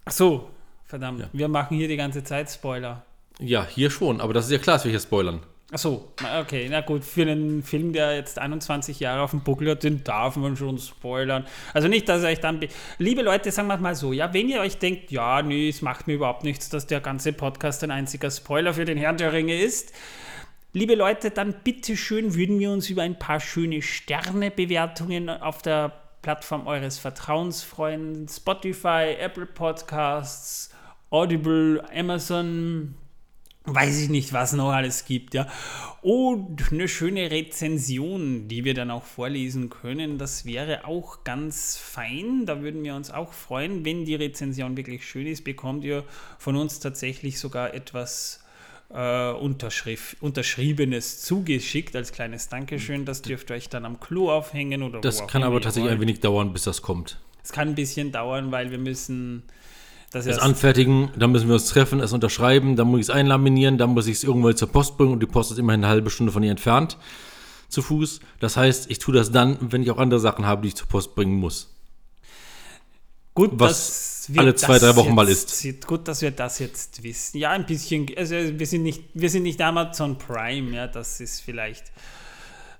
Ach 0.06 0.12
so, 0.12 0.50
verdammt. 0.86 1.20
Ja. 1.22 1.30
Wir 1.34 1.48
machen 1.48 1.78
hier 1.78 1.88
die 1.88 1.98
ganze 1.98 2.24
Zeit 2.24 2.50
Spoiler. 2.50 3.06
Ja, 3.39 3.66
hier 3.66 3.89
schon, 3.91 4.22
aber 4.22 4.34
das 4.34 4.46
ist 4.46 4.52
ja 4.52 4.58
klar, 4.58 4.78
dass 4.78 4.86
wir 4.86 4.91
hier 4.91 5.00
spoilern. 5.00 5.41
Ach 5.74 5.80
so, 5.80 6.14
okay, 6.39 6.68
na 6.70 6.82
gut, 6.82 7.04
für 7.04 7.24
einen 7.24 7.64
Film, 7.64 7.91
der 7.91 8.16
jetzt 8.16 8.38
21 8.39 9.00
Jahre 9.00 9.24
auf 9.24 9.32
dem 9.32 9.41
Buckel 9.41 9.72
hat, 9.72 9.84
den 9.84 10.04
darf 10.04 10.36
man 10.38 10.56
schon 10.56 10.78
spoilern. 10.78 11.46
Also 11.74 11.88
nicht, 11.88 12.08
dass 12.08 12.22
ihr 12.24 12.30
euch 12.30 12.39
dann... 12.39 12.60
be- 12.60 12.70
Liebe 13.00 13.24
Leute, 13.24 13.52
sagen 13.52 13.68
wir 13.68 13.78
mal 13.78 13.96
so, 13.96 14.14
ja, 14.14 14.32
wenn 14.34 14.48
ihr 14.48 14.62
euch 14.62 14.78
denkt, 14.78 15.12
ja, 15.12 15.41
nee, 15.41 15.68
es 15.70 15.82
macht 15.82 16.08
mir 16.08 16.14
überhaupt 16.14 16.43
nichts, 16.43 16.70
dass 16.70 16.86
der 16.88 17.02
ganze 17.02 17.34
Podcast 17.34 17.84
ein 17.84 17.91
einziger 17.91 18.30
Spoiler 18.32 18.74
für 18.76 18.86
den 18.86 18.98
Herrn 18.98 19.18
der 19.18 19.34
Ringe 19.34 19.60
ist, 19.60 19.91
Liebe 20.78 20.96
Leute, 20.96 21.32
dann 21.32 21.56
bitte 21.64 21.96
schön 21.96 22.36
würden 22.36 22.60
wir 22.60 22.70
uns 22.70 22.90
über 22.90 23.02
ein 23.02 23.18
paar 23.18 23.40
schöne 23.40 23.82
Sternebewertungen 23.82 25.30
auf 25.30 25.62
der 25.62 25.94
Plattform 26.22 26.68
eures 26.68 27.00
Vertrauens 27.00 27.64
freuen. 27.64 28.28
Spotify, 28.28 29.16
Apple 29.18 29.46
Podcasts, 29.46 30.72
Audible, 31.12 31.82
Amazon, 31.96 32.96
weiß 33.64 34.02
ich 34.02 34.10
nicht, 34.10 34.34
was 34.34 34.52
noch 34.52 34.74
alles 34.74 35.06
gibt, 35.06 35.34
ja. 35.34 35.48
Und 36.02 36.74
eine 36.74 36.90
schöne 36.90 37.32
Rezension, 37.32 38.50
die 38.50 38.66
wir 38.66 38.74
dann 38.74 38.92
auch 38.92 39.06
vorlesen 39.06 39.70
können, 39.70 40.18
das 40.18 40.44
wäre 40.44 40.84
auch 40.84 41.24
ganz 41.24 41.78
fein. 41.78 42.46
Da 42.46 42.62
würden 42.62 42.84
wir 42.84 42.96
uns 42.96 43.12
auch 43.12 43.32
freuen. 43.32 43.86
Wenn 43.86 44.04
die 44.04 44.16
Rezension 44.16 44.76
wirklich 44.76 45.08
schön 45.08 45.26
ist, 45.26 45.46
bekommt 45.46 45.86
ihr 45.86 46.04
von 46.38 46.58
uns 46.58 46.82
tatsächlich 46.82 47.40
sogar 47.40 47.74
etwas 47.74 48.45
äh, 48.94 49.32
Unterschrift, 49.32 50.18
Unterschriebenes 50.22 51.22
zugeschickt 51.22 51.96
als 51.96 52.12
kleines 52.12 52.50
Dankeschön. 52.50 53.06
Das 53.06 53.22
dürft 53.22 53.50
ihr 53.52 53.56
euch 53.56 53.70
dann 53.70 53.86
am 53.86 54.00
Klo 54.00 54.32
aufhängen 54.32 54.84
oder 54.84 55.02
Das 55.02 55.28
kann 55.28 55.44
aber 55.44 55.56
ihr 55.56 55.62
tatsächlich 55.62 55.90
wollt. 55.90 56.00
ein 56.00 56.02
wenig 56.02 56.20
dauern, 56.20 56.54
bis 56.54 56.64
das 56.64 56.82
kommt. 56.82 57.20
Es 57.44 57.52
kann 57.52 57.70
ein 57.70 57.76
bisschen 57.76 58.12
dauern, 58.12 58.52
weil 58.52 58.72
wir 58.72 58.80
müssen 58.80 59.44
das 60.12 60.26
Das 60.26 60.40
anfertigen, 60.40 61.10
dann 61.18 61.32
müssen 61.32 61.48
wir 61.48 61.56
uns 61.56 61.68
treffen, 61.68 62.00
es 62.00 62.14
unterschreiben, 62.14 62.76
dann 62.76 62.88
muss 62.88 63.02
ich 63.02 63.06
es 63.08 63.10
einlaminieren, 63.10 63.78
dann 63.78 63.92
muss 63.92 64.08
ich 64.08 64.18
es 64.18 64.24
irgendwann 64.24 64.56
zur 64.56 64.72
Post 64.72 64.98
bringen 64.98 65.12
und 65.12 65.20
die 65.20 65.28
Post 65.28 65.52
ist 65.52 65.58
immerhin 65.58 65.84
eine 65.84 65.92
halbe 65.92 66.10
Stunde 66.10 66.32
von 66.32 66.42
hier 66.42 66.52
entfernt 66.52 66.98
zu 67.68 67.82
Fuß. 67.82 68.22
Das 68.40 68.56
heißt, 68.58 68.90
ich 68.90 69.00
tue 69.00 69.14
das 69.14 69.32
dann, 69.32 69.58
wenn 69.60 69.84
ich 69.84 69.92
auch 69.92 69.98
andere 69.98 70.20
Sachen 70.20 70.46
habe, 70.46 70.62
die 70.62 70.70
ich 70.70 70.76
zur 70.76 70.88
Post 70.88 71.16
bringen 71.16 71.38
muss. 71.38 71.75
Gut, 73.36 73.52
Was 73.56 74.26
dass 74.26 74.34
wir 74.34 74.42
alle 74.42 74.56
zwei, 74.56 74.80
das 74.80 74.82
drei 74.82 74.96
Wochen 74.96 75.14
mal 75.14 75.30
jetzt, 75.30 75.86
Gut, 75.86 76.08
dass 76.08 76.22
wir 76.22 76.32
das 76.32 76.58
jetzt 76.60 77.04
wissen. 77.04 77.38
Ja, 77.38 77.52
ein 77.52 77.66
bisschen. 77.66 78.08
Also 78.18 78.36
wir 78.36 78.66
sind 78.66 78.84
nicht, 78.84 79.04
wir 79.14 79.30
sind 79.30 79.44
nicht 79.44 79.62
Amazon 79.62 80.18
Prime, 80.18 80.74
ja, 80.76 80.88
das 80.88 81.20
ist 81.20 81.42
vielleicht, 81.42 81.92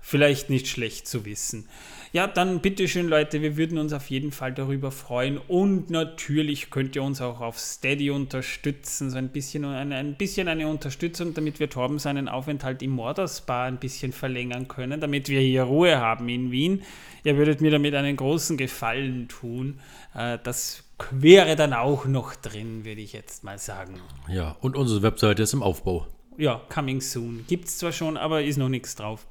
vielleicht 0.06 0.50
nicht 0.50 0.68
schlecht 0.68 1.08
zu 1.08 1.24
wissen. 1.24 1.68
Ja, 2.12 2.28
dann 2.28 2.60
bitteschön, 2.60 3.08
Leute, 3.08 3.42
wir 3.42 3.56
würden 3.56 3.76
uns 3.76 3.92
auf 3.92 4.08
jeden 4.08 4.30
Fall 4.30 4.54
darüber 4.54 4.92
freuen. 4.92 5.36
Und 5.36 5.90
natürlich 5.90 6.70
könnt 6.70 6.94
ihr 6.94 7.02
uns 7.02 7.20
auch 7.20 7.40
auf 7.40 7.58
Steady 7.58 8.10
unterstützen. 8.10 9.10
So 9.10 9.18
ein 9.18 9.30
bisschen 9.30 9.64
eine, 9.64 9.96
ein 9.96 10.14
bisschen 10.14 10.46
eine 10.46 10.68
Unterstützung, 10.68 11.34
damit 11.34 11.58
wir 11.58 11.68
Torben 11.68 11.98
seinen 11.98 12.28
Aufenthalt 12.28 12.82
im 12.82 12.92
Morderspa 12.92 13.64
ein 13.64 13.78
bisschen 13.78 14.12
verlängern 14.12 14.68
können, 14.68 15.00
damit 15.00 15.28
wir 15.28 15.40
hier 15.40 15.64
Ruhe 15.64 15.98
haben 15.98 16.28
in 16.28 16.52
Wien. 16.52 16.84
Ihr 17.24 17.36
würdet 17.36 17.60
mir 17.60 17.72
damit 17.72 17.96
einen 17.96 18.16
großen 18.16 18.56
Gefallen 18.56 19.26
tun. 19.26 19.80
Äh, 20.14 20.38
Das 20.44 20.84
wäre 21.10 21.56
dann 21.56 21.72
auch 21.72 22.06
noch 22.06 22.36
drin, 22.36 22.84
würde 22.84 23.00
ich 23.00 23.12
jetzt 23.12 23.42
mal 23.42 23.58
sagen. 23.58 24.00
Ja, 24.28 24.56
und 24.60 24.76
unsere 24.76 25.02
Webseite 25.02 25.42
ist 25.42 25.52
im 25.52 25.64
Aufbau. 25.64 26.06
Ja, 26.38 26.62
coming 26.72 27.00
soon. 27.00 27.44
Gibt 27.48 27.66
es 27.66 27.78
zwar 27.78 27.90
schon, 27.90 28.16
aber 28.16 28.44
ist 28.44 28.56
noch 28.56 28.68
nichts 28.68 28.94
drauf. 28.94 29.26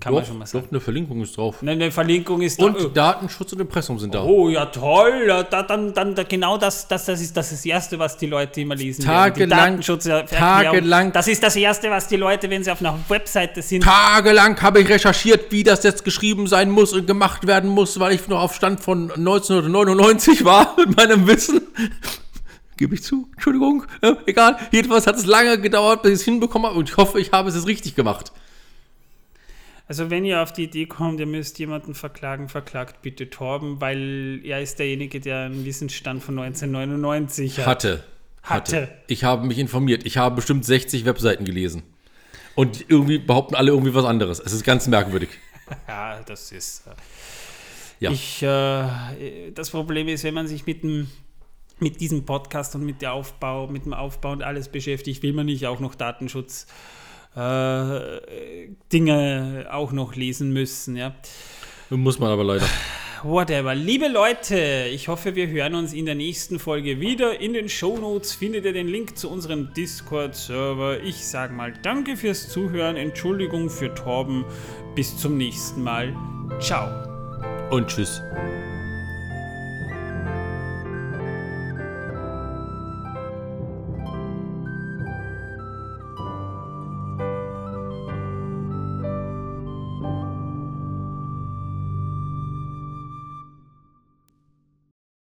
Kann 0.00 0.14
man 0.14 0.22
doch, 0.22 0.28
schon 0.28 0.38
mal 0.38 0.46
sagen. 0.46 0.64
doch, 0.64 0.72
eine 0.72 0.80
Verlinkung 0.80 1.22
ist 1.22 1.36
drauf. 1.36 1.56
Eine, 1.60 1.72
eine 1.72 1.92
Verlinkung 1.92 2.40
ist 2.42 2.58
Und 2.58 2.76
da. 2.78 3.12
Datenschutz 3.12 3.52
und 3.52 3.60
Impressum 3.60 3.98
sind 3.98 4.14
da. 4.14 4.22
Oh 4.24 4.48
ja, 4.48 4.66
toll. 4.66 5.26
Da, 5.50 5.62
dann, 5.62 5.92
dann, 5.92 6.14
da, 6.14 6.22
genau 6.22 6.56
das, 6.56 6.88
das, 6.88 7.04
das, 7.04 7.20
ist, 7.20 7.36
das 7.36 7.52
ist 7.52 7.60
das 7.60 7.66
Erste, 7.66 7.98
was 7.98 8.16
die 8.16 8.26
Leute 8.26 8.62
immer 8.62 8.74
lesen. 8.74 9.04
Tagelang- 9.04 9.80
tagelang- 10.28 11.12
Das 11.12 11.28
ist 11.28 11.42
das 11.42 11.54
Erste, 11.56 11.90
was 11.90 12.08
die 12.08 12.16
Leute, 12.16 12.48
wenn 12.50 12.64
sie 12.64 12.70
auf 12.70 12.80
einer 12.80 12.98
Webseite 13.08 13.60
sind. 13.62 13.82
Tagelang 13.84 14.60
habe 14.62 14.80
ich 14.80 14.88
recherchiert, 14.88 15.52
wie 15.52 15.62
das 15.62 15.82
jetzt 15.82 16.04
geschrieben 16.04 16.46
sein 16.46 16.70
muss 16.70 16.92
und 16.92 17.06
gemacht 17.06 17.46
werden 17.46 17.68
muss, 17.70 18.00
weil 18.00 18.14
ich 18.14 18.26
noch 18.28 18.40
auf 18.40 18.54
Stand 18.54 18.80
von 18.80 19.10
1999 19.10 20.44
war 20.44 20.74
mit 20.78 20.96
meinem 20.96 21.26
Wissen. 21.26 21.60
Gebe 22.76 22.94
ich 22.94 23.02
zu, 23.02 23.28
Entschuldigung, 23.34 23.84
äh, 24.00 24.14
egal. 24.26 24.56
Jedenfalls 24.72 25.06
hat 25.06 25.16
es 25.16 25.26
lange 25.26 25.60
gedauert, 25.60 26.02
bis 26.02 26.12
ich 26.12 26.18
es 26.20 26.24
hinbekommen 26.24 26.66
habe 26.68 26.78
und 26.78 26.88
ich 26.88 26.96
hoffe, 26.96 27.20
ich 27.20 27.30
habe 27.32 27.50
es 27.50 27.54
jetzt 27.54 27.66
richtig 27.66 27.94
gemacht. 27.94 28.32
Also 29.90 30.08
wenn 30.08 30.24
ihr 30.24 30.40
auf 30.40 30.52
die 30.52 30.62
Idee 30.62 30.86
kommt, 30.86 31.18
ihr 31.18 31.26
müsst 31.26 31.58
jemanden 31.58 31.94
verklagen, 31.96 32.48
verklagt 32.48 33.02
bitte 33.02 33.28
Torben, 33.28 33.80
weil 33.80 34.40
er 34.44 34.62
ist 34.62 34.78
derjenige, 34.78 35.18
der 35.18 35.46
einen 35.46 35.64
Wissensstand 35.64 36.22
von 36.22 36.38
1999 36.38 37.58
hat. 37.58 37.66
Hatte. 37.66 38.04
Hatte. 38.40 38.88
Ich 39.08 39.24
habe 39.24 39.44
mich 39.44 39.58
informiert. 39.58 40.06
Ich 40.06 40.16
habe 40.16 40.36
bestimmt 40.36 40.64
60 40.64 41.06
Webseiten 41.06 41.44
gelesen. 41.44 41.82
Und 42.54 42.88
irgendwie 42.88 43.18
behaupten 43.18 43.56
alle 43.56 43.72
irgendwie 43.72 43.92
was 43.92 44.04
anderes. 44.04 44.38
Es 44.38 44.52
ist 44.52 44.62
ganz 44.62 44.86
merkwürdig. 44.86 45.30
Ja, 45.88 46.20
das 46.24 46.52
ist. 46.52 46.86
Äh, 46.86 46.90
Ja. 47.98 48.10
Ich, 48.12 48.42
äh, 48.44 49.50
das 49.52 49.70
Problem 49.70 50.06
ist, 50.06 50.22
wenn 50.22 50.34
man 50.34 50.46
sich 50.46 50.66
mit 50.66 50.84
dem 50.84 51.10
mit 51.80 52.00
diesem 52.00 52.24
Podcast 52.24 52.76
und 52.76 52.84
mit 52.84 53.02
der 53.02 53.12
Aufbau, 53.12 53.66
mit 53.66 53.86
dem 53.86 53.94
Aufbau 53.94 54.30
und 54.30 54.42
alles 54.42 54.68
beschäftigt, 54.68 55.22
will 55.24 55.32
man 55.32 55.46
nicht 55.46 55.66
auch 55.66 55.80
noch 55.80 55.96
Datenschutz 55.96 56.66
äh, 57.36 58.68
Dinge 58.92 59.68
auch 59.70 59.92
noch 59.92 60.16
lesen 60.16 60.52
müssen, 60.52 60.96
ja. 60.96 61.14
Muss 61.90 62.18
man 62.18 62.30
aber 62.30 62.44
leider. 62.44 62.66
Whatever. 63.22 63.74
Liebe 63.74 64.08
Leute, 64.08 64.88
ich 64.90 65.08
hoffe, 65.08 65.34
wir 65.34 65.48
hören 65.48 65.74
uns 65.74 65.92
in 65.92 66.06
der 66.06 66.14
nächsten 66.14 66.58
Folge 66.58 67.00
wieder. 67.00 67.38
In 67.38 67.52
den 67.52 67.68
Shownotes 67.68 68.32
findet 68.32 68.64
ihr 68.64 68.72
den 68.72 68.88
Link 68.88 69.18
zu 69.18 69.28
unserem 69.30 69.74
Discord-Server. 69.74 71.00
Ich 71.02 71.26
sage 71.26 71.52
mal 71.52 71.74
danke 71.82 72.16
fürs 72.16 72.48
Zuhören, 72.48 72.96
Entschuldigung 72.96 73.68
für 73.68 73.94
Torben. 73.94 74.46
Bis 74.94 75.18
zum 75.18 75.36
nächsten 75.36 75.82
Mal. 75.82 76.16
Ciao. 76.60 76.88
Und 77.70 77.88
tschüss. 77.88 78.22